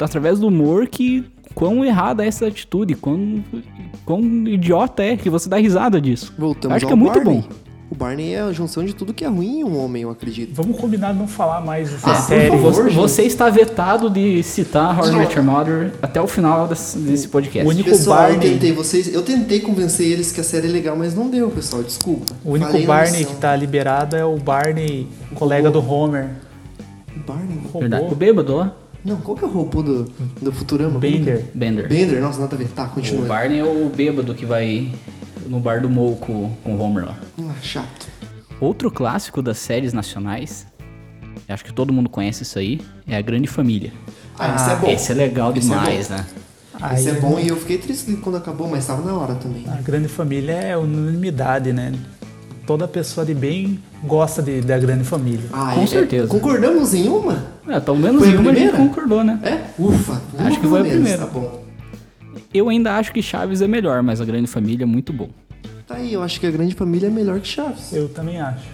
através 0.00 0.40
do 0.40 0.48
humor 0.48 0.88
que 0.88 1.24
quão 1.54 1.84
errada 1.84 2.24
é 2.24 2.28
essa 2.28 2.46
atitude, 2.46 2.94
quão, 2.94 3.42
quão 4.04 4.20
idiota 4.46 5.02
é 5.02 5.16
que 5.16 5.30
você 5.30 5.48
dá 5.48 5.56
risada 5.56 6.00
disso. 6.00 6.34
Voltamos 6.36 6.76
acho 6.76 6.86
que 6.86 6.92
é 6.92 6.96
muito 6.96 7.14
Barney. 7.14 7.40
bom. 7.40 7.65
O 7.88 7.94
Barney 7.94 8.34
é 8.34 8.40
a 8.40 8.52
junção 8.52 8.84
de 8.84 8.92
tudo 8.92 9.14
que 9.14 9.24
é 9.24 9.28
ruim 9.28 9.60
em 9.60 9.64
um 9.64 9.78
homem, 9.78 10.02
eu 10.02 10.10
acredito. 10.10 10.52
Vamos 10.54 10.76
combinar 10.76 11.12
de 11.12 11.20
não 11.20 11.28
falar 11.28 11.60
mais 11.60 11.88
dessa 11.88 12.10
Ah, 12.10 12.14
por 12.16 12.22
série. 12.22 12.50
favor. 12.50 12.90
Você, 12.90 13.22
está 13.22 13.48
vetado 13.48 14.10
de 14.10 14.42
citar 14.42 14.98
How 14.98 15.06
I 15.08 15.12
Met 15.16 15.36
Your 15.36 15.44
Mother 15.44 15.92
até 16.02 16.20
o 16.20 16.26
final 16.26 16.66
desse, 16.66 16.98
desse 16.98 17.28
podcast. 17.28 17.64
O 17.64 17.70
único 17.70 17.88
pessoal, 17.88 18.24
eu 18.24 18.34
Barney- 18.34 18.50
tentei, 18.50 18.72
vocês, 18.72 19.14
eu 19.14 19.22
tentei 19.22 19.60
convencer 19.60 20.04
eles 20.10 20.32
que 20.32 20.40
a 20.40 20.44
série 20.44 20.66
é 20.66 20.70
legal, 20.70 20.96
mas 20.96 21.14
não 21.14 21.30
deu, 21.30 21.48
pessoal, 21.48 21.80
desculpa. 21.84 22.34
O 22.44 22.52
único 22.54 22.72
Falei 22.72 22.86
Barney 22.86 23.24
que 23.24 23.36
tá 23.36 23.54
liberado 23.54 24.16
é 24.16 24.24
o 24.24 24.36
Barney, 24.36 25.06
colega 25.36 25.70
do 25.70 25.78
Homer. 25.78 26.30
Barney? 27.24 27.60
Verdade. 27.72 28.02
O 28.02 28.06
Robô. 28.06 28.16
bêbado 28.16 28.56
lá? 28.56 28.74
Não, 29.04 29.16
qual 29.18 29.36
que 29.36 29.44
é 29.44 29.46
o 29.46 29.50
robô 29.50 29.82
do, 29.84 30.10
do 30.42 30.50
Futurama? 30.50 30.98
Bender. 30.98 31.44
Bender. 31.54 31.88
Bender, 31.88 32.20
nossa, 32.20 32.40
nada 32.40 32.56
a 32.56 32.58
ver. 32.58 32.66
Tá, 32.74 32.84
O 32.86 32.88
continua. 32.88 33.24
Barney 33.26 33.60
é 33.60 33.64
o 33.64 33.88
bêbado 33.88 34.34
que 34.34 34.44
vai 34.44 34.90
no 35.48 35.60
bar 35.60 35.80
do 35.80 35.88
Mo 35.88 36.16
com, 36.16 36.50
com 36.62 36.74
o 36.76 36.80
Homer 36.80 37.06
lá. 37.06 37.16
Ah, 37.40 37.54
chato. 37.62 38.08
Outro 38.60 38.90
clássico 38.90 39.42
das 39.42 39.58
séries 39.58 39.92
nacionais, 39.92 40.66
acho 41.48 41.64
que 41.64 41.72
todo 41.72 41.92
mundo 41.92 42.08
conhece 42.08 42.42
isso 42.42 42.58
aí, 42.58 42.80
é 43.06 43.16
A 43.16 43.20
Grande 43.22 43.46
Família. 43.46 43.92
Ah, 44.38 44.54
esse 44.56 44.70
é 44.70 44.76
bom. 44.76 44.86
Esse 44.88 45.12
é 45.12 45.14
legal 45.14 45.50
Esse 45.50 45.58
é 45.58 45.60
demais, 45.62 46.08
bom. 46.08 46.14
né? 46.14 46.26
Esse 46.92 47.08
Aí, 47.10 47.16
é 47.16 47.20
bom 47.20 47.38
e 47.38 47.48
eu 47.48 47.56
fiquei 47.56 47.78
triste 47.78 48.12
quando 48.16 48.36
acabou, 48.36 48.68
mas 48.68 48.86
tava 48.86 49.02
na 49.02 49.14
hora 49.16 49.34
também. 49.34 49.64
A 49.66 49.80
grande 49.80 50.08
família 50.08 50.52
é 50.52 50.76
unanimidade, 50.76 51.72
né? 51.72 51.92
Toda 52.66 52.86
pessoa 52.88 53.24
de 53.24 53.32
bem 53.32 53.82
gosta 54.04 54.42
de, 54.42 54.60
da 54.60 54.76
grande 54.78 55.04
família. 55.04 55.44
Ah, 55.52 55.72
Com 55.74 55.82
é- 55.82 55.86
certeza. 55.86 56.28
Concordamos 56.28 56.92
em 56.92 57.08
uma? 57.08 57.44
É, 57.68 57.80
pelo 57.80 57.96
menos 57.96 58.22
Foi 58.22 58.30
em 58.32 58.36
uma 58.36 58.50
a 58.50 58.54
gente 58.54 58.76
concordou, 58.76 59.24
né? 59.24 59.38
É? 59.42 59.60
Ufa. 59.80 60.20
Acho 60.38 60.60
que 60.60 60.66
foi 60.66 60.80
a 60.80 60.84
primeira. 60.84 61.18
Tá 61.18 61.26
bom. 61.26 61.65
Eu 62.56 62.68
ainda 62.68 62.96
acho 62.96 63.12
que 63.12 63.20
Chaves 63.22 63.60
é 63.60 63.68
melhor, 63.68 64.02
mas 64.02 64.20
A 64.20 64.24
Grande 64.24 64.46
Família 64.46 64.84
é 64.84 64.86
muito 64.86 65.12
bom. 65.12 65.28
Tá 65.86 65.96
aí, 65.96 66.12
eu 66.12 66.22
acho 66.22 66.40
que 66.40 66.46
a 66.46 66.50
grande 66.50 66.74
família 66.74 67.06
é 67.06 67.10
melhor 67.10 67.38
que 67.38 67.46
Chaves. 67.46 67.92
Eu 67.92 68.08
também 68.08 68.40
acho. 68.40 68.64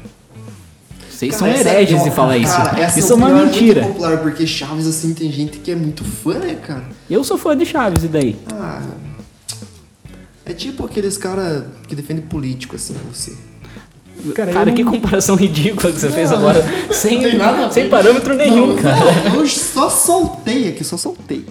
Vocês 1.10 1.34
são 1.36 1.46
essa 1.46 1.68
hereges 1.68 2.00
é- 2.00 2.04
de 2.04 2.10
falar 2.10 2.38
isso. 2.38 2.56
Cara, 2.56 2.86
isso 2.98 3.12
é 3.12 3.16
uma 3.16 3.26
opinião 3.26 3.46
mentira. 3.46 3.82
muito 3.82 3.92
popular, 3.94 4.18
porque 4.18 4.46
Chaves, 4.46 4.86
assim, 4.86 5.12
tem 5.12 5.30
gente 5.30 5.58
que 5.58 5.70
é 5.70 5.76
muito 5.76 6.02
fã, 6.04 6.34
né, 6.38 6.54
cara? 6.54 6.84
Eu 7.10 7.22
sou 7.22 7.36
fã 7.36 7.54
de 7.56 7.66
Chaves, 7.66 8.04
e 8.04 8.08
daí? 8.08 8.36
Ah. 8.54 8.80
É 10.46 10.52
tipo 10.54 10.84
aqueles 10.86 11.18
cara 11.18 11.66
que 11.86 11.94
defende 11.94 12.22
político, 12.22 12.76
assim, 12.76 12.94
você. 13.12 13.32
Cara, 14.34 14.52
Cara, 14.52 14.72
que 14.72 14.82
não- 14.84 14.92
comparação 14.92 15.34
ridícula 15.36 15.92
que 15.92 15.98
você 16.00 16.08
fez 16.10 16.30
Não, 16.30 16.38
agora. 16.38 16.64
Sem, 16.92 17.20
sem 17.72 17.88
parâmetro 17.88 18.34
nenhum, 18.36 18.68
Não, 18.68 18.76
cara. 18.76 19.30
não, 19.30 19.36
eu 19.40 19.46
só 19.48 19.90
soltei 19.90 20.68
aqui, 20.70 20.82
só 20.84 20.96
soltei. 20.96 21.44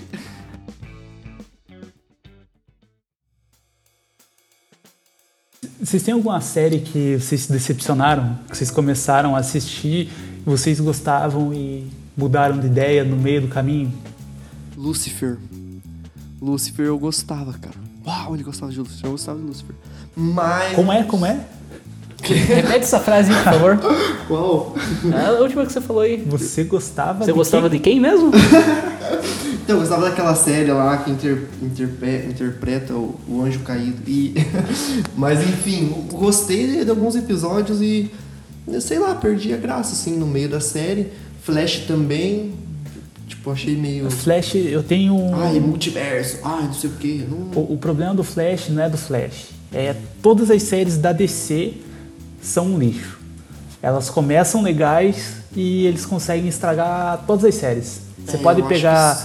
Vocês 5.84 6.04
têm 6.04 6.14
alguma 6.14 6.40
série 6.42 6.80
que 6.80 7.18
vocês 7.20 7.42
se 7.42 7.52
decepcionaram? 7.52 8.38
Que 8.50 8.56
vocês 8.56 8.70
começaram 8.70 9.36
a 9.36 9.40
assistir, 9.40 10.10
vocês 10.46 10.80
gostavam 10.80 11.52
e 11.54 11.88
mudaram 12.16 12.60
de 12.60 12.68
ideia 12.68 13.04
no 13.04 13.16
meio 13.18 13.42
do 13.42 13.48
caminho? 13.48 13.92
Lucifer. 14.78 15.38
Lucifer 16.40 16.86
eu 16.86 17.00
gostava, 17.00 17.54
cara. 17.54 17.76
Uau, 18.06 18.36
ele 18.36 18.44
gostava 18.44 18.72
de 18.72 18.78
Lucifer, 18.80 19.06
eu 19.06 19.12
gostava 19.12 19.40
de 19.40 19.46
Lucifer. 19.46 19.76
Mas. 20.16 20.76
Como 20.76 20.92
é? 20.92 21.04
Como 21.04 21.26
é? 21.26 21.40
Repete 22.24 22.84
essa 22.84 23.00
frase, 23.00 23.34
por 23.34 23.44
favor. 23.44 23.80
Uau! 24.30 24.76
É 25.20 25.26
a 25.26 25.32
última 25.42 25.66
que 25.66 25.72
você 25.74 25.82
falou 25.82 26.04
aí. 26.04 26.18
Você 26.28 26.64
gostava 26.64 27.26
Você 27.26 27.32
de 27.32 27.38
gostava 27.38 27.68
quem? 27.70 27.78
de 27.80 27.84
quem 27.84 28.00
mesmo? 28.00 28.32
Então, 29.64 29.76
eu 29.76 29.80
gostava 29.82 30.10
daquela 30.10 30.36
série 30.36 30.72
lá 30.72 30.98
que 30.98 31.12
inter- 31.12 31.44
interpe- 31.62 32.28
interpreta 32.30 32.94
o, 32.94 33.20
o 33.28 33.42
anjo 33.44 33.60
caído. 33.60 34.02
E... 34.08 34.34
Mas 35.16 35.42
enfim, 35.42 36.08
gostei 36.12 36.84
de 36.84 36.90
alguns 36.90 37.16
episódios 37.16 37.82
e. 37.82 38.10
Sei 38.80 39.00
lá, 39.00 39.16
perdi 39.16 39.54
a 39.54 39.58
graça, 39.58 39.94
assim, 39.94 40.18
no 40.18 40.26
meio 40.28 40.50
da 40.50 40.60
série. 40.60 41.08
Flash 41.44 41.86
também. 41.88 42.54
Tipo, 43.28 43.52
achei 43.52 43.76
meio. 43.76 44.10
Flash, 44.12 44.56
eu 44.56 44.84
tenho. 44.84 45.34
Ai, 45.36 45.60
multiverso. 45.60 46.40
Ai, 46.44 46.64
não 46.66 46.74
sei 46.74 46.90
o 46.90 46.94
quê. 46.94 47.26
Não... 47.30 47.38
O, 47.62 47.74
o 47.74 47.78
problema 47.78 48.14
do 48.14 48.24
Flash 48.24 48.70
não 48.70 48.84
é 48.84 48.90
do 48.90 48.98
Flash. 48.98 49.50
É 49.74 49.96
todas 50.22 50.52
as 50.52 50.64
séries 50.64 50.98
da 50.98 51.12
DC 51.12 51.74
são 52.42 52.74
um 52.74 52.78
lixo. 52.78 53.20
Elas 53.82 54.10
começam 54.10 54.62
legais 54.62 55.34
e 55.56 55.86
eles 55.86 56.06
conseguem 56.06 56.48
estragar 56.48 57.24
todas 57.26 57.46
as 57.46 57.56
séries. 57.56 58.02
Você 58.26 58.38
É, 58.38 58.40
pode 58.40 58.62
pegar 58.64 59.16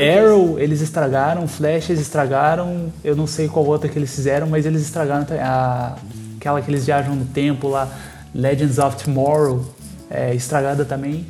Arrow, 0.00 0.58
eles 0.58 0.80
estragaram, 0.80 1.46
Flash 1.46 1.90
eles 1.90 2.02
estragaram, 2.02 2.92
eu 3.04 3.14
não 3.14 3.26
sei 3.26 3.46
qual 3.48 3.64
outra 3.66 3.88
que 3.88 3.98
eles 3.98 4.14
fizeram, 4.14 4.46
mas 4.48 4.66
eles 4.66 4.82
estragaram 4.82 5.26
a, 5.40 5.96
aquela 6.36 6.60
que 6.60 6.70
eles 6.70 6.84
viajam 6.86 7.14
no 7.14 7.24
tempo 7.26 7.68
lá, 7.68 7.88
Legends 8.34 8.78
of 8.78 8.96
Tomorrow, 9.04 9.64
é, 10.10 10.34
estragada 10.34 10.84
também. 10.84 11.26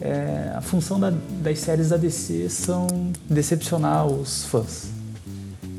É, 0.00 0.52
a 0.56 0.60
função 0.60 0.98
da- 0.98 1.12
das 1.42 1.58
séries 1.60 1.90
da 1.90 1.96
DC 1.96 2.48
são 2.50 2.86
decepcionar 3.30 4.06
os 4.06 4.44
fãs. 4.46 4.86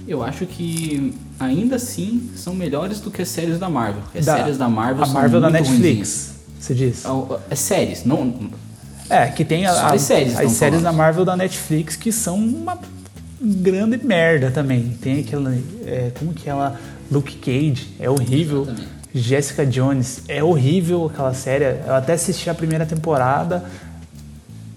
Eu 0.08 0.24
acho 0.24 0.46
que 0.46 1.14
ainda 1.40 1.76
assim 1.76 2.30
são 2.36 2.54
melhores 2.56 3.00
do 3.00 3.10
que 3.12 3.22
as 3.24 3.28
séries 3.28 3.60
da 3.60 3.70
Marvel. 3.70 4.02
As 4.16 4.26
Da- 4.26 4.38
séries 4.38 4.58
da 4.58 4.70
Marvel 4.70 5.04
a 5.04 5.06
são 5.06 5.16
Marvel 5.16 5.42
da 5.42 5.50
muito 5.50 5.64
Netflix, 5.70 6.32
você 6.60 6.74
diz? 6.74 7.04
ruinzinhas. 7.06 7.40
É 7.50 7.56
séries, 7.56 8.06
não. 8.06 8.34
É, 9.10 9.28
que 9.28 9.46
tem 9.46 9.66
a- 9.66 9.90
as 9.90 10.02
séries 10.02 10.38
as 10.38 10.52
séries 10.54 10.82
da. 10.82 10.92
Marvel 10.92 11.24
da 11.26 11.36
Netflix 11.36 11.96
que 11.96 12.12
são 12.12 12.38
uma 12.38 12.78
grande 13.42 13.98
merda 14.04 14.50
também. 14.52 14.98
Tem 15.02 15.20
aquela. 15.20 15.54
é, 15.86 16.12
como 16.18 16.34
que 16.34 16.50
ela. 16.50 16.80
Luke 17.12 17.36
Cage, 17.38 17.90
é 18.00 18.10
horrível. 18.10 18.68
Jessica 19.14 19.66
Jones, 19.66 20.24
é 20.28 20.44
horrível 20.44 21.06
aquela 21.06 21.34
série. 21.34 21.64
Eu 21.86 21.94
até 21.94 22.14
assisti 22.14 22.50
a 22.50 22.54
primeira 22.54 22.86
temporada, 22.86 23.64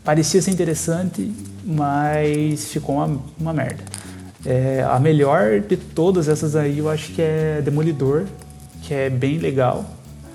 parecia 0.04 0.40
ser 0.40 0.50
interessante, 0.52 1.32
mas 1.64 2.66
ficou 2.66 2.96
uma, 2.96 3.18
uma 3.40 3.52
merda. 3.52 3.82
É, 4.46 4.86
a 4.88 5.00
melhor 5.00 5.58
de 5.60 5.76
todas 5.76 6.28
essas 6.28 6.54
aí 6.54 6.78
eu 6.78 6.88
acho 6.88 7.12
que 7.12 7.20
é 7.20 7.60
Demolidor, 7.64 8.24
que 8.82 8.94
é 8.94 9.10
bem 9.10 9.38
legal. 9.38 9.84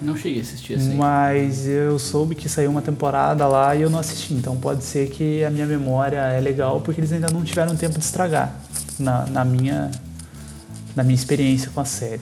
Não 0.04 0.16
cheguei 0.16 0.40
a 0.40 0.42
assistir 0.42 0.76
assim. 0.76 0.96
Mas 0.96 1.68
eu 1.68 1.98
soube 1.98 2.36
que 2.36 2.50
saiu 2.50 2.70
uma 2.70 2.82
temporada 2.82 3.48
lá 3.48 3.76
e 3.76 3.82
eu 3.82 3.90
não 3.90 4.00
assisti. 4.00 4.34
Então 4.34 4.56
pode 4.58 4.84
ser 4.84 5.10
que 5.10 5.44
a 5.44 5.50
minha 5.50 5.66
memória 5.66 6.18
é 6.18 6.40
legal 6.40 6.82
porque 6.82 7.00
eles 7.00 7.12
ainda 7.12 7.30
não 7.32 7.44
tiveram 7.44 7.76
tempo 7.76 7.98
de 7.98 8.04
estragar 8.04 8.54
na, 9.00 9.26
na 9.28 9.46
minha, 9.46 9.90
na 10.96 11.04
minha 11.04 11.16
experiência 11.16 11.72
com 11.74 11.80
a 11.80 11.86
série. 11.86 12.22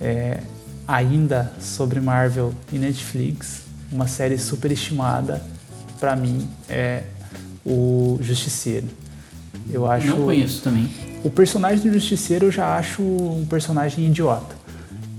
É, 0.00 0.40
ainda 0.86 1.52
sobre 1.60 2.00
Marvel 2.00 2.54
e 2.72 2.78
Netflix, 2.78 3.62
uma 3.92 4.06
série 4.06 4.38
super 4.38 4.70
estimada 4.70 5.42
para 5.98 6.16
mim 6.16 6.48
é 6.68 7.04
o 7.64 8.18
Justiceiro. 8.20 8.88
Eu 9.70 9.90
acho. 9.90 10.06
Não 10.06 10.24
conheço 10.24 10.62
também. 10.62 10.88
O 11.22 11.30
personagem 11.30 11.80
do 11.80 11.92
Justiceiro 11.92 12.46
eu 12.46 12.50
já 12.50 12.76
acho 12.76 13.02
um 13.02 13.46
personagem 13.48 14.06
idiota. 14.06 14.56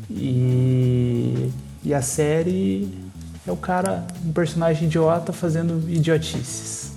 E, 0.10 1.50
e 1.84 1.94
a 1.94 2.02
série 2.02 2.88
é 3.46 3.52
o 3.52 3.58
cara, 3.58 4.06
um 4.26 4.32
personagem 4.32 4.88
idiota 4.88 5.34
fazendo 5.34 5.90
idiotices. 5.90 6.92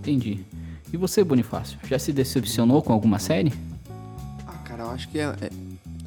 Entendi. 0.00 0.40
E 0.92 0.96
você, 0.96 1.24
Bonifácio, 1.24 1.78
já 1.88 1.98
se 1.98 2.12
decepcionou 2.12 2.80
com 2.82 2.92
alguma 2.92 3.18
série? 3.18 3.52
Ah, 4.46 4.52
cara, 4.64 4.84
eu 4.84 4.90
acho 4.90 5.08
que 5.08 5.18
é, 5.18 5.24
é- 5.40 5.50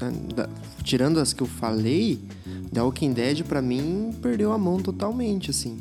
é- 0.06 0.34
da- 0.36 0.50
tirando 0.84 1.20
as 1.20 1.34
que 1.34 1.44
eu 1.44 1.48
falei, 1.48 2.20
The 2.74 2.82
Walking 2.82 3.12
Dead 3.14 3.44
pra 3.44 3.62
mim 3.62 4.12
perdeu 4.22 4.52
a 4.54 4.58
mão 4.58 4.80
totalmente, 4.80 5.50
assim. 5.52 5.78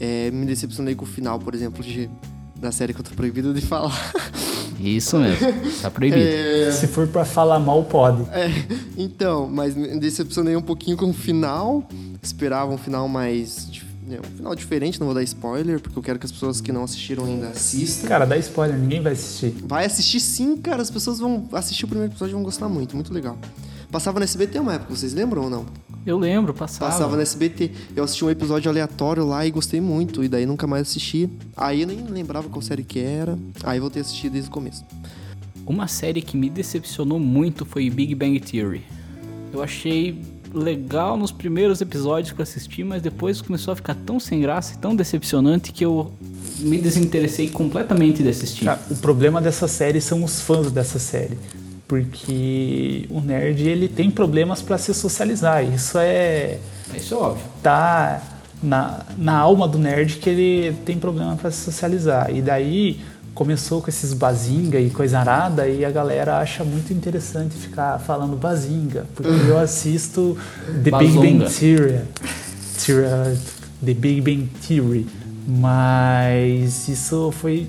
É, 0.00 0.30
me 0.30 0.46
decepcionei 0.46 0.94
com 0.94 1.04
o 1.04 1.08
final, 1.08 1.38
por 1.38 1.54
exemplo, 1.54 1.82
de, 1.84 2.08
da 2.56 2.72
série 2.72 2.92
que 2.94 3.00
eu 3.00 3.04
tô 3.04 3.14
proibido 3.14 3.52
de 3.54 3.60
falar. 3.60 3.92
Isso 4.82 5.16
mesmo. 5.18 5.46
Tá 5.80 5.90
proibido. 5.90 6.22
Se 6.72 6.86
for 6.86 7.06
pra 7.06 7.24
falar 7.24 7.58
mal, 7.60 7.84
pode. 7.84 8.22
É, 8.30 8.50
então, 8.98 9.48
mas 9.48 9.74
me 9.74 9.98
decepcionei 9.98 10.56
um 10.56 10.62
pouquinho 10.62 10.96
com 10.96 11.10
o 11.10 11.12
final. 11.12 11.86
Esperava 12.22 12.72
um 12.72 12.78
final 12.78 13.06
mais. 13.08 13.68
né, 14.06 14.18
Um 14.20 14.36
final 14.36 14.54
diferente, 14.54 14.98
não 15.00 15.06
vou 15.06 15.14
dar 15.14 15.22
spoiler, 15.22 15.80
porque 15.80 15.98
eu 15.98 16.02
quero 16.02 16.18
que 16.18 16.26
as 16.26 16.32
pessoas 16.32 16.60
que 16.60 16.72
não 16.72 16.84
assistiram 16.84 17.24
ainda 17.24 17.48
assistam. 17.48 18.08
Cara, 18.08 18.24
dá 18.24 18.36
spoiler, 18.38 18.76
ninguém 18.78 19.00
vai 19.02 19.12
assistir. 19.12 19.54
Vai 19.66 19.84
assistir 19.86 20.20
sim, 20.20 20.56
cara. 20.56 20.82
As 20.82 20.90
pessoas 20.90 21.18
vão 21.18 21.48
assistir 21.52 21.84
o 21.84 21.88
primeiro 21.88 22.12
episódio 22.12 22.32
e 22.32 22.34
vão 22.34 22.42
gostar 22.42 22.68
muito, 22.68 22.94
muito 22.94 23.12
legal. 23.12 23.38
Passava 23.90 24.18
no 24.18 24.24
SBT 24.24 24.58
uma 24.58 24.74
época, 24.74 24.94
vocês 24.96 25.12
lembram 25.14 25.42
ou 25.44 25.50
não? 25.50 25.66
Eu 26.04 26.18
lembro, 26.18 26.52
passava. 26.52 26.90
Passava 26.90 27.16
no 27.16 27.22
SBT. 27.22 27.70
Eu 27.94 28.04
assisti 28.04 28.24
um 28.24 28.30
episódio 28.30 28.70
aleatório 28.70 29.24
lá 29.24 29.46
e 29.46 29.50
gostei 29.50 29.80
muito. 29.80 30.24
E 30.24 30.28
daí 30.28 30.44
nunca 30.44 30.66
mais 30.66 30.82
assisti. 30.82 31.30
Aí 31.56 31.82
eu 31.82 31.86
nem 31.86 32.04
lembrava 32.06 32.48
qual 32.48 32.60
série 32.60 32.82
que 32.82 32.98
era. 32.98 33.38
Aí 33.62 33.78
voltei 33.78 34.02
a 34.02 34.04
assistir 34.04 34.28
desde 34.28 34.50
o 34.50 34.52
começo. 34.52 34.84
Uma 35.64 35.86
série 35.86 36.20
que 36.20 36.36
me 36.36 36.50
decepcionou 36.50 37.20
muito 37.20 37.64
foi 37.64 37.88
Big 37.88 38.14
Bang 38.14 38.38
Theory. 38.40 38.82
Eu 39.52 39.62
achei 39.62 40.20
legal 40.52 41.16
nos 41.16 41.30
primeiros 41.30 41.80
episódios 41.80 42.32
que 42.32 42.40
eu 42.40 42.42
assisti, 42.42 42.84
mas 42.84 43.00
depois 43.00 43.40
começou 43.40 43.72
a 43.72 43.76
ficar 43.76 43.94
tão 43.94 44.18
sem 44.20 44.40
graça 44.40 44.74
e 44.74 44.78
tão 44.78 44.94
decepcionante 44.94 45.72
que 45.72 45.84
eu 45.84 46.12
me 46.58 46.78
desinteressei 46.78 47.48
completamente 47.48 48.22
de 48.22 48.28
assistir. 48.28 48.64
Cara, 48.64 48.80
o 48.90 48.96
problema 48.96 49.40
dessa 49.40 49.68
série 49.68 50.00
são 50.00 50.22
os 50.24 50.40
fãs 50.40 50.70
dessa 50.70 50.98
série. 50.98 51.38
Porque 51.92 53.06
o 53.10 53.20
nerd 53.20 53.68
ele 53.68 53.86
tem 53.86 54.10
problemas 54.10 54.62
pra 54.62 54.78
se 54.78 54.94
socializar. 54.94 55.62
Isso 55.62 55.98
é. 55.98 56.58
Isso 56.94 57.14
é 57.14 57.16
óbvio. 57.18 57.44
tá 57.62 58.22
na, 58.62 59.00
na 59.18 59.36
alma 59.36 59.68
do 59.68 59.78
nerd 59.78 60.16
que 60.16 60.30
ele 60.30 60.72
tem 60.86 60.98
problema 60.98 61.36
para 61.36 61.50
se 61.50 61.58
socializar. 61.64 62.30
E 62.34 62.40
daí 62.40 63.00
começou 63.34 63.82
com 63.82 63.88
esses 63.90 64.12
bazinga 64.14 64.78
e 64.80 64.88
coisa 64.90 65.18
arada 65.18 65.66
e 65.68 65.84
a 65.84 65.90
galera 65.90 66.38
acha 66.38 66.64
muito 66.64 66.92
interessante 66.92 67.54
ficar 67.56 67.98
falando 67.98 68.36
bazinga, 68.36 69.06
porque 69.14 69.30
eu 69.48 69.58
assisto 69.58 70.36
The 70.84 70.90
Big. 70.98 71.14
Bang 71.18 71.44
Theory, 71.50 72.00
Theory- 72.84 73.38
The 73.84 73.94
Big 73.94 74.20
Bang 74.20 74.48
Theory, 74.66 75.06
mas 75.46 76.88
isso 76.88 77.32
foi 77.32 77.66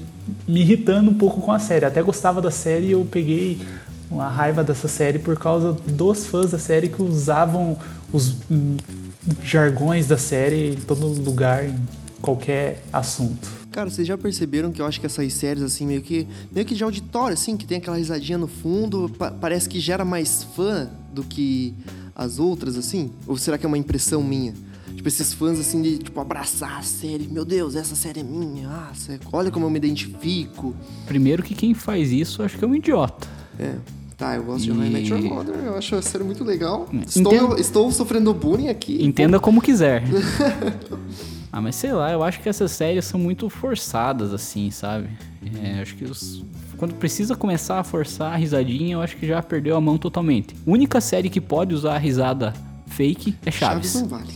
me 0.48 0.62
irritando 0.62 1.10
um 1.12 1.14
pouco 1.14 1.42
com 1.42 1.52
a 1.52 1.60
série. 1.60 1.86
Até 1.86 2.02
gostava 2.02 2.42
da 2.42 2.52
série 2.52 2.88
e 2.88 2.92
eu 2.92 3.06
peguei 3.10 3.60
uma 4.10 4.28
raiva 4.30 4.64
dessa 4.64 4.88
série 4.88 5.20
por 5.20 5.38
causa 5.38 5.74
dos 5.74 6.26
fãs 6.28 6.52
da 6.52 6.60
série 6.60 6.90
que 6.90 7.02
usavam 7.02 7.78
os 8.12 8.36
hum, 8.50 8.78
jargões 9.44 10.08
da 10.08 10.18
série 10.18 10.72
em 10.74 10.76
todo 10.76 11.08
lugar, 11.08 11.66
em 11.66 11.76
qualquer 12.22 12.84
assunto. 12.92 13.48
Cara, 13.72 13.90
vocês 13.90 14.08
já 14.08 14.16
perceberam 14.18 14.72
que 14.72 14.82
eu 14.82 14.86
acho 14.86 15.00
que 15.00 15.06
essas 15.08 15.34
séries, 15.34 15.64
assim, 15.64 15.88
meio 15.88 16.02
que. 16.02 16.28
meio 16.52 16.66
que 16.66 16.76
de 16.76 16.84
auditório, 16.84 17.34
assim, 17.34 17.58
que 17.58 17.66
tem 17.66 17.80
aquela 17.80 17.98
risadinha 17.98 18.38
no 18.38 18.48
fundo, 18.48 19.10
pa- 19.18 19.32
parece 19.32 19.68
que 19.68 19.80
gera 19.80 20.06
mais 20.06 20.44
fã 20.56 20.90
do 21.12 21.24
que 21.24 21.74
as 22.16 22.38
outras, 22.38 22.78
assim? 22.78 23.12
Ou 23.26 23.36
será 23.36 23.58
que 23.58 23.66
é 23.66 23.68
uma 23.68 23.78
impressão 23.78 24.22
minha? 24.22 24.54
Tipo, 24.96 25.08
esses 25.08 25.34
fãs, 25.34 25.60
assim, 25.60 25.82
de, 25.82 25.98
tipo, 25.98 26.20
abraçar 26.20 26.78
a 26.78 26.84
série. 26.84 27.28
Meu 27.28 27.44
Deus, 27.44 27.76
essa 27.76 27.96
série 27.96 28.20
é 28.20 28.24
minha. 28.24 28.70
Ah, 28.70 28.92
sé- 28.94 29.20
olha 29.32 29.50
como 29.50 29.66
eu 29.66 29.72
me 29.72 29.78
identifico. 29.78 30.76
Primeiro 31.08 31.42
que 31.42 31.56
quem 31.56 31.74
faz 31.74 32.12
isso, 32.12 32.44
acho 32.44 32.60
que 32.60 32.64
é 32.64 32.68
um 32.68 32.76
idiota. 32.76 33.28
É. 33.64 33.76
Tá, 34.18 34.36
eu 34.36 34.44
gosto 34.44 34.64
de 34.64 34.70
E- 34.70 34.74
How 34.74 34.84
I 34.84 34.90
Met 34.90 35.10
Your 35.12 35.22
Mother. 35.22 35.56
Eu 35.56 35.78
acho 35.78 35.96
a 35.96 36.02
série 36.02 36.24
muito 36.24 36.44
legal. 36.44 36.88
Entendo. 36.94 37.08
Estou, 37.34 37.58
estou 37.58 37.92
sofrendo 37.92 38.34
bullying 38.34 38.68
aqui. 38.70 39.04
Entenda 39.04 39.40
como 39.40 39.62
quiser. 39.62 40.04
ah, 41.52 41.62
mas 41.62 41.76
sei 41.76 41.92
lá, 41.94 42.12
eu 42.12 42.24
acho 42.24 42.40
que 42.40 42.48
essas 42.50 42.72
séries 42.72 43.06
são 43.06 43.20
muito 43.20 43.50
forçadas, 43.50 44.34
assim, 44.34 44.70
sabe? 44.72 45.08
É, 45.62 45.82
acho 45.82 45.96
que 45.96 46.06
os- 46.06 46.44
quando 46.78 46.94
precisa 46.96 47.36
começar 47.36 47.80
a 47.80 47.84
forçar 47.84 48.34
a 48.34 48.36
risadinha, 48.36 48.94
eu 48.96 49.02
acho 49.02 49.16
que 49.18 49.26
já 49.28 49.42
perdeu 49.42 49.76
a 49.76 49.82
mão 49.82 49.98
totalmente. 49.98 50.56
única 50.66 51.00
série 51.02 51.30
que 51.30 51.42
pode 51.42 51.74
usar 51.74 51.96
a 51.96 51.98
risada 51.98 52.54
fake 52.88 53.36
é 53.46 53.52
Chaves. 53.52 53.92
Chaves 53.94 54.02
não 54.02 54.08
vale. 54.08 54.34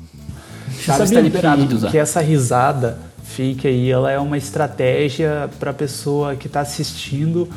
Chaves 0.79 1.09
Sabia 1.09 1.15
tá 1.15 1.21
liberado 1.21 1.61
que, 1.63 1.67
de 1.67 1.75
usar. 1.75 1.91
que 1.91 1.97
essa 1.97 2.21
risada 2.21 2.99
fica 3.23 3.67
aí, 3.67 3.89
ela 3.89 4.11
é 4.11 4.17
uma 4.19 4.37
estratégia 4.37 5.49
para 5.59 5.71
a 5.71 5.73
pessoa 5.73 6.35
que 6.35 6.47
está 6.47 6.61
assistindo 6.61 7.47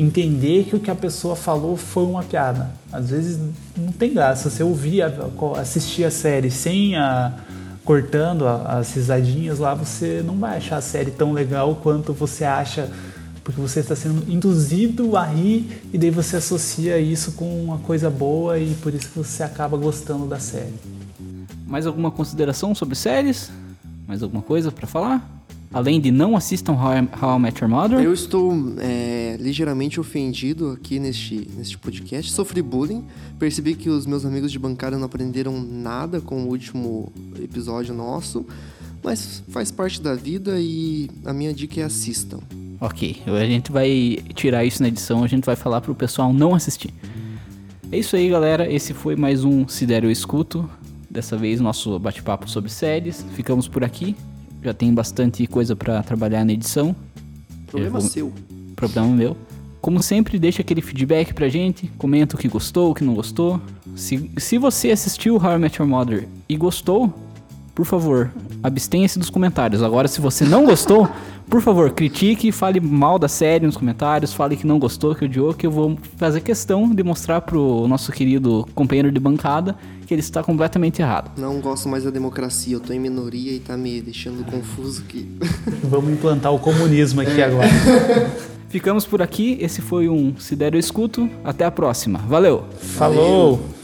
entender 0.00 0.64
que 0.64 0.76
o 0.76 0.80
que 0.80 0.90
a 0.90 0.94
pessoa 0.94 1.36
falou 1.36 1.76
foi 1.76 2.04
uma 2.04 2.22
piada. 2.22 2.70
Às 2.92 3.10
vezes 3.10 3.38
não 3.76 3.92
tem 3.92 4.14
graça. 4.14 4.48
Você 4.48 4.62
ouvir, 4.62 5.02
assistir 5.58 6.04
a 6.04 6.10
série 6.10 6.50
sem 6.50 6.96
a 6.96 7.34
cortando 7.84 8.46
as 8.46 8.94
risadinhas 8.94 9.58
lá, 9.58 9.74
você 9.74 10.22
não 10.24 10.36
vai 10.36 10.58
achar 10.58 10.76
a 10.76 10.80
série 10.80 11.10
tão 11.10 11.32
legal 11.32 11.74
quanto 11.82 12.12
você 12.12 12.44
acha 12.44 12.88
porque 13.42 13.60
você 13.60 13.80
está 13.80 13.96
sendo 13.96 14.30
induzido 14.30 15.16
a 15.16 15.24
rir 15.24 15.82
e 15.92 15.98
daí 15.98 16.10
você 16.10 16.36
associa 16.36 16.98
isso 16.98 17.32
com 17.32 17.64
uma 17.64 17.78
coisa 17.78 18.08
boa 18.08 18.58
e 18.58 18.74
por 18.74 18.94
isso 18.94 19.08
que 19.08 19.18
você 19.18 19.42
acaba 19.42 19.76
gostando 19.76 20.26
da 20.26 20.38
série. 20.38 20.74
Mais 21.66 21.86
alguma 21.86 22.10
consideração 22.10 22.74
sobre 22.74 22.94
séries? 22.94 23.50
Mais 24.06 24.22
alguma 24.22 24.42
coisa 24.42 24.70
pra 24.70 24.86
falar? 24.86 25.39
Além 25.72 26.00
de 26.00 26.10
não 26.10 26.36
assistam 26.36 26.72
How 26.72 26.94
I, 26.94 27.08
How 27.22 27.36
I 27.36 27.40
Met 27.40 27.62
Your 27.62 27.70
Mother? 27.70 28.00
Eu 28.00 28.12
estou 28.12 28.52
é, 28.78 29.36
ligeiramente 29.38 30.00
ofendido 30.00 30.70
aqui 30.70 30.98
neste, 30.98 31.48
neste 31.56 31.78
podcast. 31.78 32.32
Sofri 32.32 32.60
bullying. 32.60 33.04
Percebi 33.38 33.76
que 33.76 33.88
os 33.88 34.04
meus 34.04 34.24
amigos 34.24 34.50
de 34.50 34.58
bancada 34.58 34.98
não 34.98 35.06
aprenderam 35.06 35.60
nada 35.62 36.20
com 36.20 36.42
o 36.42 36.48
último 36.48 37.12
episódio 37.40 37.94
nosso. 37.94 38.44
Mas 39.00 39.44
faz 39.48 39.70
parte 39.70 40.02
da 40.02 40.16
vida 40.16 40.56
e 40.58 41.08
a 41.24 41.32
minha 41.32 41.54
dica 41.54 41.80
é 41.80 41.84
assistam. 41.84 42.40
Ok, 42.80 43.22
a 43.26 43.44
gente 43.44 43.70
vai 43.70 44.18
tirar 44.34 44.64
isso 44.64 44.82
na 44.82 44.88
edição, 44.88 45.22
a 45.22 45.28
gente 45.28 45.44
vai 45.44 45.54
falar 45.54 45.80
pro 45.82 45.94
pessoal 45.94 46.32
não 46.32 46.52
assistir. 46.52 46.92
É 47.92 47.98
isso 47.98 48.16
aí, 48.16 48.28
galera. 48.28 48.70
Esse 48.70 48.92
foi 48.92 49.14
mais 49.14 49.44
um 49.44 49.68
Se 49.68 49.86
Der 49.86 50.02
Eu 50.02 50.10
Escuto. 50.10 50.68
Dessa 51.08 51.36
vez, 51.36 51.60
nosso 51.60 51.96
bate-papo 51.98 52.50
sobre 52.50 52.70
séries. 52.70 53.24
Ficamos 53.34 53.68
por 53.68 53.84
aqui. 53.84 54.16
Já 54.62 54.74
tem 54.74 54.92
bastante 54.92 55.46
coisa 55.46 55.74
pra 55.74 56.02
trabalhar 56.02 56.44
na 56.44 56.52
edição. 56.52 56.94
Problema 57.66 58.00
vou- 58.00 58.08
seu. 58.08 58.32
Problema 58.76 59.08
meu. 59.08 59.36
Como 59.80 60.02
sempre, 60.02 60.38
deixa 60.38 60.60
aquele 60.60 60.82
feedback 60.82 61.32
pra 61.32 61.48
gente. 61.48 61.90
Comenta 61.96 62.36
o 62.36 62.38
que 62.38 62.48
gostou, 62.48 62.90
o 62.90 62.94
que 62.94 63.02
não 63.04 63.14
gostou. 63.14 63.60
Se, 63.96 64.30
se 64.36 64.58
você 64.58 64.90
assistiu 64.90 65.36
How 65.36 65.56
I 65.56 65.58
Met 65.58 65.80
Your 65.80 65.88
Mother 65.88 66.28
e 66.48 66.56
gostou, 66.56 67.12
por 67.74 67.86
favor, 67.86 68.30
abstenha-se 68.62 69.18
dos 69.18 69.30
comentários. 69.30 69.82
Agora, 69.82 70.06
se 70.06 70.20
você 70.20 70.44
não 70.44 70.66
gostou, 70.66 71.08
por 71.48 71.62
favor, 71.62 71.90
critique, 71.92 72.52
fale 72.52 72.78
mal 72.78 73.18
da 73.18 73.26
série 73.28 73.64
nos 73.64 73.76
comentários, 73.76 74.34
fale 74.34 74.54
que 74.54 74.66
não 74.66 74.78
gostou, 74.78 75.14
que 75.14 75.24
odiou, 75.24 75.54
que 75.54 75.66
eu 75.66 75.70
vou 75.70 75.96
fazer 76.18 76.42
questão 76.42 76.94
de 76.94 77.02
mostrar 77.02 77.40
pro 77.40 77.88
nosso 77.88 78.12
querido 78.12 78.68
companheiro 78.74 79.10
de 79.10 79.18
bancada 79.18 79.74
que 80.10 80.14
ele 80.14 80.20
está 80.22 80.42
completamente 80.42 81.00
errado. 81.00 81.30
Não 81.40 81.60
gosto 81.60 81.88
mais 81.88 82.02
da 82.02 82.10
democracia. 82.10 82.74
Eu 82.74 82.80
tô 82.80 82.92
em 82.92 82.98
minoria 82.98 83.52
e 83.52 83.60
tá 83.60 83.76
me 83.76 84.02
deixando 84.02 84.44
confuso 84.44 85.04
aqui. 85.06 85.28
Vamos 85.84 86.12
implantar 86.12 86.52
o 86.52 86.58
comunismo 86.58 87.20
aqui 87.20 87.40
agora. 87.40 87.68
Ficamos 88.68 89.06
por 89.06 89.22
aqui. 89.22 89.56
Esse 89.60 89.80
foi 89.80 90.08
um 90.08 90.34
Se 90.36 90.56
Der 90.56 90.74
Eu 90.74 90.80
Escuto. 90.80 91.30
Até 91.44 91.64
a 91.64 91.70
próxima. 91.70 92.18
Valeu! 92.18 92.64
Falou! 92.80 93.79